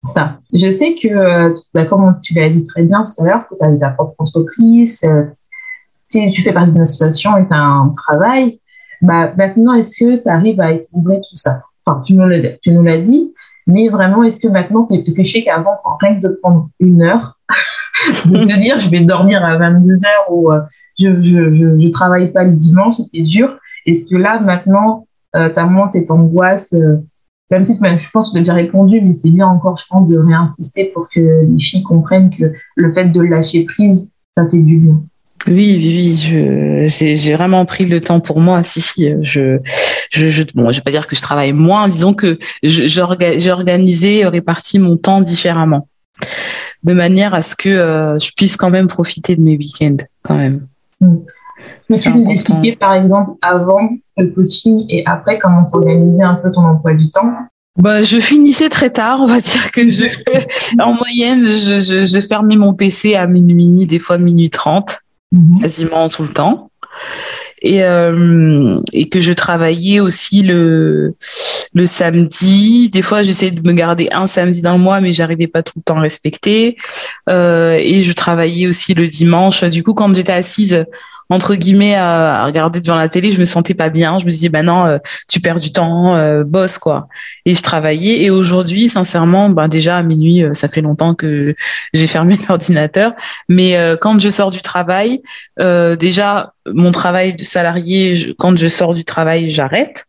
ça. 0.05 0.39
Je 0.53 0.69
sais 0.69 0.95
que, 0.95 1.07
euh, 1.07 1.53
bah, 1.73 1.85
comme 1.85 2.19
tu 2.21 2.33
l'as 2.33 2.49
dit 2.49 2.65
très 2.65 2.83
bien 2.83 3.03
tout 3.03 3.23
à 3.23 3.25
l'heure, 3.25 3.47
que 3.49 3.55
tu 3.55 3.63
as 3.63 3.71
ta 3.77 3.89
propre 3.89 4.15
entreprise, 4.19 5.03
euh, 5.03 5.23
tu 6.11 6.41
fais 6.41 6.53
partie 6.53 6.71
d'une 6.71 6.81
association 6.81 7.37
et 7.37 7.47
tu 7.47 7.53
as 7.53 7.61
un 7.61 7.89
travail. 7.89 8.59
Bah, 9.01 9.33
maintenant, 9.37 9.73
est-ce 9.73 10.03
que 10.03 10.23
tu 10.23 10.29
arrives 10.29 10.61
à 10.61 10.71
équilibrer 10.71 11.17
tout 11.17 11.35
ça? 11.35 11.61
Enfin, 11.85 12.01
tu 12.01 12.13
nous 12.15 12.83
l'as 12.83 13.01
dit, 13.01 13.33
mais 13.67 13.89
vraiment, 13.89 14.23
est-ce 14.23 14.39
que 14.39 14.47
maintenant, 14.47 14.85
parce 14.85 15.13
que 15.13 15.23
je 15.23 15.31
sais 15.31 15.43
qu'avant, 15.43 15.77
rien 16.01 16.15
que 16.15 16.27
de 16.27 16.39
prendre 16.41 16.69
une 16.79 17.01
heure, 17.01 17.39
de 18.25 18.43
te 18.43 18.59
dire 18.59 18.79
je 18.79 18.89
vais 18.89 19.01
dormir 19.01 19.43
à 19.43 19.57
22 19.57 19.93
heures 19.93 20.31
ou 20.31 20.51
euh, 20.51 20.61
je, 20.99 21.21
je, 21.21 21.53
je, 21.53 21.79
je, 21.79 21.87
travaille 21.89 22.31
pas 22.31 22.43
le 22.43 22.53
dimanche, 22.53 22.95
c'était 22.95 23.21
dur. 23.21 23.57
Est-ce 23.85 24.05
que 24.09 24.15
là, 24.15 24.39
maintenant, 24.39 25.07
euh, 25.35 25.49
tu 25.51 25.59
as 25.59 25.65
moins 25.65 25.89
cette 25.89 26.11
angoisse 26.11 26.73
euh, 26.73 26.97
même 27.51 27.63
si 27.63 27.73
je 27.75 28.09
pense 28.11 28.29
que 28.29 28.33
tu 28.33 28.37
as 28.37 28.41
déjà 28.41 28.53
répondu, 28.53 29.01
mais 29.01 29.13
c'est 29.13 29.29
bien 29.29 29.47
encore, 29.47 29.77
je 29.77 29.85
pense, 29.87 30.07
de 30.09 30.17
réinsister 30.17 30.91
pour 30.93 31.07
que 31.13 31.45
les 31.45 31.59
filles 31.59 31.83
comprennent 31.83 32.29
que 32.29 32.53
le 32.75 32.91
fait 32.91 33.05
de 33.05 33.21
lâcher 33.21 33.65
prise, 33.65 34.13
ça 34.35 34.47
fait 34.49 34.57
du 34.57 34.77
bien. 34.77 35.01
Oui, 35.47 35.75
oui, 35.77 36.17
oui, 36.27 36.89
j'ai 36.89 37.35
vraiment 37.35 37.65
pris 37.65 37.85
le 37.85 38.01
temps 38.01 38.19
pour 38.19 38.39
moi. 38.39 38.63
Si, 38.63 38.81
si, 38.81 39.09
je, 39.21 39.59
je, 40.09 40.29
je, 40.29 40.43
bon, 40.55 40.71
je 40.71 40.77
vais 40.77 40.83
pas 40.83 40.91
dire 40.91 41.05
que 41.05 41.15
je 41.15 41.21
travaille 41.21 41.53
moins. 41.53 41.87
Disons 41.87 42.15
que 42.15 42.39
j'ai 42.63 43.01
organisé, 43.51 44.25
réparti 44.25 44.79
mon 44.79 44.97
temps 44.97 45.21
différemment, 45.21 45.87
de 46.83 46.93
manière 46.93 47.35
à 47.35 47.43
ce 47.43 47.55
que 47.55 47.69
euh, 47.69 48.17
je 48.17 48.31
puisse 48.35 48.57
quand 48.57 48.71
même 48.71 48.87
profiter 48.87 49.35
de 49.35 49.41
mes 49.41 49.55
week-ends, 49.55 49.97
quand 50.23 50.35
même. 50.35 50.65
Mm. 50.99 51.17
Peux-tu 51.87 52.09
nous 52.09 52.29
expliquer, 52.29 52.75
par 52.75 52.93
exemple, 52.93 53.31
avant 53.41 53.89
le 54.17 54.27
coaching 54.27 54.85
et 54.89 55.03
après, 55.05 55.37
comment 55.39 55.65
s'organiser 55.65 56.23
un 56.23 56.35
peu 56.35 56.51
ton 56.51 56.61
emploi 56.61 56.93
du 56.93 57.09
temps? 57.09 57.31
Bah, 57.77 58.01
je 58.01 58.19
finissais 58.19 58.69
très 58.69 58.89
tard, 58.89 59.19
on 59.21 59.25
va 59.25 59.41
dire 59.41 59.71
que 59.71 59.87
je, 59.87 60.05
en 60.81 60.93
moyenne, 60.93 61.45
je, 61.45 61.79
je, 61.79 62.03
je 62.05 62.19
fermais 62.25 62.55
mon 62.55 62.73
PC 62.73 63.15
à 63.15 63.27
minuit, 63.27 63.85
des 63.85 63.99
fois 63.99 64.17
minuit 64.17 64.49
30, 64.49 64.97
mhm. 65.33 65.61
quasiment 65.61 66.07
tout 66.07 66.23
le 66.23 66.29
temps 66.29 66.69
et, 67.65 67.83
euh, 67.83 68.79
et 68.93 69.09
que 69.09 69.19
je 69.19 69.33
travaillais 69.33 69.99
aussi 69.99 70.43
le, 70.43 71.15
le 71.73 71.85
samedi. 71.85 72.89
Des 72.89 73.01
fois, 73.01 73.23
j'essayais 73.23 73.51
de 73.51 73.67
me 73.67 73.73
garder 73.73 74.07
un 74.11 74.27
samedi 74.27 74.61
dans 74.61 74.73
le 74.73 74.83
mois, 74.83 75.01
mais 75.01 75.11
j'arrivais 75.11 75.47
pas 75.47 75.63
tout 75.63 75.73
le 75.77 75.81
temps 75.81 75.97
à 75.97 76.01
respecter. 76.01 76.77
Euh, 77.29 77.77
et 77.79 78.03
je 78.03 78.11
travaillais 78.13 78.67
aussi 78.67 78.93
le 78.93 79.07
dimanche. 79.07 79.63
Du 79.63 79.83
coup, 79.83 79.95
quand 79.95 80.13
j'étais 80.13 80.31
assise 80.31 80.85
entre 81.29 81.55
guillemets 81.55 81.95
à, 81.95 82.45
regarder 82.45 82.79
devant 82.79 82.95
la 82.95 83.09
télé, 83.09 83.31
je 83.31 83.39
me 83.39 83.45
sentais 83.45 83.73
pas 83.73 83.89
bien. 83.89 84.19
Je 84.19 84.25
me 84.25 84.31
disais 84.31 84.49
bah 84.49 84.63
non, 84.63 84.85
euh, 84.85 84.97
tu 85.27 85.39
perds 85.39 85.59
du 85.59 85.71
temps, 85.71 86.15
euh, 86.15 86.43
bosse 86.43 86.77
quoi. 86.77 87.07
Et 87.45 87.55
je 87.55 87.61
travaillais. 87.61 88.23
Et 88.23 88.29
aujourd'hui, 88.29 88.89
sincèrement, 88.89 89.49
ben 89.49 89.67
déjà 89.67 89.97
à 89.97 90.03
minuit, 90.03 90.43
euh, 90.43 90.53
ça 90.53 90.67
fait 90.67 90.81
longtemps 90.81 91.15
que 91.15 91.55
j'ai 91.93 92.07
fermé 92.07 92.37
l'ordinateur. 92.49 93.13
Mais 93.49 93.75
quand 94.01 94.19
je 94.19 94.29
sors 94.29 94.51
du 94.51 94.61
travail, 94.61 95.21
déjà 95.57 96.53
mon 96.67 96.91
travail 96.91 97.33
de 97.33 97.43
salarié, 97.43 98.35
quand 98.37 98.57
je 98.57 98.67
sors 98.67 98.93
du 98.93 99.03
travail, 99.03 99.49
j'arrête. 99.49 100.05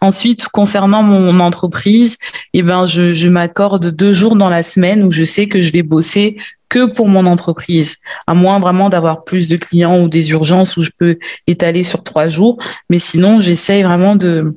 Ensuite, 0.00 0.48
concernant 0.48 1.02
mon 1.02 1.40
entreprise, 1.40 2.18
eh 2.52 2.62
ben, 2.62 2.86
je, 2.86 3.14
je 3.14 3.28
m'accorde 3.28 3.90
deux 3.90 4.12
jours 4.12 4.36
dans 4.36 4.50
la 4.50 4.62
semaine 4.62 5.02
où 5.02 5.10
je 5.10 5.24
sais 5.24 5.46
que 5.46 5.60
je 5.60 5.72
vais 5.72 5.82
bosser 5.82 6.36
que 6.68 6.86
pour 6.86 7.08
mon 7.08 7.26
entreprise, 7.26 7.96
à 8.26 8.34
moins 8.34 8.58
vraiment 8.58 8.88
d'avoir 8.90 9.24
plus 9.24 9.48
de 9.48 9.56
clients 9.56 10.00
ou 10.00 10.08
des 10.08 10.30
urgences 10.30 10.76
où 10.76 10.82
je 10.82 10.90
peux 10.96 11.18
étaler 11.46 11.82
sur 11.82 12.02
trois 12.02 12.28
jours. 12.28 12.58
Mais 12.90 12.98
sinon, 12.98 13.38
j'essaye 13.40 13.82
vraiment 13.82 14.16
de 14.16 14.56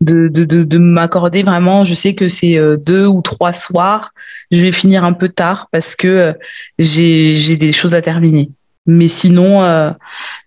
de, 0.00 0.28
de, 0.28 0.44
de, 0.44 0.78
m'accorder 0.78 1.42
vraiment. 1.42 1.82
Je 1.82 1.94
sais 1.94 2.14
que 2.14 2.28
c'est 2.28 2.56
euh, 2.56 2.76
deux 2.76 3.06
ou 3.06 3.20
trois 3.20 3.52
soirs. 3.52 4.12
Je 4.50 4.60
vais 4.60 4.72
finir 4.72 5.04
un 5.04 5.12
peu 5.12 5.28
tard 5.28 5.68
parce 5.72 5.96
que 5.96 6.06
euh, 6.08 6.32
j'ai 6.78 7.32
j'ai 7.32 7.56
des 7.56 7.72
choses 7.72 7.94
à 7.94 8.02
terminer. 8.02 8.50
Mais 8.86 9.08
sinon, 9.08 9.62
euh, 9.62 9.90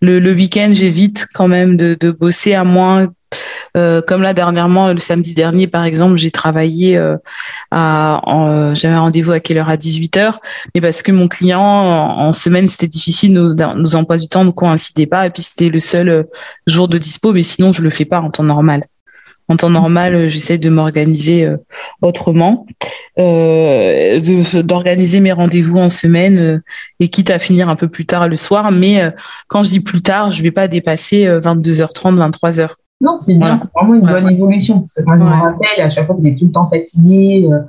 le, 0.02 0.20
le 0.20 0.34
week-end, 0.34 0.72
j'évite 0.74 1.28
quand 1.34 1.48
même 1.48 1.76
de, 1.78 1.96
de 2.00 2.12
bosser 2.12 2.54
à 2.54 2.64
moins 2.64 3.08
euh, 3.78 4.02
comme 4.02 4.22
là 4.22 4.34
dernièrement, 4.34 4.92
le 4.92 5.00
samedi 5.00 5.34
dernier 5.34 5.68
par 5.68 5.86
exemple, 5.86 6.18
j'ai 6.18 6.32
travaillé 6.32 6.98
euh, 6.98 7.16
à, 7.72 8.22
euh, 8.28 8.76
j'avais 8.76 8.98
rendez-vous 8.98 9.32
à 9.32 9.40
quelle 9.40 9.58
heure? 9.58 9.70
À 9.70 9.78
18 9.78 10.18
h 10.18 10.34
mais 10.76 10.82
parce 10.82 11.04
que 11.04 11.12
mon 11.12 11.28
client 11.28 11.62
en, 11.62 12.32
semaine 12.34 12.68
c'était 12.68 12.88
difficile, 12.88 13.34
nos, 13.34 13.96
emplois 13.96 14.18
du 14.18 14.28
temps 14.28 14.44
ne 14.44 14.52
coïncidaient 14.52 15.06
pas 15.06 15.28
et 15.28 15.30
puis 15.30 15.44
c'était 15.44 15.70
le 15.70 15.80
seul 15.80 16.28
jour 16.68 16.88
de 16.88 16.98
dispo, 16.98 17.34
mais 17.34 17.44
sinon 17.44 17.74
je 17.74 17.82
le 17.82 17.90
fais 17.90 18.06
pas 18.06 18.20
en 18.20 18.30
temps 18.30 18.44
normal. 18.44 18.86
En 19.48 19.58
temps 19.58 19.70
normal, 19.70 20.30
j'essaie 20.30 20.58
de 20.58 20.70
m'organiser 20.70 21.50
autrement, 22.02 22.66
d'organiser 23.18 25.20
mes 25.20 25.34
rendez-vous 25.34 25.78
en 25.78 25.90
semaine 25.90 26.62
et 27.02 27.10
quitte 27.10 27.32
à 27.32 27.40
finir 27.40 27.68
un 27.68 27.76
peu 27.76 27.90
plus 27.90 28.06
tard 28.06 28.30
le 28.30 28.38
soir. 28.38 28.72
Mais 28.72 29.02
quand 29.48 29.66
je 29.66 29.72
dis 29.72 29.82
plus 29.82 30.02
tard, 30.02 30.32
je 30.32 30.42
vais 30.42 30.52
pas 30.52 30.70
dépasser 30.70 31.28
22h30, 31.28 32.16
23h. 32.16 32.70
Non, 33.02 33.18
c'est 33.20 33.34
bien, 33.34 33.60
c'est 33.60 33.70
vraiment 33.74 33.96
une 33.96 34.06
bonne 34.06 34.30
évolution. 34.30 34.82
Parce 34.82 34.94
que 34.94 35.02
moi, 35.04 35.18
je 35.18 35.24
me 35.24 35.30
rappelle, 35.30 35.82
à 35.82 35.90
chaque 35.90 36.06
fois 36.06 36.16
que 36.16 36.22
tu 36.22 36.30
es 36.30 36.36
tout 36.36 36.46
le 36.46 36.52
temps 36.52 36.70
fatigué, 36.70 37.50
euh, 37.52 37.60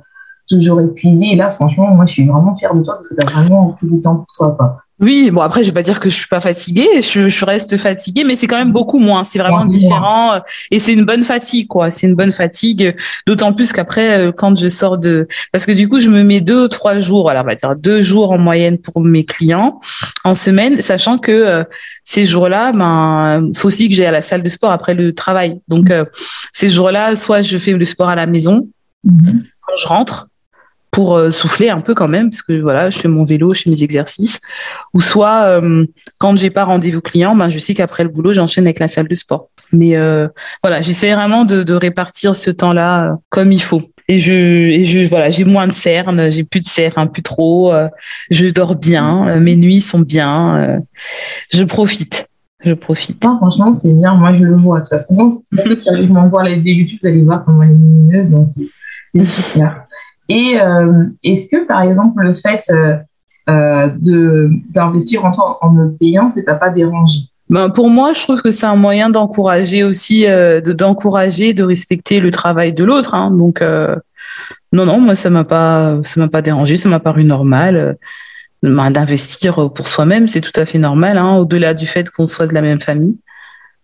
toujours 0.47 0.79
épuisé. 0.79 1.31
Et 1.31 1.35
là, 1.35 1.49
franchement, 1.49 1.93
moi, 1.93 2.05
je 2.05 2.13
suis 2.13 2.27
vraiment 2.27 2.55
fière 2.55 2.75
de 2.75 2.83
toi 2.83 2.95
parce 2.95 3.07
que 3.07 3.15
tu 3.15 3.25
as 3.25 3.29
vraiment 3.29 3.71
plus 3.71 3.89
de 3.89 3.99
temps 3.99 4.17
pour 4.17 4.27
toi. 4.35 4.55
Quoi. 4.57 4.82
Oui, 4.99 5.31
bon 5.31 5.41
après 5.41 5.63
je 5.63 5.69
vais 5.69 5.73
pas 5.73 5.81
dire 5.81 5.99
que 5.99 6.07
je 6.07 6.15
suis 6.15 6.27
pas 6.27 6.39
fatiguée, 6.39 7.01
je, 7.01 7.27
je 7.27 7.45
reste 7.45 7.77
fatiguée, 7.77 8.23
mais 8.23 8.35
c'est 8.35 8.45
quand 8.45 8.57
même 8.57 8.71
beaucoup 8.71 8.99
moins. 8.99 9.23
C'est 9.23 9.39
vraiment 9.39 9.65
différent 9.65 10.39
et 10.69 10.79
c'est 10.79 10.93
une 10.93 11.03
bonne 11.03 11.23
fatigue 11.23 11.67
quoi. 11.67 11.89
C'est 11.89 12.05
une 12.05 12.13
bonne 12.15 12.31
fatigue, 12.31 12.95
d'autant 13.25 13.53
plus 13.53 13.73
qu'après 13.73 14.19
euh, 14.19 14.31
quand 14.31 14.57
je 14.57 14.67
sors 14.67 14.99
de, 14.99 15.27
parce 15.51 15.65
que 15.65 15.71
du 15.71 15.89
coup 15.89 15.99
je 15.99 16.09
me 16.09 16.23
mets 16.23 16.41
deux 16.41 16.65
ou 16.65 16.67
trois 16.67 16.99
jours, 16.99 17.29
alors 17.31 17.43
on 17.43 17.47
va 17.47 17.55
dire 17.55 17.75
deux 17.75 18.01
jours 18.01 18.31
en 18.31 18.37
moyenne 18.37 18.77
pour 18.77 19.01
mes 19.01 19.25
clients 19.25 19.81
en 20.23 20.35
semaine, 20.35 20.79
sachant 20.81 21.17
que 21.17 21.31
euh, 21.31 21.63
ces 22.03 22.25
jours-là, 22.25 22.71
ben 22.71 23.49
faut 23.55 23.69
aussi 23.69 23.89
que 23.89 23.95
j'aille 23.95 24.05
à 24.05 24.11
la 24.11 24.21
salle 24.21 24.43
de 24.43 24.49
sport 24.49 24.71
après 24.71 24.93
le 24.93 25.13
travail. 25.13 25.59
Donc 25.67 25.89
euh, 25.89 26.05
ces 26.51 26.69
jours-là, 26.69 27.15
soit 27.15 27.41
je 27.41 27.57
fais 27.57 27.71
le 27.71 27.85
sport 27.85 28.09
à 28.09 28.15
la 28.15 28.27
maison 28.27 28.69
mm-hmm. 29.07 29.41
quand 29.61 29.75
je 29.81 29.87
rentre, 29.87 30.27
pour 30.93 31.17
euh, 31.17 31.31
souffler 31.31 31.69
un 31.69 31.81
peu 31.81 31.95
quand 31.95 32.07
même, 32.07 32.29
parce 32.29 32.43
que 32.43 32.53
voilà, 32.61 32.91
je 32.91 32.99
fais 32.99 33.07
mon 33.07 33.23
vélo, 33.23 33.53
je 33.55 33.63
fais 33.63 33.69
mes 33.71 33.81
exercices. 33.81 34.39
Ou 34.93 35.01
soit, 35.01 35.45
euh, 35.45 35.85
quand 36.19 36.35
j'ai 36.35 36.51
pas 36.51 36.65
rendez-vous 36.65 37.01
client, 37.01 37.35
ben, 37.35 37.49
je 37.49 37.57
sais 37.57 37.73
qu'après 37.73 38.03
le 38.03 38.09
boulot, 38.09 38.31
j'enchaîne 38.31 38.65
avec 38.65 38.77
la 38.77 38.87
salle 38.87 39.07
de 39.07 39.15
sport. 39.15 39.49
Mais 39.71 39.97
euh, 39.97 40.27
voilà, 40.61 40.83
j'essaie 40.83 41.13
vraiment 41.15 41.45
de, 41.45 41.63
de, 41.63 41.73
répartir 41.73 42.35
ce 42.35 42.51
temps-là 42.51 43.17
comme 43.29 43.51
il 43.51 43.61
faut. 43.61 43.81
Et 44.07 44.19
je, 44.19 44.33
et 44.33 44.83
je 44.83 44.99
voilà, 44.99 45.31
j'ai 45.31 45.45
moins 45.45 45.65
de 45.65 45.73
cernes, 45.73 46.29
j'ai 46.29 46.43
plus 46.43 46.59
de 46.59 46.65
cernes, 46.65 47.09
plus 47.09 47.23
trop. 47.23 47.73
je 48.29 48.47
dors 48.47 48.75
bien, 48.75 49.39
mes 49.39 49.55
nuits 49.55 49.81
sont 49.81 49.99
bien. 49.99 50.79
je 51.51 51.63
profite. 51.63 52.27
Je 52.59 52.73
profite. 52.73 53.23
Ah, 53.25 53.35
franchement, 53.39 53.73
c'est 53.73 53.93
bien. 53.93 54.13
Moi, 54.13 54.33
je 54.33 54.43
le 54.43 54.55
vois. 54.55 54.79
De 54.79 54.83
toute 54.83 54.89
façon, 54.89 55.41
ceux 55.63 55.75
qui 55.75 55.89
arrivent 55.89 56.15
à 56.15 56.27
voir 56.27 56.43
les 56.43 56.55
vidéos 56.55 56.75
YouTube, 56.75 56.99
vous 57.01 57.07
allez 57.07 57.21
voir 57.23 57.43
comment 57.43 57.63
elle 57.63 57.71
est 57.71 57.73
lumineuse. 57.73 58.29
Donc, 58.29 58.47
c'est 59.15 59.23
super. 59.23 59.87
Et 60.29 60.59
euh, 60.59 61.05
est-ce 61.23 61.49
que, 61.49 61.65
par 61.65 61.81
exemple, 61.81 62.23
le 62.23 62.33
fait 62.33 62.63
euh, 62.69 62.95
euh, 63.49 63.89
de 63.89 64.49
d'investir 64.69 65.25
en 65.25 65.71
me 65.71 65.91
payant, 65.97 66.29
ça 66.29 66.41
t'a 66.43 66.55
pas 66.55 66.69
dérangé 66.69 67.19
ben 67.49 67.69
pour 67.69 67.89
moi, 67.89 68.13
je 68.13 68.21
trouve 68.21 68.41
que 68.41 68.51
c'est 68.51 68.65
un 68.65 68.77
moyen 68.77 69.09
d'encourager 69.09 69.83
aussi, 69.83 70.23
de 70.23 70.71
d'encourager, 70.71 71.53
de 71.53 71.63
respecter 71.63 72.21
le 72.21 72.31
travail 72.31 72.71
de 72.73 72.83
l'autre. 72.85 73.13
Hein. 73.13 73.31
Donc, 73.31 73.61
non, 74.71 74.85
non, 74.85 74.99
moi 74.99 75.15
ça 75.15 75.29
m'a 75.29 75.43
pas, 75.43 75.99
ça 76.05 76.21
m'a 76.21 76.29
pas 76.29 76.41
dérangé, 76.41 76.77
ça 76.77 76.87
m'a 76.87 77.01
paru 77.01 77.25
normal. 77.25 77.97
Ben, 78.63 78.89
d'investir 78.91 79.71
pour 79.71 79.87
soi-même, 79.89 80.29
c'est 80.29 80.39
tout 80.39 80.57
à 80.59 80.65
fait 80.65 80.79
normal, 80.79 81.17
hein, 81.17 81.35
au-delà 81.35 81.73
du 81.73 81.85
fait 81.85 82.09
qu'on 82.09 82.25
soit 82.25 82.47
de 82.47 82.53
la 82.53 82.61
même 82.61 82.79
famille. 82.79 83.17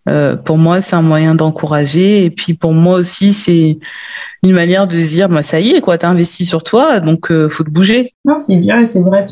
Euh, 0.10 0.36
pour 0.36 0.58
moi, 0.58 0.82
c'est 0.82 0.96
un 0.96 1.02
moyen 1.02 1.36
d'encourager. 1.36 2.26
Et 2.26 2.30
puis 2.30 2.54
pour 2.54 2.74
moi 2.74 2.96
aussi, 2.96 3.34
c'est 3.34 3.80
une 4.44 4.54
manière 4.54 4.88
de 4.88 5.00
se 5.00 5.10
dire, 5.10 5.30
bah, 5.30 5.44
ça 5.44 5.60
y 5.60 5.72
est, 5.72 5.82
quoi, 5.82 5.98
t'as 5.98 6.10
investi 6.10 6.46
sur 6.46 6.64
toi, 6.64 7.00
donc 7.00 7.32
euh, 7.32 7.50
faut 7.50 7.64
te 7.64 7.70
bouger. 7.70 8.14
Non, 8.26 8.40
c'est 8.40 8.58
bien, 8.58 8.86
c'est 8.88 9.02
vrai. 9.02 9.26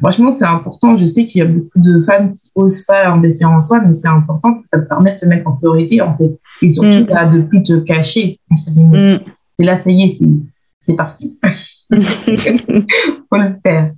franchement, 0.00 0.32
c'est 0.32 0.44
important. 0.44 0.96
Je 0.96 1.04
sais 1.04 1.26
qu'il 1.26 1.38
y 1.38 1.42
a 1.42 1.46
beaucoup 1.46 1.78
de 1.78 2.00
femmes 2.02 2.32
qui 2.32 2.50
osent 2.54 2.82
pas 2.82 3.08
investir 3.08 3.50
en 3.50 3.60
soi, 3.60 3.80
mais 3.84 3.92
c'est 3.92 4.08
important 4.08 4.54
que 4.54 4.68
ça 4.68 4.78
te 4.78 4.86
permette 4.86 5.20
de 5.20 5.26
te 5.26 5.26
mettre 5.26 5.48
en 5.48 5.52
priorité, 5.52 6.00
en 6.00 6.16
fait. 6.16 6.38
Et 6.60 6.70
surtout, 6.70 6.88
mm. 6.88 7.30
de 7.32 7.38
de 7.38 7.42
plus 7.42 7.62
te 7.62 7.78
cacher, 7.80 8.38
mm. 8.50 9.16
Et 9.58 9.64
là, 9.64 9.76
ça 9.76 9.90
y 9.90 10.02
est, 10.02 10.18
c'est 10.80 10.96
parti. 10.96 11.38
faut 11.92 13.36
le 13.36 13.54
faire. 13.64 13.92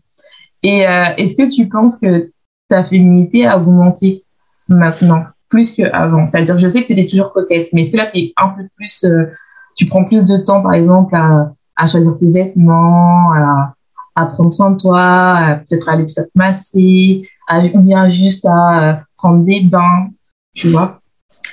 Et 0.63 0.87
euh, 0.87 1.15
est-ce 1.17 1.37
que 1.37 1.55
tu 1.55 1.69
penses 1.69 1.99
que 2.01 2.31
ta 2.69 2.85
féminité 2.85 3.47
a 3.47 3.59
augmenté 3.59 4.25
maintenant? 4.69 5.25
Plus 5.55 5.73
qu'avant. 5.73 6.27
C'est-à-dire, 6.27 6.59
je 6.59 6.69
sais 6.69 6.83
que 6.83 6.93
tu 6.93 7.07
toujours 7.07 7.33
coquette, 7.33 7.69
mais 7.73 7.83
est-ce 7.83 7.93
que 7.93 7.97
là, 7.97 8.07
tu 8.13 8.19
es 8.19 8.33
un 8.37 8.49
peu 8.49 8.65
plus, 8.77 9.05
euh, 9.05 9.31
tu 9.77 9.87
prends 9.87 10.05
plus 10.05 10.25
de 10.25 10.37
temps, 10.39 10.63
par 10.63 10.73
exemple, 10.73 11.15
à, 11.15 11.87
choisir 11.87 12.19
tes 12.19 12.31
vêtements, 12.31 13.33
à, 13.33 13.75
à, 14.17 14.27
prendre 14.27 14.51
soin 14.51 14.73
de 14.73 14.79
toi, 14.79 15.61
peut-être 15.61 15.89
aller 15.89 16.07
te 16.07 16.13
faire 16.13 16.25
masser, 16.35 17.29
à, 17.49 17.61
ou 17.61 17.81
bien 17.81 18.11
juste 18.11 18.45
à 18.47 18.91
euh, 18.91 18.95
prendre 19.17 19.45
des 19.45 19.61
bains, 19.61 20.09
tu 20.55 20.71
vois? 20.71 20.99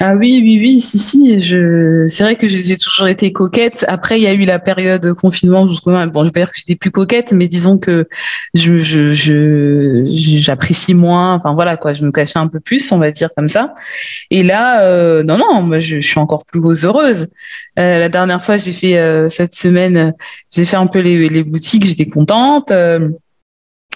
Ah 0.03 0.15
oui, 0.15 0.41
oui, 0.43 0.57
oui, 0.59 0.79
si, 0.79 0.97
si. 0.97 1.39
Je... 1.39 2.05
C'est 2.07 2.23
vrai 2.23 2.35
que 2.35 2.47
j'ai 2.47 2.75
toujours 2.75 3.07
été 3.07 3.31
coquette. 3.31 3.85
Après, 3.87 4.19
il 4.19 4.23
y 4.23 4.27
a 4.27 4.33
eu 4.33 4.45
la 4.45 4.57
période 4.57 5.03
de 5.03 5.11
confinement. 5.11 5.65
Bon, 5.65 5.71
je 5.71 6.23
vais 6.25 6.31
pas 6.31 6.39
dire 6.39 6.51
que 6.51 6.57
j'étais 6.57 6.75
plus 6.75 6.89
coquette, 6.89 7.33
mais 7.33 7.47
disons 7.47 7.77
que 7.77 8.07
je, 8.55 8.79
je, 8.79 9.11
je, 9.11 10.03
j'apprécie 10.39 10.95
moins. 10.95 11.35
Enfin 11.35 11.53
voilà, 11.53 11.77
quoi. 11.77 11.93
Je 11.93 12.03
me 12.03 12.11
cachais 12.11 12.39
un 12.39 12.47
peu 12.47 12.59
plus, 12.59 12.91
on 12.91 12.97
va 12.97 13.11
dire 13.11 13.29
comme 13.35 13.47
ça. 13.47 13.75
Et 14.31 14.41
là, 14.41 14.81
euh, 14.81 15.21
non, 15.21 15.37
non, 15.37 15.61
moi, 15.61 15.77
je, 15.77 15.99
je, 15.99 16.07
suis 16.07 16.19
encore 16.19 16.45
plus 16.45 16.83
heureuse. 16.83 17.27
Euh, 17.77 17.99
la 17.99 18.09
dernière 18.09 18.43
fois, 18.43 18.57
j'ai 18.57 18.73
fait 18.73 18.97
euh, 18.97 19.29
cette 19.29 19.53
semaine, 19.53 20.15
j'ai 20.49 20.65
fait 20.65 20.77
un 20.77 20.87
peu 20.87 20.99
les, 20.99 21.29
les 21.29 21.43
boutiques. 21.43 21.85
J'étais 21.85 22.07
contente. 22.07 22.71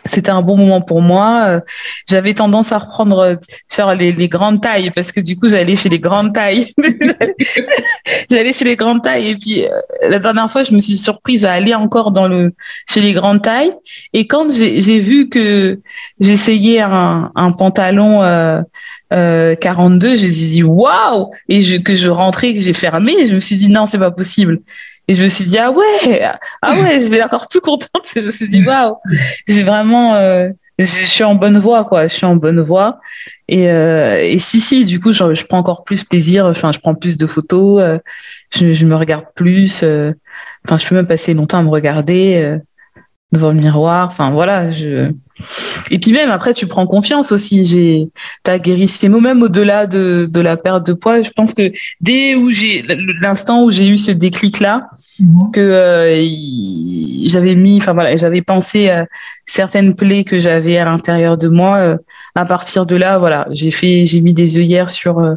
C'était 0.06 0.32
un 0.32 0.42
bon 0.42 0.56
moment 0.56 0.82
pour 0.82 1.02
moi. 1.02 1.46
Euh, 1.48 1.60
j'avais 2.08 2.34
tendance 2.34 2.72
à 2.72 2.78
reprendre 2.78 3.20
euh, 3.20 3.36
faire 3.70 3.96
les, 3.96 4.12
les, 4.12 4.28
grandes 4.28 4.62
tailles 4.62 4.92
parce 4.92 5.12
que 5.12 5.20
du 5.20 5.38
coup 5.38 5.48
j'allais 5.48 5.76
chez 5.76 5.90
les 5.90 6.00
grandes 6.00 6.34
tailles. 6.34 6.74
j'allais 8.30 8.54
chez 8.54 8.66
les 8.66 8.76
grandes 8.76 9.02
tailles 9.02 9.30
et 9.30 9.36
puis 9.36 9.66
euh, 9.66 9.70
la 10.08 10.20
dernière 10.20 10.50
fois 10.50 10.64
je 10.64 10.74
me 10.74 10.80
suis 10.80 10.98
surprise 10.98 11.46
à 11.46 11.54
aller 11.54 11.74
encore 11.74 12.12
dans 12.12 12.28
le 12.28 12.54
chez 12.90 13.02
les 13.02 13.14
grandes 13.14 13.42
tailles 13.42 13.72
et 14.14 14.28
quand 14.28 14.52
j'ai 14.52 15.00
vu 15.00 15.30
que 15.30 15.80
j'essayais 16.20 16.82
un, 16.82 17.32
un 17.36 17.52
pantalon 17.52 18.22
euh, 18.24 18.62
euh, 19.14 19.56
42, 19.56 20.16
je 20.16 20.26
me 20.26 20.32
suis 20.32 20.50
dit 20.50 20.64
waouh 20.64 21.32
et 21.48 21.62
je, 21.62 21.78
que 21.78 21.96
je 21.96 22.10
rentrais 22.10 22.54
que 22.54 22.60
j'ai 22.60 22.74
fermé, 22.74 23.26
je 23.26 23.34
me 23.34 23.40
suis 23.40 23.58
dit 23.58 23.70
non 23.70 23.86
c'est 23.86 23.98
pas 23.98 24.12
possible. 24.12 24.62
Et 25.08 25.14
je 25.14 25.24
me 25.24 25.28
suis 25.28 25.46
dit, 25.46 25.58
ah 25.58 25.72
ouais, 25.72 26.22
ah 26.62 26.74
ouais, 26.74 27.00
je 27.00 27.08
vais 27.08 27.22
encore 27.22 27.48
plus 27.48 27.62
contente. 27.62 28.08
Je 28.16 28.22
me 28.22 28.32
suis 28.32 28.48
dit, 28.48 28.66
waouh, 28.66 28.96
j'ai 29.48 29.64
vraiment, 29.64 30.16
euh, 30.16 30.50
je 30.78 31.06
suis 31.06 31.24
en 31.24 31.36
bonne 31.36 31.58
voie, 31.58 31.86
quoi. 31.86 32.08
Je 32.08 32.14
suis 32.14 32.26
en 32.26 32.36
bonne 32.36 32.60
voie. 32.60 33.00
Et, 33.48 33.70
euh, 33.70 34.20
et 34.22 34.40
si, 34.40 34.60
si, 34.60 34.84
du 34.84 35.00
coup, 35.00 35.14
je, 35.14 35.34
je, 35.34 35.46
prends 35.46 35.60
encore 35.60 35.84
plus 35.84 36.04
plaisir. 36.04 36.46
Enfin, 36.46 36.72
je 36.72 36.80
prends 36.80 36.96
plus 36.96 37.18
de 37.18 37.26
photos. 37.28 37.82
Euh, 37.82 38.00
je, 38.54 38.86
me 38.86 38.96
regarde 38.96 39.26
plus. 39.36 39.84
Euh, 39.84 40.14
enfin, 40.66 40.78
je 40.78 40.88
peux 40.88 40.96
même 40.96 41.08
passer 41.08 41.34
longtemps 41.34 41.60
à 41.60 41.64
me 41.64 41.70
regarder 41.70 42.42
euh, 42.44 42.58
devant 43.32 43.50
le 43.52 43.60
miroir. 43.60 44.08
Enfin, 44.08 44.32
voilà. 44.32 44.72
Je... 44.72 45.12
Et 45.92 46.00
puis 46.00 46.12
même 46.12 46.32
après, 46.32 46.54
tu 46.54 46.68
prends 46.68 46.88
confiance 46.88 47.32
aussi. 47.32 47.66
J'ai, 47.66 48.10
t'as 48.44 48.58
guéri 48.58 48.88
ces 48.88 49.10
mots 49.10 49.20
même 49.20 49.42
au-delà 49.42 49.86
de, 49.86 50.28
de 50.30 50.42
la 50.42 50.58
perte 50.58 50.86
de 50.86 50.94
poids. 50.94 51.22
Je 51.22 51.32
pense 51.32 51.54
que 51.54 51.72
dès 52.02 52.36
où 52.36 52.50
j'ai 52.50 52.86
l'instant 53.22 53.64
où 53.64 53.72
j'ai 53.72 53.88
eu 53.88 53.98
ce 53.98 54.12
déclic 54.12 54.60
là, 54.60 54.90
Mhm. 55.20 55.52
que 55.54 55.62
euh, 55.62 57.28
j'avais 57.28 57.56
mis, 57.56 57.78
enfin 57.78 57.94
voilà, 57.94 58.16
j'avais 58.18 58.42
pensé 58.42 58.90
à 58.90 59.06
certaines 59.46 59.96
plaies 59.96 60.26
que 60.26 60.40
j'avais 60.40 60.78
à 60.78 60.86
l'intérieur 60.86 61.38
de 61.38 61.48
moi. 61.48 61.78
Euh, 61.78 61.98
à 62.36 62.46
partir 62.46 62.86
de 62.86 62.98
là, 62.98 63.18
voilà, 63.18 63.48
j'ai 63.52 63.72
fait, 63.72 64.06
j'ai 64.06 64.20
mis 64.20 64.34
des 64.34 64.58
œillères 64.58 64.90
sur 64.90 65.20
euh, 65.20 65.36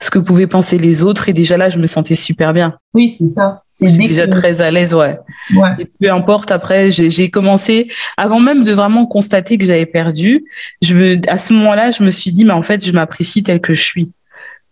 ce 0.00 0.10
que 0.10 0.18
pouvaient 0.18 0.46
penser 0.46 0.78
les 0.78 1.02
autres 1.02 1.28
et 1.28 1.32
déjà 1.32 1.56
là, 1.56 1.68
je 1.68 1.78
me 1.78 1.86
sentais 1.86 2.14
super 2.14 2.52
bien. 2.52 2.76
Oui, 2.94 3.08
c'est 3.08 3.28
ça. 3.28 3.62
C'est 3.72 3.96
déjà 3.96 4.28
très 4.28 4.60
à 4.60 4.70
l'aise, 4.70 4.94
ouais. 4.94 5.18
ouais. 5.56 5.70
Et 5.78 5.86
peu 6.00 6.10
importe. 6.12 6.52
Après, 6.52 6.90
j'ai 6.90 7.30
commencé 7.30 7.88
avant 8.16 8.40
même 8.40 8.64
de 8.64 8.72
vraiment 8.72 9.06
constater 9.06 9.58
que 9.58 9.64
j'avais 9.64 9.86
perdu. 9.86 10.44
Je 10.82 10.94
me, 10.94 11.20
à 11.28 11.38
ce 11.38 11.52
moment-là, 11.52 11.90
je 11.90 12.02
me 12.02 12.10
suis 12.10 12.30
dit, 12.30 12.44
mais 12.44 12.52
en 12.52 12.62
fait, 12.62 12.84
je 12.84 12.92
m'apprécie 12.92 13.42
tel 13.42 13.60
que 13.60 13.74
je 13.74 13.82
suis. 13.82 14.12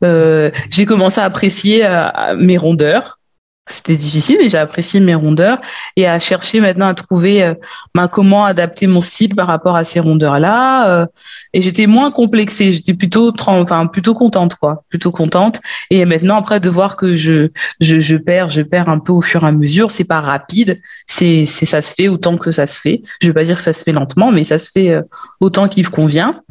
Euh, 0.05 0.51
j'ai 0.71 0.85
commencé 0.87 1.21
à 1.21 1.25
apprécier 1.25 1.89
mes 2.37 2.57
rondeurs 2.57 3.19
c'était 3.73 3.97
difficile 3.97 4.39
mais 4.41 4.49
j'ai 4.49 4.59
apprécié 4.59 5.01
mes 5.01 5.15
rondeurs 5.15 5.61
et 5.97 6.07
à 6.07 6.19
chercher 6.19 6.61
maintenant 6.61 6.89
à 6.89 6.95
trouver 6.95 7.43
euh, 7.43 7.55
ben, 7.95 8.09
comment 8.09 8.45
adapter 8.45 8.87
mon 8.87 9.01
style 9.01 9.35
par 9.35 9.47
rapport 9.47 9.77
à 9.77 9.85
ces 9.85 10.01
rondeurs 10.01 10.39
là 10.39 10.89
euh, 10.89 11.07
et 11.55 11.61
j'étais 11.61 11.87
moins 11.87 12.11
complexée 12.11 12.73
j'étais 12.73 12.95
plutôt 12.95 13.33
enfin 13.47 13.87
plutôt 13.87 14.15
contente 14.15 14.55
quoi 14.57 14.85
plutôt 14.89 15.11
contente. 15.11 15.61
Et 15.91 16.05
maintenant 16.05 16.37
après 16.37 16.61
de 16.61 16.69
voir 16.69 16.97
que 16.97 17.15
je 17.15 17.49
je, 17.81 17.99
je 17.99 18.17
perds 18.17 18.51
je 18.51 18.63
perds 18.63 18.89
un 18.89 18.99
peu 18.99 19.13
au 19.13 19.21
fur 19.21 19.45
et 19.45 19.47
à 19.47 19.53
mesure 19.53 19.91
c'est 19.91 20.05
pas 20.05 20.21
rapide 20.21 20.81
c'est 21.07 21.47
c'est 21.47 21.67
ça 21.67 21.83
se 21.83 21.95
fait 21.95 22.09
autant 22.09 22.37
que 22.37 22.51
ça 22.51 22.67
se 22.67 22.81
fait. 22.81 23.03
Je 23.21 23.29
vais 23.29 23.33
pas 23.33 23.45
dire 23.45 23.57
que 23.57 23.63
ça 23.63 23.73
se 23.73 23.83
fait 23.83 23.93
lentement 23.93 24.31
mais 24.31 24.45
ça 24.45 24.59
se 24.59 24.71
fait 24.71 24.91
euh, 24.91 25.03
autant 25.41 25.69
qu'il 25.69 25.89
convient 25.89 26.43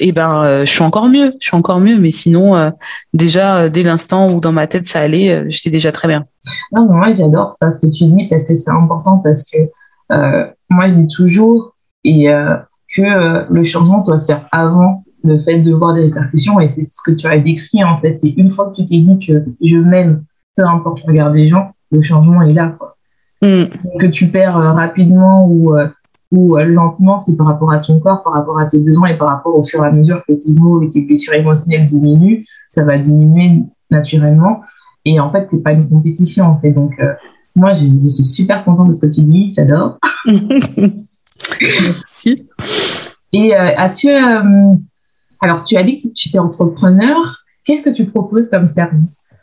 et 0.00 0.12
ben 0.12 0.42
euh, 0.42 0.64
je 0.64 0.70
suis 0.70 0.82
encore 0.82 1.08
mieux 1.08 1.32
je 1.40 1.48
suis 1.48 1.56
encore 1.56 1.80
mieux 1.80 1.98
mais 1.98 2.10
sinon 2.10 2.56
euh, 2.56 2.70
déjà 3.14 3.68
dès 3.68 3.82
l'instant 3.82 4.30
où 4.30 4.40
dans 4.40 4.52
ma 4.52 4.66
tête 4.66 4.86
ça 4.86 5.00
allait 5.00 5.50
j'étais 5.50 5.70
déjà 5.70 5.92
très 5.92 6.08
bien 6.08 6.26
non, 6.72 6.86
moi, 6.86 7.12
j'adore 7.12 7.52
ça, 7.52 7.70
ce 7.70 7.80
que 7.80 7.92
tu 7.92 8.04
dis, 8.04 8.28
parce 8.28 8.46
que 8.46 8.54
c'est 8.54 8.70
important, 8.70 9.18
parce 9.18 9.44
que 9.44 9.58
euh, 10.12 10.46
moi, 10.70 10.88
je 10.88 10.94
dis 10.94 11.08
toujours 11.08 11.74
et, 12.04 12.30
euh, 12.30 12.56
que 12.94 13.02
euh, 13.02 13.44
le 13.50 13.64
changement 13.64 13.98
doit 13.98 14.18
se 14.18 14.26
faire 14.26 14.48
avant 14.52 15.04
le 15.24 15.38
fait 15.38 15.60
de 15.60 15.72
voir 15.72 15.94
des 15.94 16.02
répercussions. 16.02 16.58
Et 16.60 16.68
c'est 16.68 16.84
ce 16.84 17.00
que 17.04 17.12
tu 17.12 17.26
as 17.26 17.38
décrit, 17.38 17.84
en 17.84 18.00
fait. 18.00 18.18
Et 18.24 18.34
une 18.38 18.50
fois 18.50 18.70
que 18.70 18.76
tu 18.76 18.84
t'es 18.84 18.98
dit 18.98 19.18
que 19.24 19.44
je 19.60 19.76
m'aime, 19.78 20.24
peu 20.56 20.64
importe 20.66 20.98
le 21.06 21.12
regard 21.12 21.32
des 21.32 21.48
gens, 21.48 21.72
le 21.90 22.02
changement 22.02 22.42
est 22.42 22.52
là. 22.52 22.74
Quoi. 22.78 22.96
Mm. 23.42 23.64
Que 23.98 24.06
tu 24.06 24.28
perds 24.28 24.56
euh, 24.56 24.72
rapidement 24.72 25.46
ou, 25.46 25.74
ou 26.32 26.56
euh, 26.56 26.64
lentement, 26.64 27.20
c'est 27.20 27.36
par 27.36 27.46
rapport 27.46 27.72
à 27.72 27.78
ton 27.78 28.00
corps, 28.00 28.22
par 28.22 28.32
rapport 28.32 28.58
à 28.58 28.66
tes 28.66 28.80
besoins 28.80 29.10
et 29.10 29.18
par 29.18 29.28
rapport 29.28 29.56
au 29.56 29.62
fur 29.62 29.84
et 29.84 29.86
à 29.86 29.92
mesure 29.92 30.24
que 30.26 30.32
tes 30.32 30.52
mots 30.52 30.82
et 30.82 30.88
tes 30.88 31.02
blessures 31.02 31.34
émotionnelles 31.34 31.86
diminuent. 31.86 32.44
Ça 32.68 32.84
va 32.84 32.98
diminuer 32.98 33.62
naturellement. 33.90 34.62
Et 35.04 35.20
en 35.20 35.30
fait, 35.30 35.46
c'est 35.50 35.62
pas 35.62 35.72
une 35.72 35.88
compétition, 35.88 36.46
en 36.46 36.58
fait. 36.60 36.70
Donc, 36.70 36.92
euh, 37.00 37.12
moi, 37.54 37.74
je, 37.74 37.84
je, 38.02 38.08
suis 38.08 38.24
super 38.24 38.64
contente 38.64 38.88
de 38.88 38.94
ce 38.94 39.02
que 39.02 39.12
tu 39.12 39.22
dis. 39.22 39.52
J'adore. 39.54 39.98
Merci. 41.60 42.48
Et 43.32 43.54
euh, 43.54 43.76
as-tu... 43.76 44.08
Euh, 44.08 44.74
alors, 45.40 45.64
tu 45.64 45.76
as 45.76 45.82
dit 45.82 45.98
que 45.98 46.08
tu 46.14 46.28
étais 46.28 46.38
entrepreneur. 46.38 47.16
Qu'est-ce 47.64 47.82
que 47.82 47.90
tu 47.90 48.06
proposes 48.06 48.48
comme 48.48 48.66
service? 48.66 49.34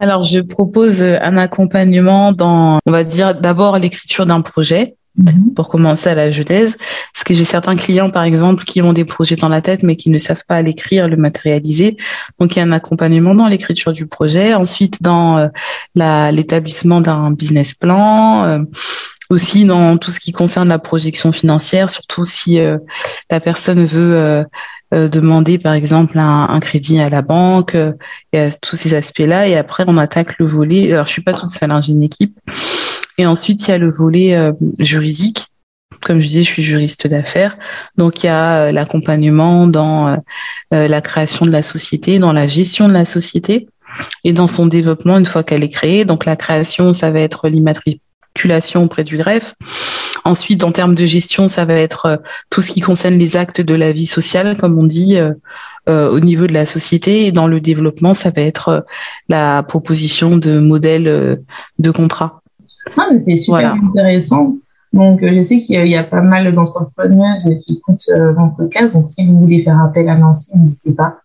Alors, 0.00 0.22
je 0.22 0.40
propose 0.40 1.02
un 1.02 1.36
accompagnement 1.36 2.32
dans, 2.32 2.78
on 2.86 2.90
va 2.90 3.04
dire, 3.04 3.38
d'abord 3.38 3.78
l'écriture 3.78 4.24
d'un 4.26 4.40
projet. 4.40 4.96
Mhm. 5.18 5.52
pour 5.54 5.68
commencer 5.68 6.08
à 6.08 6.14
la 6.14 6.30
genèse. 6.30 6.76
Parce 7.12 7.24
que 7.24 7.34
j'ai 7.34 7.44
certains 7.44 7.76
clients, 7.76 8.10
par 8.10 8.22
exemple, 8.22 8.64
qui 8.64 8.80
ont 8.82 8.92
des 8.92 9.04
projets 9.04 9.36
dans 9.36 9.48
la 9.48 9.60
tête, 9.60 9.82
mais 9.82 9.96
qui 9.96 10.10
ne 10.10 10.18
savent 10.18 10.44
pas 10.46 10.62
l'écrire, 10.62 11.08
le 11.08 11.16
matérialiser. 11.16 11.96
Donc, 12.38 12.54
il 12.54 12.60
y 12.60 12.62
a 12.62 12.64
un 12.64 12.72
accompagnement 12.72 13.34
dans 13.34 13.48
l'écriture 13.48 13.92
du 13.92 14.06
projet. 14.06 14.54
Ensuite, 14.54 15.02
dans 15.02 15.38
euh, 15.38 16.30
l'établissement 16.30 17.00
d'un 17.00 17.30
business 17.30 17.74
plan. 17.74 18.44
Euh, 18.44 18.58
aussi 19.30 19.66
dans 19.66 19.98
tout 19.98 20.10
ce 20.10 20.20
qui 20.20 20.32
concerne 20.32 20.70
la 20.70 20.78
projection 20.78 21.32
financière, 21.32 21.90
surtout 21.90 22.24
si 22.24 22.58
euh, 22.58 22.78
la 23.30 23.40
personne 23.40 23.84
veut 23.84 24.46
euh, 24.94 24.98
euh, 24.98 25.08
demander 25.08 25.58
par 25.58 25.74
exemple 25.74 26.18
un, 26.18 26.60
crédit 26.60 27.00
à 27.00 27.08
la 27.08 27.22
banque, 27.22 27.76
et 28.32 28.38
à 28.38 28.50
tous 28.50 28.76
ces 28.76 28.94
aspects-là. 28.94 29.48
Et 29.48 29.56
après, 29.56 29.84
on 29.86 29.96
attaque 29.98 30.38
le 30.38 30.46
volet. 30.46 30.92
Alors, 30.92 31.06
je 31.06 31.12
suis 31.12 31.22
pas 31.22 31.34
toute 31.34 31.50
seule, 31.50 31.70
hein, 31.70 31.80
j'ai 31.80 31.92
une 31.92 32.02
équipe. 32.02 32.38
Et 33.18 33.26
ensuite, 33.26 33.66
il 33.66 33.70
y 33.70 33.74
a 33.74 33.78
le 33.78 33.90
volet 33.90 34.36
euh, 34.36 34.52
juridique. 34.78 35.46
Comme 36.02 36.20
je 36.20 36.28
disais, 36.28 36.42
je 36.44 36.48
suis 36.48 36.62
juriste 36.62 37.06
d'affaires. 37.08 37.58
Donc, 37.96 38.22
il 38.22 38.26
y 38.26 38.30
a 38.30 38.70
l'accompagnement 38.70 39.66
dans 39.66 40.16
euh, 40.72 40.86
la 40.88 41.00
création 41.00 41.44
de 41.44 41.50
la 41.50 41.64
société, 41.64 42.20
dans 42.20 42.32
la 42.32 42.46
gestion 42.46 42.86
de 42.86 42.92
la 42.92 43.04
société 43.04 43.68
et 44.22 44.32
dans 44.32 44.46
son 44.46 44.66
développement 44.66 45.18
une 45.18 45.26
fois 45.26 45.42
qu'elle 45.42 45.64
est 45.64 45.70
créée. 45.70 46.04
Donc, 46.04 46.24
la 46.24 46.36
création, 46.36 46.92
ça 46.92 47.10
va 47.10 47.20
être 47.20 47.48
l'immatriculation 47.48 48.07
auprès 48.76 49.04
du 49.04 49.16
greffe. 49.16 49.54
Ensuite, 50.24 50.64
en 50.64 50.72
termes 50.72 50.94
de 50.94 51.06
gestion, 51.06 51.48
ça 51.48 51.64
va 51.64 51.74
être 51.74 52.20
tout 52.50 52.60
ce 52.60 52.72
qui 52.72 52.80
concerne 52.80 53.14
les 53.14 53.36
actes 53.36 53.60
de 53.60 53.74
la 53.74 53.92
vie 53.92 54.06
sociale, 54.06 54.56
comme 54.58 54.78
on 54.78 54.84
dit, 54.84 55.16
euh, 55.16 55.32
euh, 55.88 56.10
au 56.10 56.20
niveau 56.20 56.46
de 56.46 56.52
la 56.52 56.66
société. 56.66 57.26
Et 57.26 57.32
dans 57.32 57.46
le 57.46 57.60
développement, 57.60 58.14
ça 58.14 58.30
va 58.30 58.42
être 58.42 58.84
la 59.28 59.62
proposition 59.62 60.36
de 60.36 60.58
modèles 60.58 61.40
de 61.78 61.90
contrat. 61.90 62.42
Ah, 62.96 63.08
c'est 63.18 63.36
super 63.36 63.60
voilà. 63.60 63.74
intéressant. 63.90 64.54
Donc, 64.92 65.20
je 65.22 65.42
sais 65.42 65.58
qu'il 65.58 65.84
y, 65.84 65.90
y, 65.90 65.96
a 65.96 66.04
pas 66.04 66.22
mal 66.22 66.52
d'entrepreneuses 66.54 67.50
qui 67.60 67.74
écoutent 67.74 68.08
euh, 68.10 68.32
mon 68.34 68.50
podcast. 68.50 68.94
Donc, 68.94 69.06
si 69.06 69.26
vous 69.26 69.38
voulez 69.38 69.60
faire 69.60 69.80
appel 69.82 70.08
à 70.08 70.16
Nancy, 70.16 70.56
n'hésitez 70.56 70.94
pas. 70.94 71.18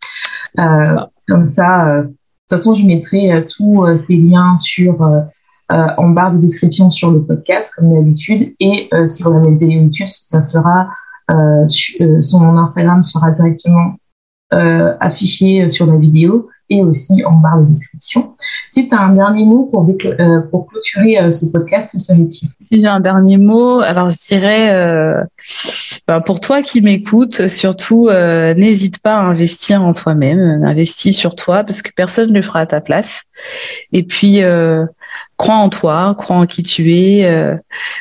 Euh, 0.59 0.97
comme 1.27 1.45
ça, 1.45 1.87
euh, 1.87 2.03
de 2.03 2.07
toute 2.49 2.57
façon, 2.59 2.73
je 2.73 2.85
mettrai 2.85 3.45
tous 3.47 3.85
ces 3.97 4.17
liens 4.17 4.57
sur 4.57 4.95
en 5.69 6.09
barre 6.09 6.33
de 6.33 6.37
description 6.37 6.89
sur 6.89 7.11
le 7.11 7.23
podcast, 7.23 7.73
comme 7.75 7.93
d'habitude. 7.93 8.53
Et 8.59 8.89
sur 9.05 9.31
la 9.31 9.39
vidéo 9.49 9.69
YouTube, 9.69 10.07
ça 10.07 10.39
sera 10.39 10.89
son 11.29 12.57
Instagram 12.57 13.01
sera 13.03 13.31
directement 13.31 13.95
affiché 14.51 15.67
sur 15.69 15.87
la 15.87 15.97
vidéo 15.97 16.49
et 16.69 16.81
aussi 16.81 17.23
en 17.25 17.33
barre 17.33 17.61
de 17.61 17.67
description. 17.67 18.35
Si 18.71 18.87
tu 18.87 18.95
as 18.95 18.99
un 18.99 19.13
dernier 19.13 19.45
mot 19.45 19.69
pour, 19.71 19.87
euh, 19.87 20.41
pour 20.49 20.67
clôturer 20.67 21.19
euh, 21.19 21.31
ce 21.31 21.45
podcast, 21.47 21.91
que 21.91 21.99
serait-il? 21.99 22.49
Si 22.61 22.81
j'ai 22.81 22.87
un 22.87 22.99
dernier 22.99 23.37
mot, 23.37 23.81
alors 23.81 24.09
je 24.09 24.17
dirais, 24.27 24.73
euh, 24.73 25.23
ben 26.07 26.21
pour 26.21 26.39
toi 26.39 26.61
qui 26.61 26.81
m'écoutes, 26.81 27.47
surtout, 27.47 28.07
euh, 28.09 28.53
n'hésite 28.53 28.99
pas 28.99 29.15
à 29.15 29.21
investir 29.21 29.83
en 29.83 29.93
toi-même, 29.93 30.63
investis 30.63 31.15
sur 31.15 31.35
toi, 31.35 31.63
parce 31.63 31.81
que 31.81 31.91
personne 31.95 32.29
ne 32.29 32.35
le 32.35 32.41
fera 32.41 32.61
à 32.61 32.65
ta 32.65 32.81
place. 32.81 33.23
Et 33.91 34.03
puis, 34.03 34.41
euh, 34.41 34.85
crois 35.37 35.55
en 35.55 35.69
toi, 35.69 36.15
crois 36.17 36.37
en 36.37 36.45
qui 36.45 36.63
tu 36.63 36.93
es. 36.95 37.29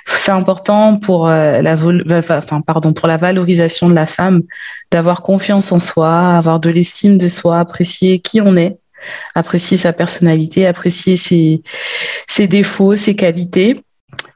c'est 0.06 0.32
important 0.32 0.96
pour 0.96 1.28
la 1.28 1.76
enfin 2.10 2.60
pardon 2.60 2.92
pour 2.92 3.08
la 3.08 3.16
valorisation 3.16 3.88
de 3.88 3.94
la 3.94 4.06
femme 4.06 4.42
d'avoir 4.90 5.22
confiance 5.22 5.72
en 5.72 5.78
soi, 5.78 6.36
avoir 6.36 6.60
de 6.60 6.70
l'estime 6.70 7.18
de 7.18 7.28
soi, 7.28 7.58
apprécier 7.58 8.18
qui 8.18 8.40
on 8.40 8.56
est, 8.56 8.78
apprécier 9.34 9.76
sa 9.76 9.92
personnalité, 9.92 10.66
apprécier 10.66 11.16
ses 11.16 11.62
ses 12.26 12.46
défauts, 12.46 12.96
ses 12.96 13.16
qualités. 13.16 13.82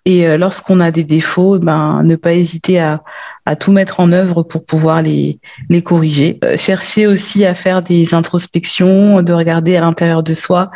Et 0.06 0.36
lorsqu'on 0.38 0.80
a 0.80 0.90
des 0.92 1.04
défauts, 1.04 1.58
ben 1.58 2.02
ne 2.04 2.14
pas 2.14 2.32
hésiter 2.32 2.78
à, 2.78 3.02
à 3.44 3.56
tout 3.56 3.72
mettre 3.72 3.98
en 3.98 4.12
œuvre 4.12 4.42
pour 4.42 4.64
pouvoir 4.64 5.02
les 5.02 5.38
les 5.68 5.82
corriger. 5.82 6.38
chercher 6.56 7.06
aussi 7.06 7.44
à 7.44 7.54
faire 7.54 7.82
des 7.82 8.14
introspections, 8.14 9.22
de 9.22 9.32
regarder 9.32 9.76
à 9.76 9.80
l'intérieur 9.80 10.22
de 10.22 10.32
soi 10.32 10.70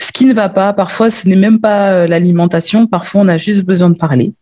ce 0.00 0.12
qui 0.12 0.26
ne 0.26 0.34
va 0.34 0.48
pas. 0.48 0.72
Parfois, 0.72 1.10
ce 1.10 1.28
n'est 1.28 1.36
même 1.36 1.60
pas 1.60 2.06
l'alimentation. 2.06 2.86
Parfois, 2.86 3.22
on 3.22 3.28
a 3.28 3.38
juste 3.38 3.64
besoin 3.64 3.90
de 3.90 3.96
parler. 3.96 4.32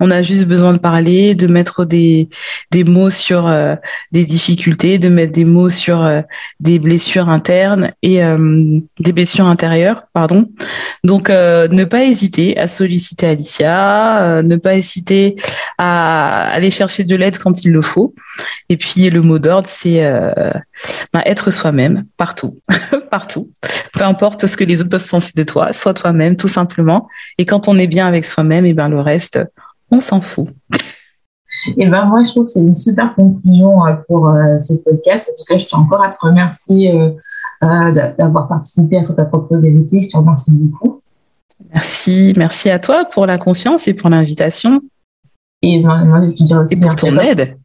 On 0.00 0.10
a 0.10 0.22
juste 0.22 0.46
besoin 0.46 0.72
de 0.72 0.78
parler, 0.78 1.34
de 1.34 1.46
mettre 1.46 1.84
des, 1.84 2.28
des 2.70 2.84
mots 2.84 3.10
sur 3.10 3.46
euh, 3.46 3.74
des 4.12 4.24
difficultés, 4.24 4.98
de 4.98 5.08
mettre 5.08 5.32
des 5.32 5.44
mots 5.44 5.70
sur 5.70 6.02
euh, 6.02 6.22
des 6.60 6.78
blessures 6.78 7.28
internes 7.28 7.92
et 8.02 8.22
euh, 8.22 8.78
des 9.00 9.12
blessures 9.12 9.46
intérieures, 9.46 10.04
pardon. 10.12 10.48
Donc, 11.02 11.28
ne 11.28 11.84
pas 11.84 12.04
hésiter 12.04 12.58
à 12.58 12.66
solliciter 12.66 13.26
Alicia, 13.26 14.42
ne 14.42 14.56
pas 14.56 14.76
hésiter 14.76 15.36
à 15.78 16.50
aller 16.50 16.70
chercher 16.70 17.04
de 17.04 17.16
l'aide 17.16 17.38
quand 17.38 17.64
il 17.64 17.72
le 17.72 17.82
faut. 17.82 18.14
Et 18.68 18.76
puis, 18.76 19.08
le 19.10 19.22
mot 19.22 19.38
d'ordre, 19.38 19.68
c'est 19.68 20.02
bah, 21.12 21.22
être 21.24 21.50
soi-même 21.50 22.04
partout, 22.16 22.58
partout. 23.10 23.50
Peu 23.92 24.04
importe 24.04 24.46
ce 24.46 24.56
que 24.56 24.64
les 24.64 24.80
autres 24.80 24.90
peuvent 24.90 25.08
penser 25.08 25.32
de 25.34 25.42
toi, 25.42 25.72
sois 25.72 25.94
toi-même, 25.94 26.36
tout 26.36 26.48
simplement. 26.48 27.08
Et 27.38 27.46
quand 27.46 27.68
on 27.68 27.78
est 27.78 27.86
bien 27.86 28.06
avec 28.06 28.24
soi-même, 28.24 28.66
et 28.66 28.74
ben 28.74 28.88
le 28.88 29.00
reste, 29.00 29.38
on 29.90 30.00
s'en 30.00 30.20
fout. 30.20 30.48
Et 31.78 31.86
ben 31.86 32.04
moi, 32.06 32.22
je 32.24 32.30
trouve 32.30 32.44
que 32.44 32.50
c'est 32.50 32.60
une 32.60 32.74
super 32.74 33.14
conclusion 33.14 33.78
pour 34.08 34.36
ce 34.58 34.74
podcast. 34.82 35.30
En 35.30 35.36
tout 35.38 35.44
cas, 35.48 35.56
je 35.56 35.66
tiens 35.66 35.78
encore 35.78 36.02
à 36.02 36.10
te 36.10 36.16
remercier 36.20 36.92
d'avoir 37.62 38.48
participé 38.48 38.98
à 38.98 39.04
sur 39.04 39.14
ta 39.14 39.24
propre 39.24 39.56
vérité. 39.56 40.02
Je 40.02 40.10
te 40.10 40.16
remercie 40.16 40.52
beaucoup. 40.52 41.00
Merci, 41.72 42.34
merci 42.36 42.70
à 42.70 42.78
toi 42.78 43.04
pour 43.04 43.26
la 43.26 43.38
confiance 43.38 43.88
et 43.88 43.94
pour 43.94 44.10
l'invitation. 44.10 44.80
Et 45.62 45.82
ben, 45.82 46.04
moi, 46.04 46.20
je 46.22 46.30
te 46.30 46.42
dirais 46.42 46.60
aussi 46.60 46.74
et 46.74 46.80
pour 46.80 46.94
ton 46.94 47.18
aide. 47.18 47.56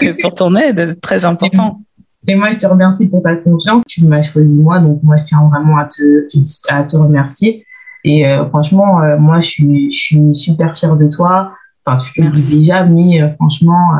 Et 0.00 0.14
pour 0.22 0.34
ton 0.34 0.54
aide, 0.56 1.00
très 1.00 1.24
important. 1.24 1.80
Et 2.26 2.34
moi, 2.34 2.50
je 2.50 2.58
te 2.58 2.66
remercie 2.66 3.08
pour 3.08 3.22
ta 3.22 3.36
confiance. 3.36 3.82
Tu 3.86 4.04
m'as 4.04 4.22
choisi 4.22 4.62
moi, 4.62 4.78
donc 4.80 5.02
moi, 5.02 5.16
je 5.16 5.24
tiens 5.24 5.48
vraiment 5.48 5.76
à 5.78 5.84
te, 5.84 6.28
à 6.68 6.84
te 6.84 6.96
remercier. 6.96 7.64
Et 8.04 8.26
euh, 8.26 8.46
franchement, 8.48 9.02
euh, 9.02 9.16
moi, 9.18 9.40
je 9.40 9.48
suis, 9.48 9.92
je 9.92 9.98
suis 9.98 10.34
super 10.34 10.76
fière 10.76 10.96
de 10.96 11.08
toi. 11.08 11.52
Enfin, 11.86 11.98
tu 11.98 12.12
te 12.12 12.20
le 12.20 12.30
dis 12.30 12.60
déjà, 12.60 12.84
mais 12.84 13.22
euh, 13.22 13.30
franchement, 13.32 13.92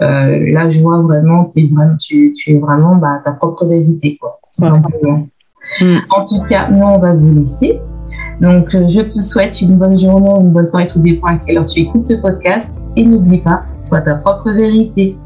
là, 0.00 0.70
je 0.70 0.80
vois 0.80 1.02
vraiment, 1.02 1.50
es 1.56 1.66
vraiment 1.66 1.96
tu, 1.96 2.34
tu 2.34 2.54
es 2.54 2.58
vraiment 2.58 2.96
bah, 2.96 3.20
ta 3.24 3.32
propre 3.32 3.66
vérité, 3.66 4.16
quoi, 4.20 4.40
tout 4.54 4.62
simplement. 4.62 5.28
Mm. 5.80 5.98
En 6.10 6.24
tout 6.24 6.42
cas, 6.48 6.68
nous, 6.70 6.82
on 6.82 6.98
va 6.98 7.12
vous 7.14 7.34
laisser. 7.34 7.80
Donc, 8.40 8.70
je 8.70 9.00
te 9.00 9.18
souhaite 9.20 9.60
une 9.60 9.76
bonne 9.76 9.98
journée, 9.98 10.30
une 10.40 10.52
bonne 10.52 10.66
soirée, 10.66 10.88
tout 10.88 11.00
dépend 11.00 11.28
à 11.28 11.38
quelle 11.38 11.58
heure 11.58 11.66
tu 11.66 11.80
écoutes 11.80 12.06
ce 12.06 12.14
podcast. 12.14 12.76
Et 12.96 13.04
n'oublie 13.04 13.38
pas, 13.38 13.62
sois 13.80 14.00
ta 14.00 14.16
propre 14.16 14.50
vérité. 14.50 15.16